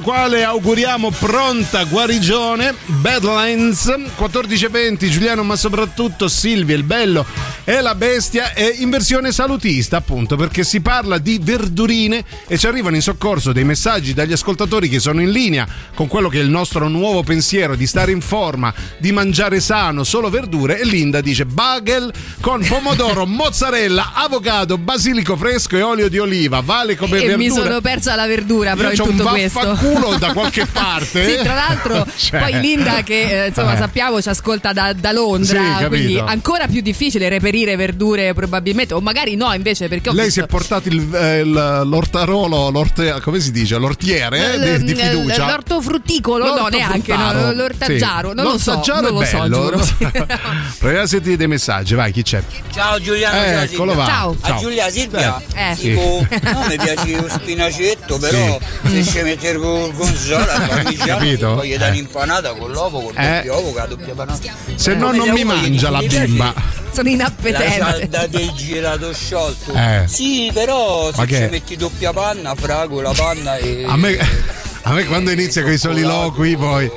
Al 0.00 0.02
quale 0.02 0.44
auguriamo 0.44 1.10
pronta 1.10 1.84
guarigione. 1.84 2.74
Badlands 2.86 3.86
14.20 4.18 5.08
Giuliano 5.08 5.42
ma 5.42 5.56
soprattutto 5.56 6.28
Silvia 6.28 6.74
il 6.76 6.84
bello 6.84 7.24
e 7.70 7.80
la 7.82 7.94
bestia 7.94 8.52
è 8.52 8.74
in 8.78 8.90
versione 8.90 9.30
salutista 9.30 9.96
appunto 9.98 10.34
perché 10.34 10.64
si 10.64 10.80
parla 10.80 11.18
di 11.18 11.38
verdurine 11.40 12.24
e 12.48 12.58
ci 12.58 12.66
arrivano 12.66 12.96
in 12.96 13.00
soccorso 13.02 13.52
dei 13.52 13.62
messaggi 13.62 14.12
dagli 14.12 14.32
ascoltatori 14.32 14.88
che 14.88 14.98
sono 14.98 15.20
in 15.22 15.30
linea 15.30 15.68
con 15.94 16.08
quello 16.08 16.28
che 16.28 16.40
è 16.40 16.42
il 16.42 16.48
nostro 16.48 16.88
nuovo 16.88 17.22
pensiero 17.22 17.76
di 17.76 17.86
stare 17.86 18.10
in 18.10 18.22
forma, 18.22 18.74
di 18.98 19.12
mangiare 19.12 19.60
sano, 19.60 20.02
solo 20.02 20.30
verdure 20.30 20.80
e 20.80 20.84
Linda 20.84 21.20
dice 21.20 21.46
bagel 21.46 22.12
con 22.40 22.64
pomodoro, 22.66 23.24
mozzarella, 23.30 24.14
avocado, 24.14 24.76
basilico 24.76 25.36
fresco 25.36 25.76
e 25.76 25.82
olio 25.82 26.08
di 26.08 26.18
oliva. 26.18 26.62
Vale 26.62 26.96
come 26.96 27.18
e 27.18 27.26
verdura. 27.26 27.36
mi 27.36 27.50
sono 27.50 27.80
persa 27.80 28.16
la 28.16 28.26
verdura 28.26 28.74
però 28.74 28.88
Io 28.88 28.94
in 28.94 29.00
c'ho 29.00 29.10
un 29.10 29.16
tutto 29.16 29.28
questo. 29.28 29.60
vaffanculo 29.60 30.16
da 30.18 30.32
qualche 30.32 30.66
parte. 30.72 31.36
sì, 31.36 31.42
tra 31.44 31.54
l'altro, 31.54 32.04
Cioè. 32.18 32.40
poi 32.40 32.60
Linda, 32.60 33.02
che 33.04 33.44
eh, 33.44 33.46
insomma 33.48 33.74
Eh. 33.74 33.78
sappiamo 33.78 34.20
ci 34.20 34.28
ascolta 34.28 34.72
da, 34.72 34.92
da 34.92 35.12
Londra, 35.12 35.76
Sì, 35.78 35.84
quindi 35.86 36.18
ancora 36.18 36.66
più 36.66 36.80
difficile 36.80 37.28
reperire 37.28 37.58
verdure 37.76 38.32
probabilmente, 38.34 38.94
o 38.94 39.00
magari 39.00 39.36
no 39.36 39.52
invece 39.52 39.88
perché 39.88 40.10
ho 40.10 40.12
Lei 40.12 40.30
si 40.30 40.40
visto- 40.40 40.44
è 40.44 40.46
portato 40.46 40.88
il, 40.88 41.14
eh, 41.14 41.40
il- 41.40 41.82
l'ortarolo, 41.84 42.70
l'orte- 42.70 43.20
come 43.22 43.40
si 43.40 43.50
dice? 43.50 43.76
L'ortiere 43.78 44.54
eh, 44.54 44.78
di, 44.78 44.84
di 44.84 44.94
fiducia. 44.94 45.46
L'ortofrutticolo, 45.46 46.54
no, 46.54 46.66
neanche, 46.68 47.14
no, 47.16 47.52
l'ortaggiaro, 47.52 48.30
Sì. 48.30 48.34
non 48.34 48.44
lo 48.44 48.58
so, 48.58 48.72
L'ortaggiaro 48.72 49.10
non 49.10 49.20
lo 49.20 49.24
so, 49.24 49.48
giuro. 49.50 49.82
sì. 49.84 49.94
Proviamo 50.78 51.04
a 51.04 51.06
sentire 51.06 51.36
dei 51.36 51.46
messaggi, 51.48 51.94
vai, 51.94 52.12
chi 52.12 52.22
c'è? 52.22 52.42
Ciao 52.72 53.00
Giuliano, 53.00 53.62
Eh, 53.62 53.68
ciao 53.68 53.84
va. 53.94 54.06
Ciao. 54.06 54.36
A 54.40 54.46
Ciao. 54.48 54.60
Giulia 54.60 54.88
Silvia, 54.90 55.40
Eh. 55.54 55.74
tipo, 55.76 56.26
no, 56.42 56.64
mi 56.68 56.76
piace 56.76 57.16
lo 57.20 57.28
spinacetto, 57.28 58.18
però 58.18 58.58
se 58.86 59.04
ci 59.04 59.22
mette 59.22 59.48
il 59.48 59.58
gorgonzola, 59.58 60.54
il 60.54 60.68
parmigiano, 60.68 61.18
Capito? 61.18 61.54
poi 61.54 61.68
gli 61.70 61.76
dai 61.76 61.88
Eh. 61.88 61.90
un'impanata 61.92 62.52
con 62.54 62.70
l'uovo, 62.70 63.00
con 63.00 63.12
Eh. 63.16 63.34
doppio 63.36 63.52
uovo, 63.54 63.70
con 63.70 63.80
la 63.80 63.86
doppia 63.86 64.14
panata. 64.14 64.52
Se 64.74 64.94
no 64.94 65.12
non 65.12 65.28
mi 65.30 65.44
mangia 65.44 65.90
la 65.90 66.00
bimba. 66.00 66.78
Sono 66.92 67.08
La 67.16 67.30
inappetente. 67.50 68.08
cialda 68.08 68.26
del 68.26 68.50
gelato 68.52 69.12
sciolto. 69.12 69.72
Eh. 69.72 70.04
Sì, 70.06 70.50
però 70.52 71.10
Ma 71.10 71.12
se 71.12 71.26
che 71.26 71.36
ci 71.36 71.48
metti 71.50 71.76
doppia 71.76 72.12
panna, 72.12 72.54
fragola, 72.54 73.12
panna 73.12 73.56
e... 73.56 73.84
A 73.86 73.96
me, 73.96 74.16
a 74.82 74.92
me 74.92 75.04
quando 75.04 75.30
inizia 75.30 75.62
con 75.62 75.72
i 75.72 75.78
soliloqui 75.78 76.56
poi... 76.56 76.90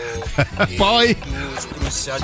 poi... 0.78 1.16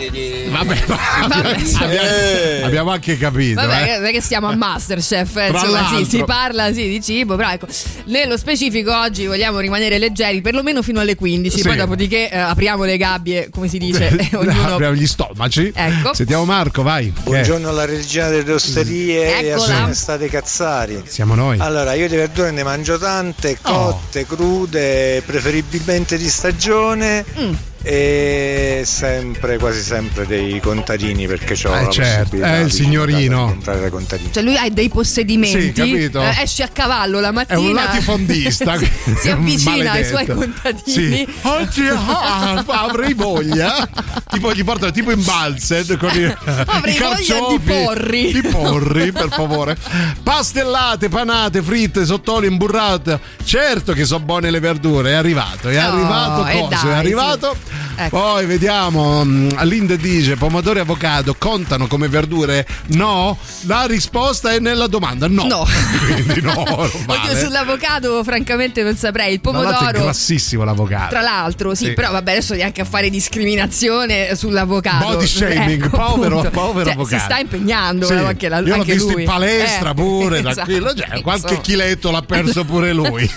di... 0.09 0.47
Vabbè, 0.49 0.83
abbiamo, 1.21 1.91
Eh. 1.91 2.61
abbiamo 2.63 2.89
anche 2.91 3.17
capito. 3.17 3.61
Vabbè, 3.61 3.93
eh. 3.93 3.97
non 3.97 4.05
è 4.07 4.11
che 4.11 4.21
siamo 4.21 4.47
a 4.47 4.55
Masterchef, 4.55 5.35
eh, 5.37 5.47
insomma, 5.49 5.87
sì, 5.95 6.05
si 6.05 6.23
parla 6.23 6.73
sì, 6.73 6.87
di 6.87 7.01
cibo, 7.03 7.35
però 7.35 7.51
ecco, 7.51 7.67
nello 8.05 8.37
specifico 8.37 8.97
oggi 8.97 9.25
vogliamo 9.27 9.59
rimanere 9.59 9.97
leggeri, 9.99 10.41
perlomeno 10.41 10.81
fino 10.81 10.99
alle 11.01 11.15
15, 11.15 11.57
Sì. 11.57 11.63
poi 11.63 11.75
dopodiché 11.75 12.31
eh, 12.31 12.37
apriamo 12.37 12.83
le 12.85 12.97
gabbie, 12.97 13.49
come 13.51 13.67
si 13.67 13.77
dice, 13.77 14.09
ognuno... 14.33 14.73
Apriamo 14.73 14.95
gli 14.95 15.07
stomaci. 15.07 15.71
Ecco. 15.75 16.13
Sentiamo 16.13 16.45
Marco, 16.45 16.81
vai. 16.81 17.13
Buongiorno 17.23 17.69
alla 17.69 17.85
regina 17.85 18.29
delle 18.29 18.53
osterie 18.53 19.39
e 19.41 19.51
a 19.51 19.93
state 19.93 20.29
cazzari. 20.29 21.03
Siamo 21.05 21.35
noi. 21.35 21.59
Allora, 21.59 21.93
io 21.93 22.07
di 22.07 22.15
verdure 22.15 22.51
ne 22.51 22.63
mangio 22.63 22.97
tante, 22.97 23.57
Oh. 23.63 23.91
cotte, 23.91 24.25
crude, 24.25 25.21
preferibilmente 25.49 26.17
di 26.17 26.29
stagione 26.29 27.25
Mm. 27.39 27.53
E 27.81 28.81
sempre, 28.85 29.57
quasi 29.57 29.81
sempre 29.81 30.25
dei 30.27 30.59
contadini 30.59 31.27
perché 31.27 31.53
ho 31.67 31.75
Eh, 31.75 31.83
la 31.83 31.89
certo, 31.89 32.19
possibilità 32.21 32.55
è 32.55 32.59
il 32.59 32.65
di 32.65 32.71
signorino. 32.71 33.45
comprare 33.45 33.79
dai 33.79 33.89
contadini. 33.89 34.33
Cioè 34.33 34.43
lui 34.43 34.57
ha 34.57 34.69
dei 34.69 34.89
possedimenti, 34.89 35.61
Sì, 35.61 35.71
capito. 35.71 36.21
eh, 36.21 36.35
esce 36.41 36.63
a 36.63 36.67
cavallo 36.67 37.19
la 37.19 37.29
È 37.29 37.31
mattina, 37.31 37.59
un 37.59 37.73
latifondista. 37.73 38.77
si 39.17 39.29
avvicina 39.29 39.91
ai 39.93 40.05
suoi 40.05 40.25
contadini. 40.25 40.83
Sì. 40.85 41.27
Oggi 41.43 41.87
ah, 41.87 42.63
avrei 42.67 43.13
voglia. 43.13 43.87
tipo 44.29 44.53
gli 44.53 44.63
portano 44.63 44.91
tipo 44.91 45.11
in 45.11 45.23
balsed 45.23 45.97
con 45.97 46.09
i, 46.17 46.25
Avrei 46.65 46.95
i 46.95 46.97
voglia 46.99 47.15
carciofi. 47.15 47.57
di 47.57 47.71
porri. 47.71 48.31
Di 48.33 48.41
porri, 48.41 49.11
per 49.11 49.29
favore. 49.31 49.77
Pastellate, 50.21 51.09
panate, 51.09 51.61
fritte, 51.61 52.05
sottoli, 52.05 52.47
imburrate. 52.47 53.19
Certo 53.43 53.93
che 53.93 54.05
sono 54.05 54.23
buone 54.23 54.51
le 54.51 54.59
verdure. 54.59 55.11
È 55.11 55.13
arrivato, 55.13 55.69
è 55.69 55.77
Oh, 55.77 55.91
arrivato 55.91 56.45
e 56.47 56.53
coso, 56.53 56.67
dai, 56.85 56.89
è 56.91 56.95
arrivato. 56.97 57.55
sì. 57.63 57.68
Ecco. 57.95 58.17
Poi 58.17 58.45
vediamo. 58.45 59.23
mm, 59.25 59.49
Linda 59.63 59.95
dice: 59.95 60.35
pomodori 60.35 60.79
e 60.79 60.81
avocado 60.81 61.35
contano 61.37 61.87
come 61.87 62.07
verdure? 62.07 62.65
No. 62.87 63.37
La 63.65 63.85
risposta 63.85 64.51
è 64.51 64.59
nella 64.59 64.87
domanda: 64.87 65.27
no. 65.27 65.43
No. 65.45 65.65
Quindi 66.05 66.41
no, 66.41 66.61
Oddio, 66.79 67.35
sull'avocado 67.37 68.23
francamente 68.23 68.83
non 68.83 68.95
saprei, 68.95 69.33
il 69.33 69.41
l'altro 69.43 69.61
è 69.61 69.71
pomodoro... 69.71 70.03
grassissimo 70.03 70.63
l'avocado. 70.63 71.09
Tra 71.09 71.21
l'altro, 71.21 71.75
sì, 71.75 71.85
Sì. 71.85 71.93
però 71.93 72.11
vabbè, 72.11 72.31
adesso 72.31 72.53
neanche 72.55 72.81
a 72.81 72.85
fare 72.85 73.09
discriminazione 73.09 74.35
sull'avocado. 74.35 75.05
Body 75.05 75.27
shaming, 75.27 75.83
Ecco, 75.85 75.97
povero- 75.97 76.39
appunto. 76.39 76.59
povero 76.59 76.85
Cioè, 76.85 76.93
avvocato. 76.93 77.17
Si 77.17 77.23
sta 77.25 77.37
impegnando 77.39 78.05
Sì, 78.05 78.13
eh, 78.13 78.17
anche, 78.25 78.49
la, 78.49 78.57
Io 78.59 78.65
l'ho 78.67 78.73
anche 78.75 78.93
visto 78.93 79.11
lui. 79.11 79.21
in 79.23 79.27
palestra 79.27 79.89
Eh, 79.91 79.93
pure, 79.93 80.39
esatto. 80.39 80.53
tranquillo. 80.55 80.93
Cioè, 80.93 81.21
qualche 81.21 81.61
chiletto 81.61 82.11
l'ha 82.11 82.21
perso 82.21 82.63
pure 82.65 82.93
lui. 82.93 83.29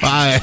Vai. 0.00 0.40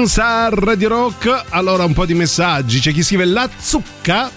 Metropolitans 0.00 0.18
a 0.18 0.48
Radio 0.50 0.88
Rock. 0.88 1.44
Allora, 1.50 1.84
un 1.84 1.92
po' 1.92 2.06
di 2.06 2.14
messaggi. 2.14 2.80
C'è 2.80 2.92
chi 2.92 3.02
scrive 3.02 3.24
la 3.26 3.48
zucca 3.58 4.30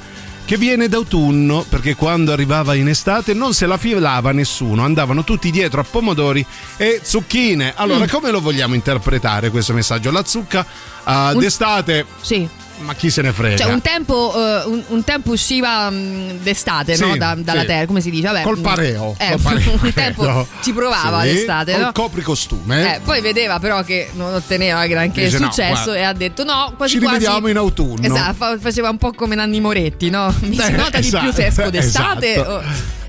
che 0.46 0.58
viene 0.58 0.90
d'autunno 0.90 1.66
perché 1.70 1.96
quando 1.96 2.34
arrivava 2.34 2.74
in 2.74 2.90
estate 2.90 3.34
non 3.34 3.54
se 3.54 3.66
la 3.66 3.78
filava 3.78 4.32
nessuno, 4.34 4.84
andavano 4.84 5.24
tutti 5.24 5.50
dietro 5.52 5.80
a 5.80 5.86
pomodori 5.90 6.46
e 6.76 7.00
zucchine. 7.02 7.74
Allora, 7.78 8.04
Mm. 8.04 8.10
come 8.10 8.30
lo 8.32 8.42
vogliamo 8.42 8.76
interpretare 8.76 9.50
questo 9.52 9.74
messaggio? 9.74 10.12
La 10.12 10.26
zucca 10.26 10.66
ah, 11.06 11.32
Un- 11.34 11.40
d'estate. 11.40 12.06
Sì. 12.22 12.48
Ma 12.84 12.94
chi 12.96 13.10
se 13.10 13.22
ne 13.22 13.32
frega? 13.32 13.58
Cioè, 13.58 13.72
un 13.72 13.82
tempo, 13.82 14.34
eh, 14.36 14.64
un, 14.66 14.84
un 14.88 15.04
tempo 15.04 15.32
usciva 15.32 15.90
mh, 15.90 16.40
d'estate, 16.42 16.96
Sì, 16.96 17.02
no? 17.06 17.16
Da- 17.18 17.36
dalla 17.38 17.62
sì. 17.62 17.66
terra, 17.68 17.86
come 17.86 18.02
si 18.02 18.10
dice? 18.10 18.28
Vabbè, 18.28 18.42
Col 18.42 18.58
mh, 18.58 18.62
pareo, 18.62 19.16
Eh, 19.18 19.30
col 19.32 19.40
pareo, 19.42 19.72
un 19.82 19.94
tempo 19.94 20.48
ci 20.62 20.74
provava 20.74 21.22
Sì, 21.22 21.34
l'estate, 21.34 21.72
col 21.74 21.82
no? 21.82 21.92
copricostume. 21.94 22.96
Eh, 22.96 23.00
poi 23.00 23.22
vedeva 23.22 23.60
però 23.60 23.82
che 23.84 24.10
non 24.14 24.34
otteneva 24.34 24.86
granché 24.88 25.24
Dice, 25.26 25.40
no, 25.40 25.46
successo 25.46 25.84
guarda, 25.92 25.96
e 25.96 26.04
ha 26.04 26.14
detto 26.14 26.44
no, 26.44 26.74
quasi 26.76 26.94
ci 26.94 27.00
quasi 27.00 27.18
rivediamo 27.20 27.48
in 27.48 27.58
autunno. 27.58 28.06
Esatto, 28.06 28.34
fa- 28.34 28.58
faceva 28.60 28.90
un 28.90 28.98
po' 28.98 29.12
come 29.14 29.36
Nanni 29.36 29.60
Moretti, 29.62 30.10
no? 30.10 30.34
Mi 30.42 30.56
si 30.58 30.62
Eh, 30.62 30.70
nota 30.72 31.00
di 31.00 31.10
più 31.10 31.32
se 31.32 31.46
esatto, 31.46 31.62
esco 31.62 31.70
d'estate. 31.70 32.32
esatto. 32.34 32.50
o- 32.52 32.62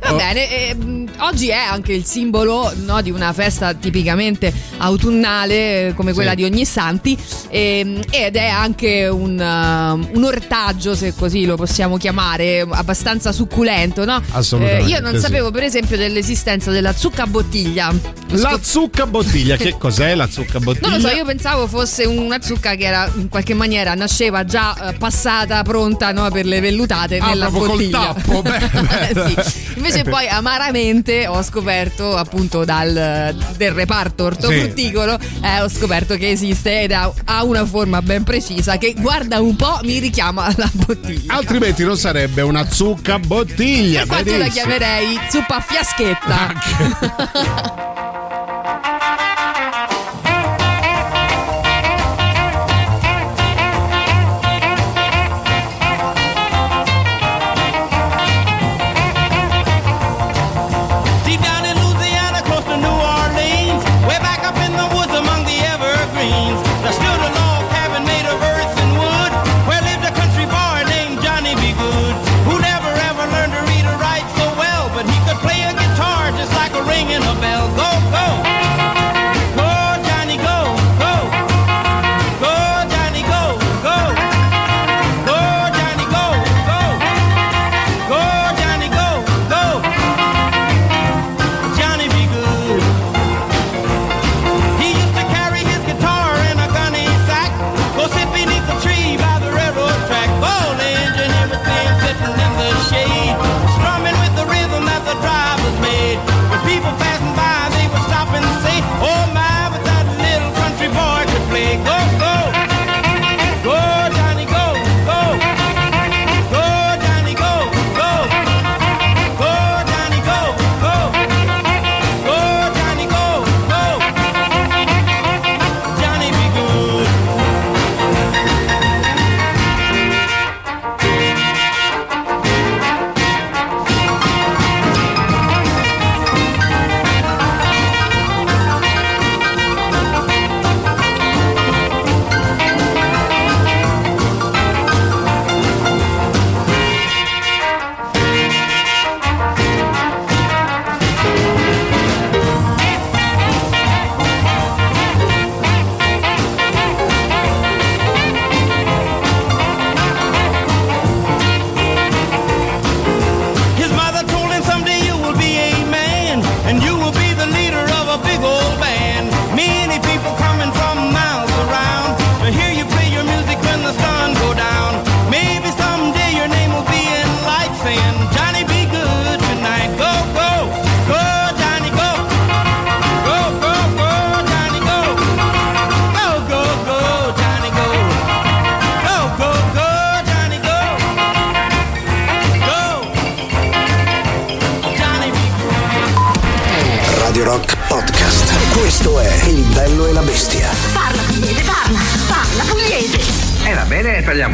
Va 0.05 0.13
Oh. 0.13 0.17
bene, 0.17 0.69
e, 0.69 0.75
mh, 0.75 1.13
oggi 1.21 1.49
è 1.49 1.55
anche 1.57 1.95
il 1.95 2.05
simbolo 2.05 2.71
no, 2.85 3.01
di 3.01 3.11
una 3.11 3.33
festa 3.33 3.73
tipicamente 3.73 4.53
autunnale 4.79 5.93
come 5.97 6.13
quella 6.13 6.31
Sì. 6.31 6.37
di 6.37 6.45
Ogni 6.45 6.65
Santi 6.65 7.17
ehm, 7.49 8.01
ed 8.11 8.37
è 8.37 8.47
anche 8.49 9.07
un, 9.07 9.39
um, 9.39 10.09
un 10.13 10.25
ortaggio, 10.25 10.95
se 10.95 11.15
così 11.15 11.45
lo 11.45 11.57
possiamo 11.57 11.97
chiamare, 11.97 12.67
abbastanza 12.69 13.33
succulento, 13.33 14.05
no? 14.05 14.21
Assolutamente, 14.33 14.85
Eh, 14.87 14.89
io 14.89 15.01
non 15.01 15.15
sì. 15.15 15.21
sapevo 15.21 15.51
per 15.51 15.63
esempio 15.63 15.97
dell'esistenza 15.97 16.71
della 16.71 16.93
zucca 16.95 17.27
bottiglia. 17.27 17.93
La 18.37 18.59
zucca 18.61 19.07
bottiglia, 19.07 19.57
che 19.57 19.77
cos'è 19.79 20.15
la 20.15 20.29
zucca 20.29 20.59
bottiglia? 20.59 20.89
Non 20.89 21.01
lo 21.01 21.09
so, 21.09 21.15
io 21.15 21.25
pensavo 21.25 21.67
fosse 21.69 22.05
una 22.05 22.41
zucca 22.41 22.75
che 22.75 22.85
era 22.85 23.09
in 23.17 23.29
qualche 23.29 23.55
maniera 23.55 23.95
nasceva 23.95 24.45
già 24.45 24.89
eh, 24.91 24.95
passata, 24.95 25.63
pronta 25.63 26.11
no, 26.13 26.29
per 26.31 26.45
le 26.47 26.61
vellutate 26.61 27.19
Ah, 27.19 27.27
nella 27.29 27.49
proprio 27.49 27.71
col 27.71 27.77
bottiglia. 27.79 28.15
tappo, 28.15 28.43
beh, 28.43 29.13
beh. 29.15 29.43
Sì. 29.45 29.53
Invece 29.77 30.03
poi 30.05 30.27
amaramente 30.27 31.27
ho 31.27 31.43
scoperto 31.43 32.17
appunto 32.17 32.65
dal 32.65 33.35
del 33.57 33.73
reparto 33.73 34.25
ortofrutticolo 34.25 34.73
eh, 34.83 35.61
ho 35.61 35.69
scoperto 35.69 36.17
che 36.17 36.31
esiste 36.31 36.83
ed 36.83 36.93
ha, 36.93 37.13
ha 37.25 37.45
una 37.45 37.65
forma 37.65 38.03
ben 38.03 38.25
precisa 38.25 38.79
che 38.79 38.95
guarda 38.97 39.41
un 39.41 39.57
po' 39.57 39.79
mi 39.83 39.99
richiama 39.99 40.45
alla 40.45 40.71
bottiglia. 40.73 41.35
Altrimenti 41.35 41.85
non 41.85 41.97
sarebbe 41.97 42.43
una 42.43 42.69
zucca 42.69 43.19
bottiglia. 43.19 44.01
Per 44.01 44.09
quanto 44.09 44.37
la 44.37 44.49
chiamerei 44.49 45.19
zuppa 45.31 45.61
fiaschetta. 45.61 46.53
Deep 46.79 48.03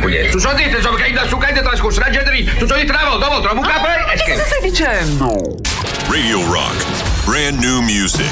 pugliese. 0.01 0.31
Tu 0.31 0.39
so 0.39 0.53
dite, 0.55 0.77
insomma, 0.77 0.97
che 0.97 1.13
da 1.13 1.27
su 1.27 1.37
hai 1.37 1.53
trascorso 1.53 2.01
la 2.01 2.11
gente 2.11 2.31
lì. 2.31 2.45
Tu 2.45 2.67
so 2.67 2.75
dite 2.75 2.93
una 2.93 3.05
volta, 3.05 3.29
dopo 3.29 3.41
trovo 3.41 3.61
un 3.61 3.67
capo 3.67 3.87
e 4.13 4.19
scherzo. 4.19 4.45
stai 4.45 4.71
dicendo? 4.71 5.57
Radio 6.09 6.45
Rock. 6.53 6.85
Brand 7.25 7.59
new 7.59 7.81
music. 7.81 8.31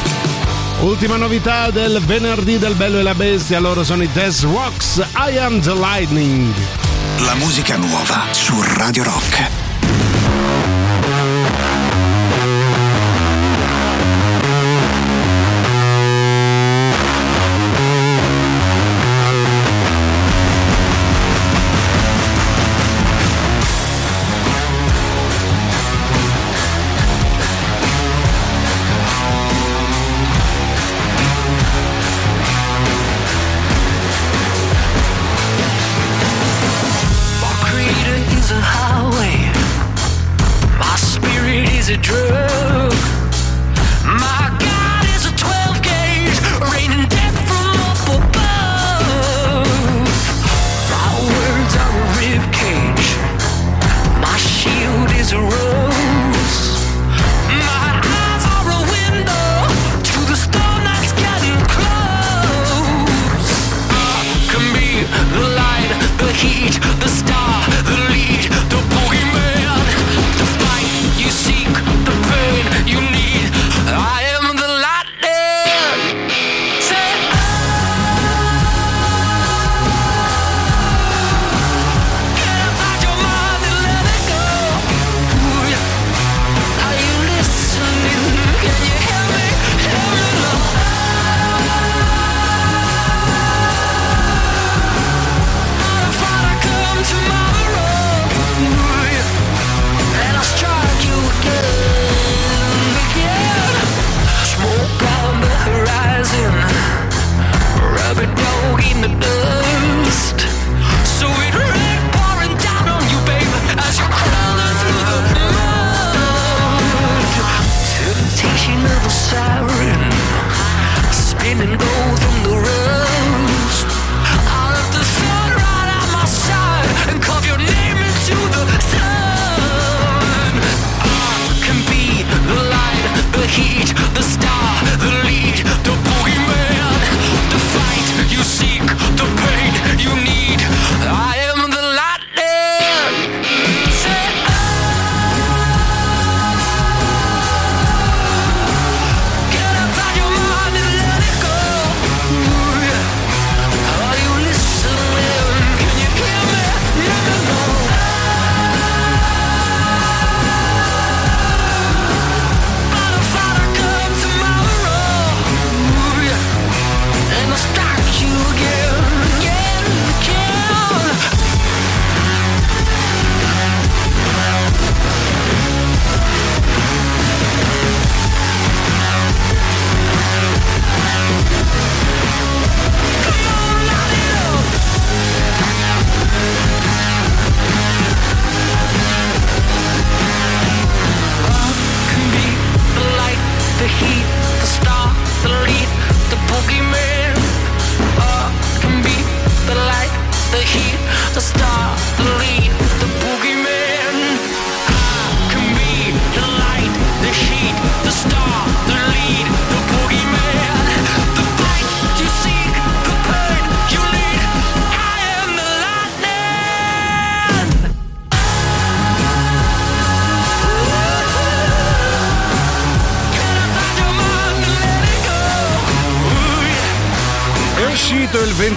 Ultima 0.81 1.17
novità 1.17 1.71
del 1.71 2.01
venerdì 2.05 2.59
del 2.59 2.75
Bello 2.75 2.99
e 2.99 3.03
la 3.03 3.15
Bestia, 3.15 3.59
loro 3.59 3.83
sono 3.83 4.03
i 4.03 4.09
Death 4.13 4.43
Rocks, 4.43 5.03
I 5.15 5.37
Am 5.39 5.61
the 5.61 5.75
Lightning. 5.75 6.55
La 7.19 7.35
musica 7.35 7.77
nuova 7.77 8.27
su 8.31 8.55
Radio 8.77 9.03
Rock. 9.03 9.68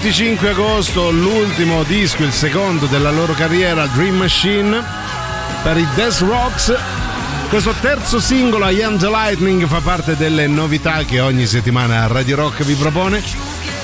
25 0.02 0.49
agosto 0.49 1.11
l'ultimo 1.11 1.84
disco, 1.84 2.23
il 2.23 2.32
secondo 2.32 2.88
della 2.88 3.11
loro 3.11 3.34
carriera, 3.34 3.86
Dream 3.86 4.15
Machine, 4.15 4.84
per 5.61 5.78
i 5.78 5.88
Death 5.94 6.22
Rocks. 6.22 6.73
Questo 7.49 7.72
terzo 7.80 8.19
singolo, 8.19 8.68
I 8.68 8.82
Am 8.82 8.98
the 8.98 9.07
Lightning, 9.07 9.64
fa 9.68 9.80
parte 9.80 10.18
delle 10.18 10.48
novità 10.48 11.03
che 11.03 11.19
ogni 11.19 11.45
settimana 11.45 12.07
Radio 12.07 12.36
Rock 12.36 12.64
vi 12.64 12.73
propone. 12.73 13.22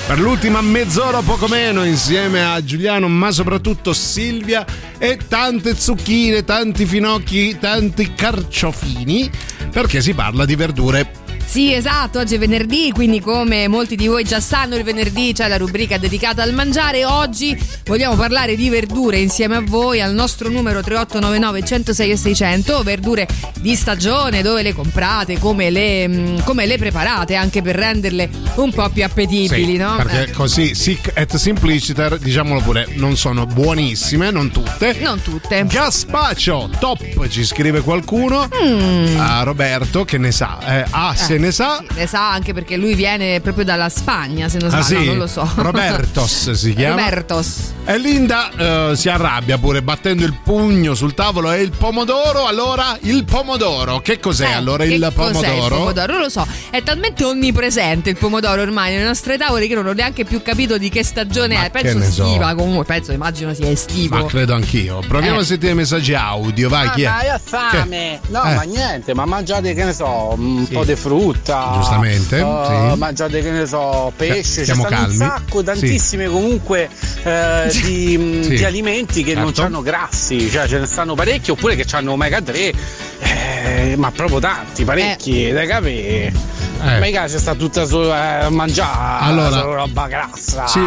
Per 0.08 0.18
l'ultima 0.18 0.60
mezz'ora 0.60 1.20
poco 1.20 1.46
meno, 1.46 1.84
insieme 1.84 2.44
a 2.44 2.64
Giuliano, 2.64 3.06
ma 3.06 3.30
soprattutto 3.30 3.92
Silvia 3.92 4.66
e 4.98 5.18
tante 5.28 5.76
zucchine, 5.76 6.44
tanti 6.44 6.84
finocchi, 6.84 7.58
tanti 7.60 8.12
carciofini, 8.14 9.30
perché 9.70 10.00
si 10.00 10.14
parla 10.14 10.44
di 10.44 10.56
verdure. 10.56 11.17
Sì, 11.48 11.72
esatto, 11.72 12.18
oggi 12.18 12.34
è 12.34 12.38
venerdì, 12.38 12.90
quindi 12.92 13.20
come 13.20 13.68
molti 13.68 13.96
di 13.96 14.06
voi 14.06 14.22
già 14.22 14.38
sanno, 14.38 14.76
il 14.76 14.84
venerdì 14.84 15.32
c'è 15.32 15.48
la 15.48 15.56
rubrica 15.56 15.96
dedicata 15.96 16.42
al 16.42 16.52
mangiare. 16.52 17.06
Oggi 17.06 17.58
vogliamo 17.86 18.16
parlare 18.16 18.54
di 18.54 18.68
verdure 18.68 19.18
insieme 19.18 19.56
a 19.56 19.62
voi 19.62 20.02
al 20.02 20.12
nostro 20.12 20.50
numero 20.50 20.82
3899 20.82 21.64
106 21.64 22.10
e 22.10 22.16
600, 22.18 22.82
verdure 22.82 23.26
di 23.60 23.74
stagione, 23.74 24.42
dove 24.42 24.60
le 24.60 24.74
comprate, 24.74 25.38
come 25.38 25.70
le, 25.70 26.06
mm, 26.06 26.38
come 26.44 26.66
le 26.66 26.76
preparate, 26.76 27.34
anche 27.34 27.62
per 27.62 27.76
renderle 27.76 28.28
un 28.56 28.70
po' 28.70 28.90
più 28.90 29.02
appetibili, 29.02 29.72
Sì, 29.72 29.76
no? 29.78 29.96
Perché 29.96 30.24
Eh, 30.24 30.30
così, 30.32 30.74
sic 30.74 31.12
et 31.14 31.34
simpliciter, 31.36 32.18
diciamolo 32.18 32.60
pure, 32.60 32.88
non 32.96 33.16
sono 33.16 33.46
buonissime, 33.46 34.30
non 34.30 34.50
tutte. 34.50 34.98
Non 35.00 35.22
tutte. 35.22 35.64
Gaspacio, 35.66 36.68
top, 36.78 37.26
ci 37.28 37.42
scrive 37.42 37.80
qualcuno. 37.80 38.48
Mm. 38.62 39.18
A 39.18 39.42
Roberto 39.44 40.04
che 40.04 40.18
ne 40.18 40.30
sa. 40.30 40.58
Eh, 40.82 40.84
ah, 40.90 41.14
ne 41.38 41.52
sa. 41.52 41.82
Ne 41.94 42.06
sa 42.06 42.30
anche 42.30 42.52
perché 42.52 42.76
lui 42.76 42.94
viene 42.94 43.40
proprio 43.40 43.64
dalla 43.64 43.88
Spagna, 43.88 44.48
se 44.48 44.58
non 44.58 44.72
Ah, 44.72 44.80
sbaglio, 44.82 45.00
sì? 45.00 45.04
no, 45.06 45.10
non 45.12 45.18
lo 45.18 45.26
so. 45.26 45.50
Robertos 45.56 46.50
si 46.52 46.74
chiama. 46.74 46.96
Robertos. 46.96 47.72
E 47.84 47.96
Linda 47.98 48.50
eh, 48.90 48.96
si 48.96 49.08
arrabbia 49.08 49.56
pure 49.58 49.80
battendo 49.82 50.24
il 50.24 50.34
pugno 50.42 50.94
sul 50.94 51.14
tavolo 51.14 51.50
e 51.52 51.60
il 51.62 51.70
pomodoro. 51.76 52.46
Allora, 52.46 52.96
il 53.02 53.24
pomodoro. 53.24 54.00
Che 54.00 54.18
cos'è 54.20 54.48
Eh, 54.48 54.52
allora 54.52 54.84
che 54.84 54.92
il 54.94 55.00
cos'è 55.00 55.12
pomodoro? 55.32 55.64
il 55.64 55.68
pomodoro? 55.70 56.12
Non 56.12 56.20
lo 56.22 56.28
so, 56.28 56.46
è 56.70 56.82
talmente 56.82 57.24
onnipresente 57.24 58.10
il 58.10 58.16
pomodoro 58.16 58.60
ormai 58.62 58.92
nelle 58.92 59.04
nostre 59.06 59.38
tavole 59.38 59.66
che 59.66 59.74
non 59.74 59.86
ho 59.86 59.92
neanche 59.92 60.24
più 60.24 60.42
capito 60.42 60.76
di 60.76 60.88
che 60.90 61.02
stagione 61.04 61.56
è. 61.64 61.70
che 61.70 61.80
Penso 61.80 61.98
ne 61.98 62.10
so. 62.10 62.24
estiva 62.26 62.54
comunque, 62.54 62.84
penso, 62.84 63.12
immagino 63.12 63.54
sia 63.54 63.70
estivo. 63.70 64.16
Ma 64.16 64.24
credo 64.26 64.54
anch'io. 64.54 65.00
Proviamo 65.06 65.38
Eh. 65.38 65.42
a 65.42 65.44
sentire 65.44 65.72
i 65.72 65.74
messaggi 65.76 66.14
audio. 66.14 66.68
Vai, 66.68 66.90
chi 66.90 67.02
è? 67.02 67.06
Ah, 67.06 67.10
ma 67.10 67.18
hai 67.32 67.40
fame! 67.42 68.20
No, 68.28 68.42
Eh. 68.44 68.54
ma 68.54 68.62
niente, 68.62 69.14
ma 69.14 69.24
mangiate 69.24 69.72
che 69.74 69.84
ne 69.84 69.92
so, 69.94 70.34
un 70.36 70.66
po' 70.70 70.84
di 70.84 70.94
frutta. 70.94 71.27
Giustamente, 71.32 72.36
eh, 72.38 72.90
sì. 72.92 72.98
Mangiate 72.98 73.42
che 73.42 73.50
ne 73.50 73.66
so, 73.66 74.12
pesce. 74.16 74.64
Siamo 74.64 74.82
Ci 74.82 74.88
stanno 74.88 75.06
calmi. 75.06 75.12
un 75.12 75.28
sacco, 75.30 75.58
Sì. 75.58 75.64
tantissime 75.64 76.26
comunque 76.26 76.88
eh, 77.22 77.68
di, 77.70 78.40
Sì. 78.42 78.48
di 78.56 78.64
alimenti 78.64 79.22
che 79.22 79.34
non 79.34 79.46
Certo. 79.46 79.62
hanno 79.62 79.82
grassi, 79.82 80.50
cioè 80.50 80.66
ce 80.66 80.78
ne 80.78 80.86
stanno 80.86 81.14
parecchi 81.14 81.50
oppure 81.50 81.76
che 81.76 81.84
hanno 81.96 82.12
omega 82.12 82.40
3, 82.40 82.72
eh, 83.20 83.94
ma 83.96 84.10
proprio 84.10 84.38
tanti, 84.38 84.84
parecchi, 84.84 85.50
da 85.50 85.66
capire. 85.66 86.32
Eh. 86.80 87.00
Mica 87.00 87.24
c'è 87.26 87.38
sta 87.38 87.54
tutta 87.56 87.84
solo 87.86 88.14
eh, 88.14 88.16
a 88.44 88.50
mangiare 88.50 89.24
Allora- 89.24 89.50
solo 89.50 89.74
roba 89.74 90.06
grassa. 90.06 90.66
Sì, 90.68 90.78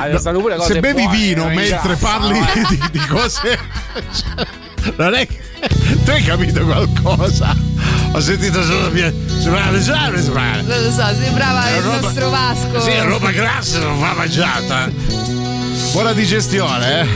se 0.65 0.79
bevi 0.79 1.01
buone, 1.03 1.17
vino 1.17 1.43
non 1.43 1.53
mentre 1.53 1.95
grassa, 1.95 1.95
parli 1.97 2.39
di, 2.69 2.79
di 2.91 3.05
cose. 3.07 3.59
Non 4.97 5.13
è 5.13 5.27
che. 5.27 5.37
Tu 6.03 6.09
hai 6.09 6.23
capito 6.23 6.65
qualcosa? 6.65 7.55
Ho 8.13 8.19
sentito 8.19 8.61
solo 8.63 8.89
via. 8.89 9.11
Non 10.63 10.83
lo 10.83 10.91
so, 10.91 11.03
sembrava 11.19 11.69
il 11.69 11.81
roba- 11.81 11.99
nostro 12.01 12.29
Vasco. 12.29 12.79
Sì, 12.81 12.91
roba 12.99 13.31
grassa 13.31 13.79
non 13.79 13.99
va 13.99 14.13
mangiata. 14.13 14.89
Buona 15.93 16.13
digestione, 16.13 17.01
eh? 17.01 17.07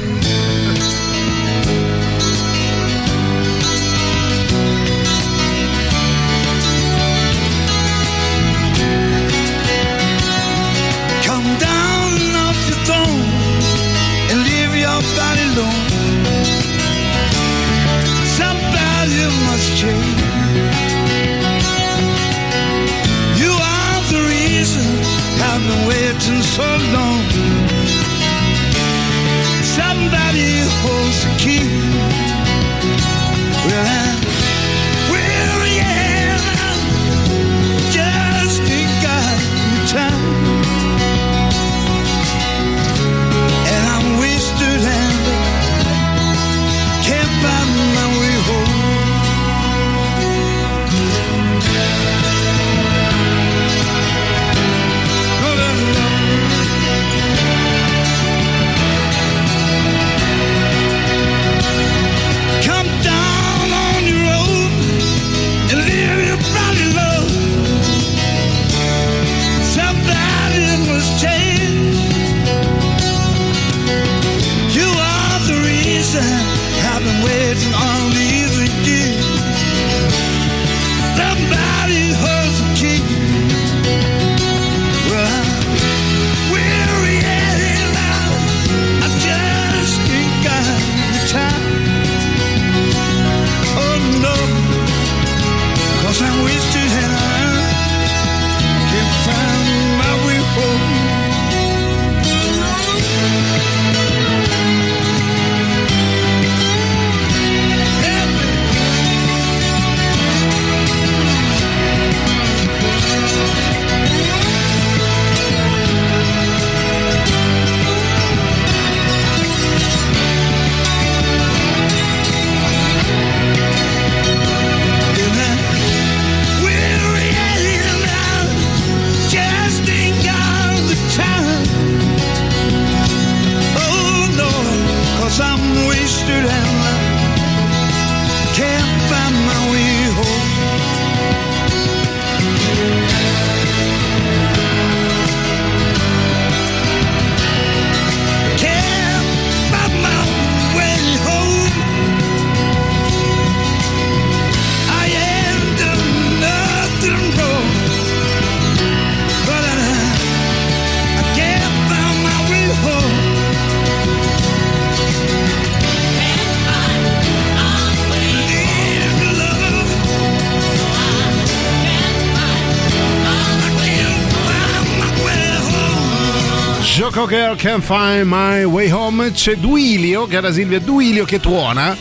Coco 177.25 177.37
Girl 177.37 177.55
Can't 177.55 177.83
Find 177.83 178.23
My 178.27 178.63
Way 178.63 178.91
Home 178.91 179.31
c'è 179.31 179.55
Duilio, 179.55 180.27
cara 180.27 180.51
Silvia 180.51 180.79
Duilio 180.79 181.25
che 181.25 181.39
tuona. 181.39 181.97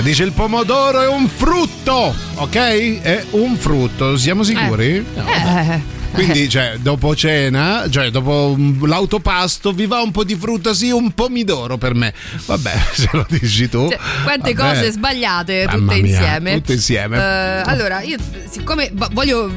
Dice 0.00 0.24
il 0.24 0.32
pomodoro 0.32 1.02
è 1.02 1.08
un 1.08 1.28
frutto, 1.28 2.14
ok? 2.36 3.02
È 3.02 3.24
un 3.32 3.54
frutto, 3.56 4.16
siamo 4.16 4.42
sicuri? 4.42 5.04
No. 5.14 5.26
Eh. 5.26 6.00
Quindi, 6.12 6.48
cioè, 6.48 6.76
dopo 6.78 7.14
cena, 7.14 7.86
cioè, 7.90 8.10
dopo 8.10 8.56
l'autopasto, 8.82 9.72
vi 9.72 9.86
va 9.86 10.00
un 10.00 10.10
po' 10.10 10.24
di 10.24 10.36
frutta, 10.36 10.72
sì, 10.72 10.90
un 10.90 11.12
pomidoro 11.12 11.76
per 11.76 11.94
me. 11.94 12.12
Vabbè, 12.46 12.72
se 12.92 13.08
lo 13.12 13.26
dici 13.28 13.68
tu. 13.68 13.88
Cioè, 13.90 13.98
quante 14.22 14.54
vabbè. 14.54 14.74
cose 14.74 14.90
sbagliate 14.90 15.66
tutte 15.70 16.00
mia, 16.00 16.16
insieme. 16.16 16.54
tutte 16.54 16.72
insieme. 16.72 17.16
Eh, 17.18 17.62
allora, 17.64 18.00
io 18.00 18.16
siccome 18.52 18.90
vo- 18.92 19.08
voglio, 19.12 19.50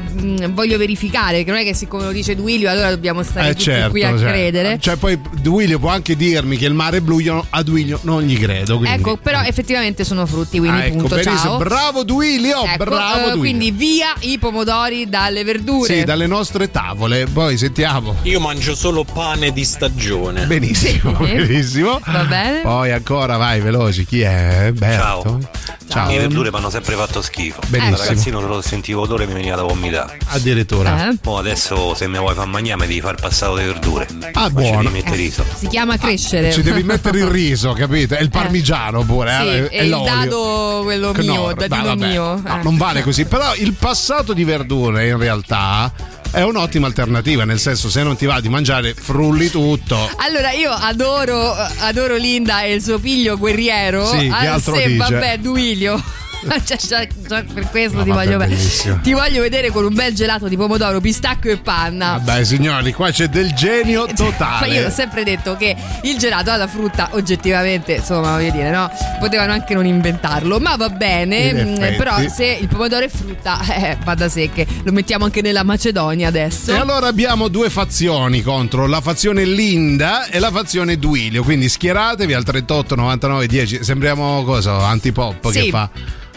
voglio 0.50 0.78
verificare, 0.78 1.44
che 1.44 1.50
non 1.50 1.60
è 1.60 1.64
che 1.64 1.74
siccome 1.74 2.04
lo 2.04 2.12
dice 2.12 2.34
Duilio, 2.34 2.70
allora 2.70 2.88
dobbiamo 2.88 3.22
stare 3.22 3.48
Eh 3.48 3.50
tutti 3.50 3.64
certo, 3.64 3.90
qui 3.90 4.02
a 4.02 4.16
cioè, 4.16 4.26
credere. 4.28 4.78
Cioè, 4.80 4.96
poi 4.96 5.20
Duilio 5.46 5.78
può 5.78 5.90
anche 5.90 6.16
dirmi 6.16 6.56
che 6.56 6.66
il 6.66 6.74
mare 6.74 6.96
è 6.96 7.00
blu, 7.00 7.20
io 7.20 7.46
a 7.50 7.62
Duilio 7.62 8.00
non 8.02 8.22
gli 8.22 8.36
credo. 8.36 8.78
Quindi. 8.78 8.98
Ecco, 8.98 9.16
però 9.16 9.42
effettivamente 9.42 10.02
sono 10.02 10.26
frutti, 10.26 10.58
quindi 10.58 10.76
Ah, 10.80 10.84
ecco, 10.86 10.96
punto. 10.96 11.14
benissimo. 11.14 11.38
Ciao. 11.38 11.58
Bravo 11.58 12.02
Duilio, 12.02 12.64
Ecco, 12.64 12.84
bravo 12.84 13.14
eh, 13.18 13.20
Duilio. 13.22 13.38
Quindi 13.38 13.70
via 13.70 14.12
i 14.20 14.38
pomodori 14.40 15.08
dalle 15.08 15.44
verdure. 15.44 15.98
Sì, 15.98 16.04
dalle 16.04 16.26
nostre 16.26 16.72
tavole. 16.72 17.26
Poi 17.32 17.56
sentiamo. 17.56 18.16
Io 18.22 18.40
mangio 18.40 18.74
solo 18.74 19.04
pane 19.04 19.52
di 19.52 19.64
stagione. 19.64 20.46
Benissimo, 20.46 21.16
Sì. 21.24 21.32
benissimo. 21.34 22.00
Va 22.04 22.24
bene. 22.24 22.60
Poi 22.62 22.90
ancora 22.90 23.36
vai 23.36 23.60
veloci. 23.60 24.04
Chi 24.04 24.22
è? 24.22 24.72
Berto. 24.74 25.48
Ciao. 25.88 26.06
Le 26.06 26.10
mie 26.10 26.18
verdure 26.26 26.50
mi 26.50 26.56
hanno 26.56 26.70
sempre 26.70 26.96
fatto 26.96 27.22
schifo. 27.22 27.60
Benissimo. 27.68 27.96
Da 27.96 28.02
ragazzino 28.04 28.40
non 28.40 28.62
sentivo 28.64 29.02
odore 29.02 29.26
mi 29.26 29.34
veniva 29.34 29.54
da 29.54 29.62
vomitare. 29.62 30.18
Addirittura. 30.30 31.08
Eh? 31.10 31.16
Mo 31.22 31.38
adesso 31.38 31.94
se 31.94 32.08
mi 32.08 32.18
vuoi 32.18 32.34
far 32.34 32.46
mangiare 32.48 32.80
mi 32.80 32.88
devi 32.88 33.00
far 33.00 33.14
passare 33.14 33.54
le 33.54 33.64
verdure. 33.66 34.08
Ah, 34.32 34.50
Poi 34.50 34.64
ci 34.64 34.70
buono. 34.72 34.90
mettere 34.90 35.16
riso. 35.42 35.56
Si 35.58 35.66
chiama 35.68 35.96
crescere. 35.98 36.52
Ci 36.52 36.62
devi 36.62 36.82
mettere 36.82 37.18
il 37.18 37.26
riso, 37.26 37.72
capito? 37.72 38.16
E 38.16 38.22
il 38.22 38.30
parmigiano 38.30 39.02
pure. 39.04 39.36
Sì, 39.40 39.46
eh, 39.46 39.68
e 39.70 39.84
il 39.84 39.90
l'olio. 39.90 40.04
dado 40.14 40.80
quello 40.84 41.12
mio, 41.12 41.22
Knorr, 41.34 41.54
dadino 41.54 41.82
vabbè. 41.86 42.06
mio. 42.08 42.22
No, 42.42 42.58
Eh. 42.58 42.62
non 42.62 42.76
vale 42.76 43.02
così. 43.02 43.24
Però 43.24 43.54
il 43.56 43.72
passato 43.74 44.32
di 44.32 44.44
verdure 44.44 45.08
in 45.08 45.18
realtà 45.18 45.92
è 46.30 46.42
un'ottima 46.42 46.86
alternativa. 46.86 47.44
Nel 47.44 47.58
senso, 47.58 47.88
se 47.88 48.02
non 48.02 48.16
ti 48.16 48.26
va 48.26 48.40
di 48.40 48.48
mangiare, 48.48 48.94
frulli 48.94 49.48
tutto. 49.50 49.96
Allora, 50.16 50.52
io 50.52 50.70
adoro, 50.70 51.52
adoro 51.78 52.16
Linda 52.16 52.62
e 52.62 52.74
il 52.74 52.82
suo 52.82 52.98
figlio 52.98 53.36
guerriero. 53.38 54.06
Sì, 54.06 54.18
che 54.28 54.46
Ah, 54.48 54.54
altro 54.54 54.74
se, 54.74 54.86
dice? 54.86 54.96
vabbè, 54.96 55.38
Duilio. 55.38 56.02
Cioè, 56.66 56.76
già, 56.78 57.06
già 57.26 57.44
per 57.52 57.68
questo 57.70 57.98
No, 57.98 58.04
ti, 58.04 58.10
voglio, 58.10 58.36
bellissimo. 58.38 59.00
ti 59.02 59.12
voglio 59.12 59.40
vedere 59.40 59.70
con 59.70 59.84
un 59.84 59.94
bel 59.94 60.14
gelato 60.14 60.48
di 60.48 60.56
pomodoro, 60.56 61.00
pistacchio 61.00 61.50
e 61.52 61.56
panna. 61.58 62.20
Vabbè, 62.22 62.44
signori, 62.44 62.92
qua 62.92 63.10
c'è 63.10 63.28
del 63.28 63.52
genio 63.52 64.06
Ma 64.08 64.12
totale. 64.12 64.74
io 64.74 64.86
ho 64.86 64.90
sempre 64.90 65.24
detto 65.24 65.56
che 65.56 65.74
il 66.02 66.16
gelato 66.18 66.50
alla 66.50 66.66
frutta, 66.66 67.10
oggettivamente, 67.12 67.94
insomma, 67.94 68.32
voglio 68.32 68.50
dire, 68.50 68.70
no? 68.70 68.90
Potevano 69.18 69.52
anche 69.52 69.74
non 69.74 69.86
inventarlo, 69.86 70.58
ma 70.60 70.76
va 70.76 70.88
bene. 70.88 71.38
In 71.48 71.76
mm. 71.78 71.96
Però 71.96 72.16
se 72.28 72.58
il 72.60 72.68
pomodoro 72.68 73.04
è 73.04 73.08
frutta, 73.08 73.60
eh, 73.74 73.96
va 74.04 74.14
da 74.14 74.28
sé 74.28 74.50
che 74.52 74.66
lo 74.84 74.92
mettiamo 74.92 75.24
anche 75.24 75.40
nella 75.42 75.62
Macedonia 75.64 76.28
adesso. 76.28 76.72
E 76.72 76.76
allora 76.76 77.06
abbiamo 77.06 77.48
due 77.48 77.70
fazioni 77.70 78.42
contro 78.42 78.86
la 78.86 79.00
fazione 79.00 79.44
Linda 79.44 80.26
e 80.26 80.38
la 80.38 80.50
fazione 80.50 80.98
Duilio. 80.98 81.42
Quindi 81.42 81.68
schieratevi 81.68 82.32
al 82.32 82.44
38 82.44 82.94
99 82.94 83.46
10. 83.46 83.84
Sembriamo 83.84 84.44
cosa? 84.44 84.86
Antipop 84.86 85.50
Sì. 85.50 85.62
che 85.62 85.68
fa. 85.70 85.90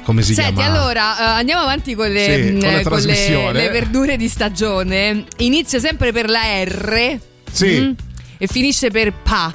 Come 0.10 0.24
si 0.24 0.34
Senti, 0.34 0.54
chiama? 0.56 0.80
allora 0.80 1.20
eh, 1.20 1.40
andiamo 1.40 1.62
avanti 1.62 1.94
con 1.94 2.12
le, 2.12 2.24
Sì, 2.24 2.52
mm, 2.54 2.60
con 2.62 2.72
la 2.72 2.80
eh, 2.80 2.84
trasmissione. 2.84 3.52
le 3.62 3.70
verdure 3.70 4.18
di 4.18 4.28
stagione. 4.28 5.24
Inizia 5.38 5.78
sempre 5.80 6.12
per 6.12 6.28
la 6.28 6.64
R. 6.64 7.20
Sì. 7.52 7.80
mm, 7.80 7.92
E 8.40 8.48
finisce 8.48 8.90
per 8.90 9.14
pa. 9.14 9.52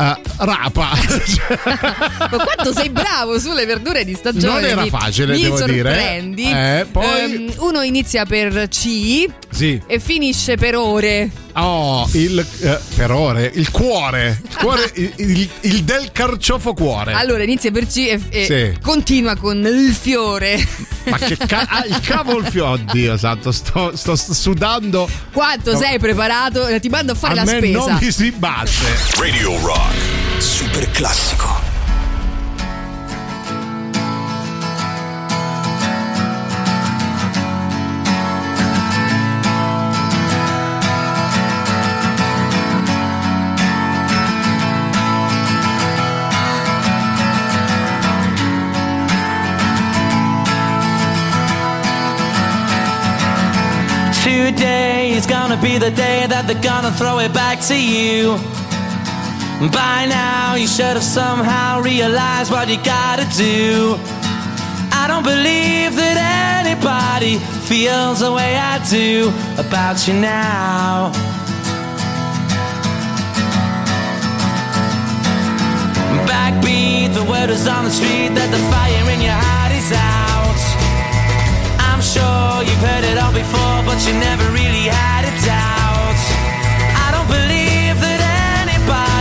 Ah, 0.00 0.16
rapa. 0.36 0.90
Ma 2.30 2.44
quanto 2.44 2.72
sei 2.72 2.88
bravo 2.88 3.38
sulle 3.40 3.66
verdure 3.66 4.04
di 4.04 4.14
stagione? 4.14 4.60
Non 4.60 4.64
era 4.70 4.86
facile, 4.86 5.34
mi 5.34 5.42
devo 5.42 5.60
dire. 5.64 5.90
sorprendi. 5.92 6.50
Eh, 6.50 6.86
poi- 6.90 7.06
Ehm, 7.18 7.52
uno 7.58 7.82
inizia 7.82 8.24
per 8.24 8.68
C 8.68 9.26
sì. 9.50 9.80
e 9.86 9.98
finisce 9.98 10.56
per 10.56 10.76
ore. 10.76 11.28
Oh, 11.54 12.08
il 12.12 12.38
eh, 12.60 12.78
per 12.94 13.10
ore, 13.10 13.50
il 13.52 13.70
cuore, 13.72 14.40
il, 14.48 14.56
cuore 14.56 14.90
il, 14.94 15.12
il- 15.16 15.48
il 15.62 15.82
del 15.82 16.10
carciofo 16.12 16.74
cuore. 16.74 17.14
Allora 17.14 17.42
inizia 17.42 17.72
per 17.72 17.86
C 17.88 17.96
e, 17.96 18.20
e 18.28 18.44
Sì. 18.44 18.78
continua 18.80 19.34
con 19.34 19.56
il 19.66 19.92
fiore. 19.92 20.64
Ma 21.06 21.18
che 21.18 21.36
ca- 21.36 21.66
ah, 21.70 21.84
il 21.84 21.98
cavolfiore, 22.00 22.82
oddio 22.82 23.16
santo, 23.16 23.50
sto, 23.50 23.96
sto 23.96 24.14
sudando. 24.14 25.08
Quanto 25.32 25.72
No. 25.72 25.78
sei 25.78 25.98
preparato? 25.98 26.66
Ti 26.78 26.88
mando 26.88 27.12
a 27.12 27.14
fare 27.16 27.32
A 27.32 27.36
la 27.44 27.44
me 27.50 27.56
spesa. 27.58 27.78
non 27.78 27.98
mi 28.00 28.12
si 28.12 28.30
batte. 28.30 28.70
Radio 29.18 29.58
Rock. 29.60 29.87
Super 30.40 30.86
classico. 30.92 31.48
Today 54.22 55.10
is 55.12 55.26
gonna 55.26 55.56
be 55.60 55.78
the 55.78 55.90
day 55.90 56.26
that 56.26 56.46
they're 56.46 56.62
gonna 56.62 56.90
throw 56.92 57.18
it 57.18 57.32
back 57.32 57.60
to 57.68 57.74
you. 57.74 58.38
By 59.60 60.06
now, 60.06 60.54
you 60.54 60.68
should 60.68 60.94
have 60.94 61.02
somehow 61.02 61.80
realized 61.80 62.52
what 62.52 62.68
you 62.68 62.76
gotta 62.84 63.26
do. 63.36 63.98
I 64.94 65.06
don't 65.08 65.24
believe 65.24 65.96
that 65.96 66.62
anybody 66.62 67.38
feels 67.66 68.20
the 68.20 68.32
way 68.32 68.54
I 68.56 68.78
do 68.88 69.32
about 69.58 70.06
you 70.06 70.14
now. 70.14 71.10
Backbeat, 76.30 77.14
the 77.14 77.24
word 77.24 77.50
is 77.50 77.66
on 77.66 77.82
the 77.82 77.90
street 77.90 78.38
that 78.38 78.50
the 78.54 78.62
fire 78.70 79.10
in 79.10 79.20
your 79.20 79.34
heart 79.34 79.72
is 79.74 79.90
out. 79.90 80.60
I'm 81.82 82.00
sure 82.00 82.62
you've 82.62 82.84
heard 82.86 83.02
it 83.02 83.18
all 83.18 83.34
before, 83.34 83.82
but 83.82 83.98
you 84.06 84.14
never 84.20 84.46
really 84.52 84.86
had 84.86 85.24
a 85.26 85.34
doubt. 85.44 85.77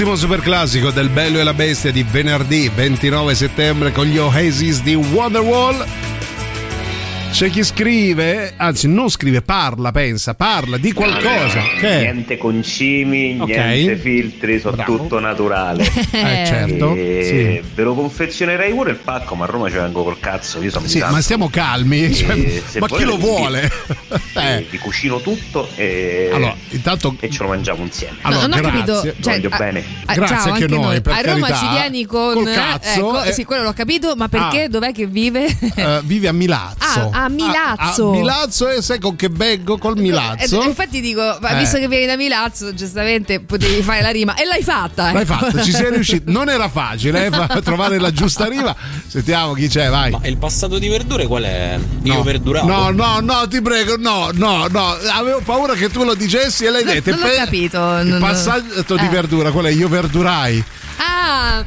Secondo 0.00 0.18
e 0.18 0.24
ultimo 0.24 0.34
super 0.34 0.40
classico 0.40 0.90
del 0.90 1.10
Bello 1.10 1.40
e 1.40 1.42
la 1.42 1.52
Bestia 1.52 1.92
di 1.92 2.02
venerdì 2.02 2.70
29 2.74 3.34
settembre 3.34 3.92
con 3.92 4.06
gli 4.06 4.16
Oasis 4.16 4.80
di 4.80 4.94
Wonderwall. 4.94 5.99
C'è 7.30 7.48
chi 7.48 7.62
scrive, 7.64 8.52
anzi 8.56 8.86
non 8.86 9.08
scrive, 9.08 9.40
parla, 9.40 9.92
pensa, 9.92 10.34
parla 10.34 10.76
di 10.76 10.92
qualcosa. 10.92 11.62
Che 11.78 11.88
è? 11.88 12.00
Niente 12.12 12.36
concimi, 12.36 13.38
Ok. 13.40 13.48
niente 13.48 13.96
filtri, 13.96 14.58
sono 14.60 14.76
Bravo. 14.76 14.96
tutto 14.96 15.20
naturale. 15.20 15.88
Eh, 16.12 16.44
certo, 16.46 16.94
E 16.94 17.60
sì. 17.62 17.68
Ve 17.74 17.82
lo 17.82 17.94
confezionerei 17.94 18.72
pure 18.72 18.90
il 18.90 18.96
pacco, 18.96 19.34
ma 19.36 19.44
a 19.44 19.48
Roma 19.48 19.68
ci 19.70 19.76
vengo 19.76 20.02
col 20.02 20.18
cazzo. 20.18 20.60
Io 20.60 20.70
sono 20.70 20.86
Sì, 20.86 20.98
ma 20.98 21.20
stiamo 21.22 21.48
calmi. 21.48 22.12
cioè, 22.14 22.34
E 22.36 22.62
ma 22.78 22.88
chi 22.88 23.04
lo 23.04 23.16
vuole? 23.16 23.70
Vi, 24.34 24.66
vi 24.70 24.78
cucino 24.78 25.20
tutto 25.20 25.68
e, 25.76 26.30
Allora, 26.32 26.54
intanto... 26.70 27.14
e 27.20 27.30
ce 27.30 27.42
lo 27.42 27.48
mangiamo 27.48 27.82
insieme. 27.82 28.16
Allora, 28.22 28.46
non 28.46 28.58
ho 28.58 28.60
grazie. 28.62 28.70
capito. 28.80 29.00
Vi 29.02 29.22
Cioè, 29.22 29.34
voglio 29.34 29.48
a- 29.50 29.56
bene. 29.56 29.84
a- 30.06 30.14
Grazie 30.14 30.36
ciao, 30.36 30.52
anche 30.52 30.66
noi, 30.66 30.80
noi. 30.82 31.00
per 31.00 31.12
A 31.12 31.20
Roma 31.20 31.46
carità. 31.46 31.58
ci 31.58 31.68
vieni 31.68 32.06
con. 32.06 32.32
Col 32.34 32.52
cazzo, 32.52 32.90
ecco, 33.18 33.22
eh. 33.24 33.32
sì, 33.32 33.44
quello 33.44 33.62
l'ho 33.64 33.72
capito, 33.72 34.14
ma 34.16 34.28
perché? 34.28 34.62
Ah. 34.64 34.68
Dov'è 34.68 34.92
che 34.92 35.06
vive? 35.06 35.46
Eh, 35.74 36.00
vive 36.04 36.28
a 36.28 36.32
Milazzo. 36.94 37.10
Ah, 37.12 37.24
a 37.24 37.28
Milazzo. 37.28 38.06
A, 38.06 38.08
a 38.08 38.16
Milazzo 38.16 38.68
e 38.68 38.82
sai 38.82 38.98
con 38.98 39.16
che 39.16 39.28
vengo 39.30 39.78
col 39.78 39.96
Milazzo? 39.98 40.62
Eh, 40.62 40.66
infatti 40.66 41.00
dico, 41.00 41.38
ma 41.40 41.50
Eh. 41.50 41.58
visto 41.58 41.78
che 41.78 41.88
vieni 41.88 42.06
da 42.06 42.16
Milazzo, 42.16 42.74
giustamente 42.74 43.40
potevi 43.40 43.82
fare 43.82 44.02
la 44.02 44.10
rima. 44.10 44.34
E 44.34 44.44
l'hai 44.44 44.62
fatta. 44.62 45.12
L'hai 45.12 45.22
ecco. 45.22 45.34
fatto, 45.34 45.62
ci 45.62 45.72
sei 45.72 45.90
riuscito. 45.90 46.30
Non 46.30 46.48
era 46.48 46.68
facile 46.68 47.26
eh, 47.26 47.30
trovare 47.62 47.98
la 47.98 48.10
giusta 48.12 48.46
riva. 48.46 48.74
Sentiamo 49.06 49.52
chi 49.54 49.68
c'è, 49.68 49.88
vai. 49.88 50.10
Ma 50.10 50.20
il 50.24 50.36
passato 50.36 50.78
di 50.78 50.88
verdure 50.88 51.26
qual 51.26 51.42
è? 51.44 51.78
Io 52.02 52.14
No. 52.14 52.22
verdurato? 52.22 52.66
No, 52.66 52.90
no, 52.90 53.20
no, 53.20 53.48
ti 53.48 53.60
prego, 53.62 53.96
no, 53.96 54.30
no, 54.32 54.66
no. 54.68 54.96
Avevo 55.12 55.40
paura 55.44 55.74
che 55.74 55.88
tu 55.90 56.04
lo 56.04 56.14
dicessi 56.14 56.64
e 56.64 56.70
l'hai 56.70 56.84
Non- 56.84 56.94
detto. 56.94 57.10
non 57.10 57.20
ho 57.22 57.28
Pe- 57.28 57.34
capito, 57.36 57.76
Il 58.00 58.06
non- 58.08 58.20
passaggio 58.20 58.96
di 58.96 59.04
eh. 59.06 59.08
verdura, 59.08 59.50
qual 59.50 59.64
è? 59.66 59.70
Io 59.70 59.88
verdurai. 59.88 60.64
Ah, 60.96 61.09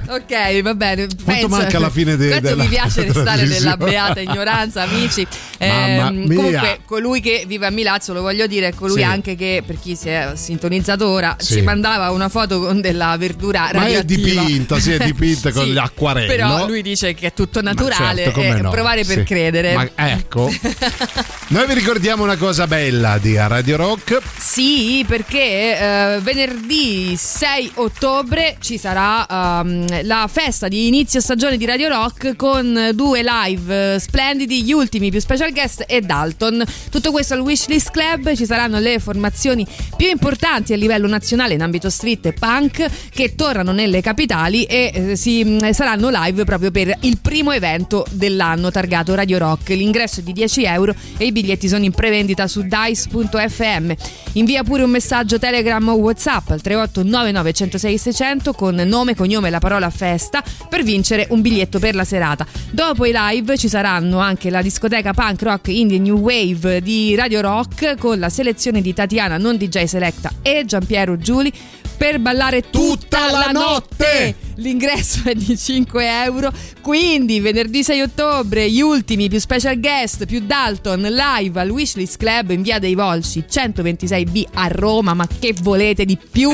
ok, 0.07 0.61
va 0.61 0.73
bene. 0.75 1.07
Penso- 1.23 1.47
manca 1.47 1.77
alla 1.77 1.89
fine 1.89 2.15
de- 2.15 2.27
Quanto 2.29 2.47
della 2.49 2.63
mi 2.63 2.69
piace 2.69 3.03
restare 3.11 3.45
nella 3.45 3.77
beata 3.77 4.19
ignoranza, 4.19 4.81
amici. 4.83 5.25
Mia. 5.59 6.07
comunque, 6.07 6.79
colui 6.85 7.21
che 7.21 7.45
vive 7.47 7.65
a 7.65 7.69
Milazzo, 7.69 8.11
lo 8.13 8.21
voglio 8.21 8.47
dire, 8.47 8.67
è 8.69 8.73
colui 8.73 8.97
Sì. 8.97 9.03
anche 9.03 9.35
che, 9.35 9.63
per 9.65 9.79
chi 9.79 9.95
si 9.95 10.09
è 10.09 10.31
sintonizzato 10.35 11.07
ora, 11.07 11.35
Sì. 11.39 11.53
ci 11.53 11.61
mandava 11.61 12.11
una 12.11 12.27
foto 12.27 12.59
con 12.59 12.81
della 12.81 13.15
verdura 13.17 13.69
Ma 13.73 13.85
è 13.87 14.03
dipinta, 14.03 14.77
sì, 14.79 14.91
è 14.91 14.97
dipinta 14.97 15.51
con 15.51 15.63
Sì, 15.65 15.73
l'acquarello. 15.73 16.27
Però 16.27 16.67
lui 16.67 16.81
dice 16.81 17.13
che 17.13 17.27
è 17.27 17.33
tutto 17.33 17.61
naturale 17.61 18.23
certo, 18.25 18.41
come 18.41 18.57
e 18.57 18.61
no. 18.61 18.69
provare 18.71 19.05
per 19.05 19.23
credere. 19.23 19.73
Ma 19.73 19.89
ecco. 19.95 20.51
Noi 21.47 21.65
vi 21.67 21.73
ricordiamo 21.75 22.23
una 22.23 22.35
cosa 22.35 22.67
bella 22.67 23.17
di 23.17 23.35
Radio 23.37 23.77
Rock. 23.77 24.19
Sì, 24.37 25.05
perché 25.07 25.79
eh, 25.79 26.19
venerdì 26.21 27.15
6 27.17 27.71
ottobre 27.75 28.57
ci 28.59 28.77
sarà 28.77 29.25
ehm, 29.43 30.05
la 30.05 30.29
festa 30.31 30.67
di 30.67 30.87
inizio 30.87 31.19
stagione 31.19 31.57
di 31.57 31.65
Radio 31.65 31.89
Rock 31.89 32.35
con 32.35 32.91
due 32.93 33.21
live 33.23 33.95
eh, 33.95 33.99
splendidi, 33.99 34.63
gli 34.63 34.71
ultimi 34.71 35.11
più 35.11 35.19
special 35.19 35.51
guest 35.51 35.83
e 35.87 36.01
Dalton. 36.01 36.63
Tutto 36.89 37.11
questo 37.11 37.33
al 37.33 37.41
Wishlist 37.41 37.91
Club, 37.91 38.33
ci 38.35 38.45
saranno 38.45 38.79
le 38.79 38.99
formazioni 38.99 39.67
più 39.97 40.07
importanti 40.07 40.73
a 40.73 40.77
livello 40.77 41.07
nazionale 41.07 41.55
in 41.55 41.61
ambito 41.61 41.89
street 41.89 42.27
e 42.27 42.33
punk 42.33 42.89
che 43.09 43.35
tornano 43.35 43.71
nelle 43.71 44.01
capitali 44.01 44.63
e 44.63 44.91
eh, 44.93 45.15
si, 45.15 45.43
mh, 45.43 45.71
saranno 45.71 46.09
live 46.09 46.45
proprio 46.45 46.71
per 46.71 46.97
il 47.01 47.19
primo 47.19 47.51
evento 47.51 48.05
dell'anno 48.11 48.71
targato 48.71 49.13
Radio 49.13 49.37
Rock. 49.37 49.69
L'ingresso 49.69 50.21
è 50.21 50.23
di 50.23 50.33
10 50.33 50.63
euro 50.63 50.95
e 51.17 51.25
i 51.25 51.31
biglietti 51.31 51.67
sono 51.67 51.83
in 51.83 51.91
prevendita 51.91 52.47
su 52.47 52.61
dice.fm. 52.61 53.91
Invia 54.33 54.63
pure 54.63 54.83
un 54.83 54.89
messaggio 54.89 55.37
Telegram 55.37 55.85
o 55.87 55.95
WhatsApp 55.95 56.49
al 56.49 56.61
3899 56.61 57.53
106 57.53 57.97
600 57.97 58.53
con 58.53 58.75
nome, 58.75 59.15
cognome 59.15 59.32
e 59.41 59.49
la 59.49 59.59
parola 59.59 59.89
festa 59.89 60.43
per 60.69 60.83
vincere 60.83 61.27
un 61.29 61.41
biglietto 61.41 61.79
per 61.79 61.95
la 61.95 62.03
serata. 62.03 62.45
Dopo 62.71 63.05
i 63.05 63.13
live 63.13 63.57
ci 63.57 63.67
saranno 63.67 64.19
anche 64.19 64.49
la 64.49 64.61
discoteca 64.61 65.13
punk 65.13 65.41
rock 65.41 65.67
indie 65.69 65.99
new 65.99 66.17
wave 66.17 66.81
di 66.81 67.15
Radio 67.15 67.41
Rock 67.41 67.97
con 67.97 68.19
la 68.19 68.29
selezione 68.29 68.81
di 68.81 68.93
Tatiana 68.93 69.37
non 69.37 69.57
DJ 69.57 69.83
Selecta 69.85 70.31
e 70.41 70.63
Giampiero 70.65 71.17
Giuli 71.17 71.51
per 71.97 72.19
ballare 72.19 72.69
tutta, 72.69 73.31
la 73.31 73.51
notte. 73.51 74.35
L'ingresso 74.55 75.21
è 75.29 75.33
di 75.33 75.57
5 75.57 76.23
euro. 76.23 76.51
Quindi 76.81 77.39
venerdì 77.39 77.83
6 77.83 78.01
ottobre 78.01 78.69
gli 78.69 78.81
ultimi 78.81 79.29
più 79.29 79.39
special 79.39 79.79
guest 79.79 80.25
più 80.25 80.41
Dalton 80.41 81.01
live 81.01 81.59
al 81.59 81.69
Wishlist 81.69 82.17
Club 82.17 82.49
in 82.51 82.61
via 82.61 82.79
dei 82.79 82.95
Volsci 82.95 83.45
126B 83.49 84.43
a 84.53 84.67
Roma. 84.67 85.13
Ma 85.13 85.27
che 85.27 85.53
volete 85.61 86.03
di 86.03 86.17
più? 86.17 86.51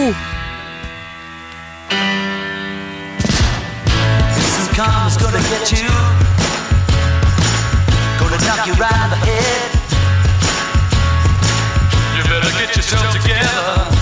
Gonna 5.22 5.42
get 5.50 5.72
you. 5.72 5.90
Gonna 8.20 8.40
knock 8.46 8.66
you 8.68 8.74
right 8.74 9.00
in 9.04 9.10
the 9.10 9.20
head. 9.28 9.70
You 12.16 12.24
better 12.24 12.52
get 12.58 12.76
yourself 12.76 13.14
together. 13.14 13.99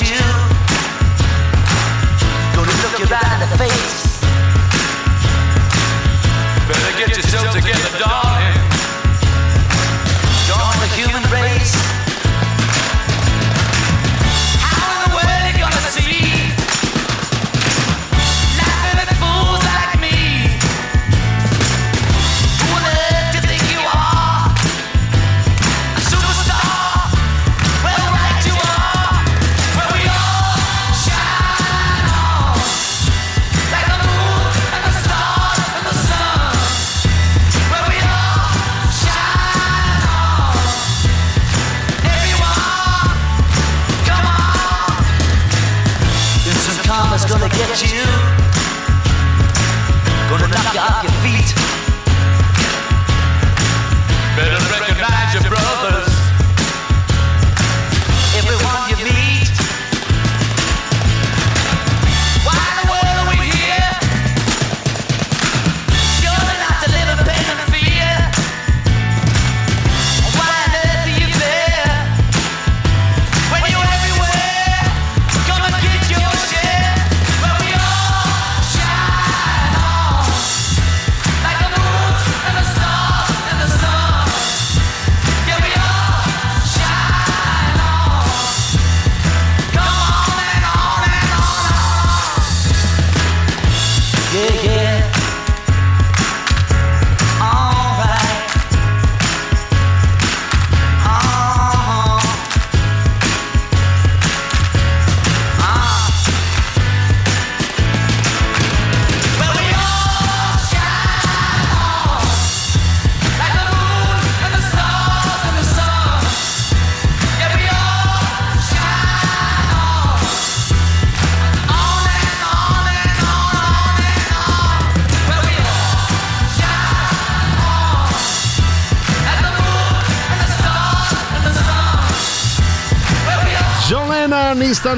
You. 0.00 0.16
Gonna 2.54 2.70
look 2.82 2.98
you 3.00 3.06
right 3.06 3.34
in 3.34 3.50
the 3.50 3.58
face. 3.58 3.91
God. 50.74 51.11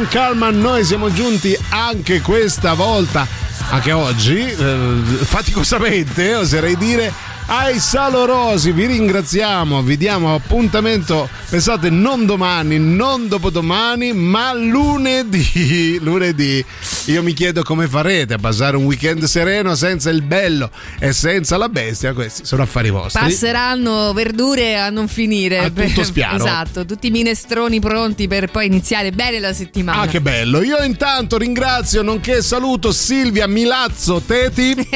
Karma, 0.08 0.50
noi 0.50 0.84
siamo 0.84 1.12
giunti 1.12 1.56
anche 1.70 2.20
questa 2.20 2.74
volta, 2.74 3.26
anche 3.70 3.92
oggi, 3.92 4.38
eh, 4.38 4.98
faticosamente, 5.22 6.34
oserei 6.34 6.76
dire, 6.76 7.12
ai 7.46 7.78
Salorosi. 7.78 8.72
Vi 8.72 8.86
ringraziamo, 8.86 9.82
vi 9.82 9.96
diamo 9.96 10.34
appuntamento, 10.34 11.28
pensate, 11.48 11.90
non 11.90 12.26
domani, 12.26 12.78
non 12.78 13.28
dopodomani, 13.28 14.12
ma 14.12 14.52
lunedì. 14.52 15.98
Lunedì. 16.02 16.64
Io 17.08 17.22
mi 17.22 17.34
chiedo 17.34 17.62
come 17.62 17.86
farete 17.86 18.32
a 18.32 18.38
passare 18.38 18.78
un 18.78 18.84
weekend 18.86 19.24
sereno 19.24 19.74
senza 19.74 20.08
il 20.08 20.22
bello 20.22 20.70
e 20.98 21.12
senza 21.12 21.58
la 21.58 21.68
bestia. 21.68 22.14
Questi 22.14 22.46
sono 22.46 22.62
affari 22.62 22.88
vostri. 22.88 23.20
Passeranno 23.20 24.14
verdure 24.14 24.78
a 24.78 24.88
non 24.88 25.06
finire. 25.06 25.58
A 25.58 25.68
tutto 25.70 26.02
spiano. 26.02 26.36
Esatto, 26.42 26.86
tutti 26.86 27.08
i 27.08 27.10
minestroni 27.10 27.78
pronti 27.78 28.26
per 28.26 28.50
poi 28.50 28.66
iniziare 28.66 29.10
bene 29.10 29.38
la 29.38 29.52
settimana. 29.52 30.00
Ah, 30.00 30.06
che 30.06 30.22
bello! 30.22 30.62
Io 30.62 30.82
intanto 30.82 31.36
ringrazio, 31.36 32.00
nonché 32.00 32.40
saluto 32.40 32.90
Silvia 32.90 33.46
Milazzo 33.46 34.22
Teti. 34.24 34.72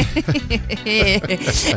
e 0.85 1.21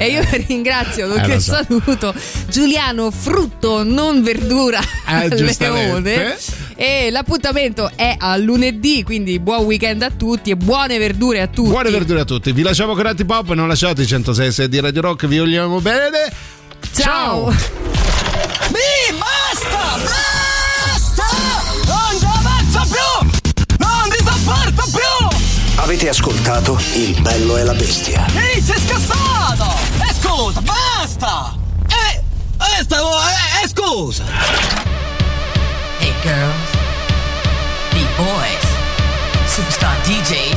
io 0.09 0.25
ringrazio, 0.47 1.07
nonché 1.07 1.33
Eh, 1.33 1.39
so. 1.41 1.55
saluto 1.55 2.15
Giuliano 2.47 3.11
Frutto, 3.11 3.83
non 3.83 4.23
verdura 4.23 4.79
Eh. 5.09 5.27
Leone. 5.59 6.37
E 6.75 7.09
l'appuntamento 7.11 7.91
è 7.95 8.15
a 8.17 8.37
lunedì, 8.37 9.03
quindi 9.03 9.37
buon 9.39 9.65
weekend 9.65 10.01
a 10.01 10.07
tutti 10.07 10.19
e 10.43 10.55
buone 10.55 10.99
verdure 10.99 11.41
a 11.41 11.47
tutti. 11.47 11.69
Buone 11.69 11.89
verdure 11.89 12.19
a 12.19 12.25
tutti. 12.25 12.51
Vi 12.51 12.61
lasciamo 12.61 12.93
con 12.93 13.01
Ratti 13.01 13.25
Pop, 13.25 13.53
non 13.53 13.67
lasciate 13.67 14.03
i 14.03 14.05
106 14.05 14.69
di 14.69 14.79
Radio 14.79 15.01
Rock, 15.01 15.25
vi 15.25 15.39
vogliamo 15.39 15.81
bene. 15.81 16.31
Ciao. 16.95 17.47
Mi 17.47 19.17
basta! 19.17 19.97
Basta! 20.93 21.25
Non 21.87 22.19
ci 22.19 22.25
avanzo 22.25 22.93
più! 22.93 23.29
Non 23.79 24.09
ti 24.09 24.23
sopporto 24.23 24.83
più! 24.91 25.37
Avete 25.77 26.09
ascoltato 26.09 26.79
Il 26.93 27.19
bello 27.21 27.57
e 27.57 27.63
la 27.63 27.73
bestia. 27.73 28.23
Ehi, 28.35 28.61
sei 28.61 28.79
scassato! 28.79 29.65
E 30.07 30.13
scusa, 30.21 30.61
basta! 30.61 31.55
Eh, 31.87 32.23
eh, 32.59 32.83
stavo, 32.83 33.09
eh, 33.09 33.63
eh, 33.63 33.67
scusa! 33.67 34.23
Hey 35.99 36.13
girls, 36.21 36.70
DJ 40.03 40.50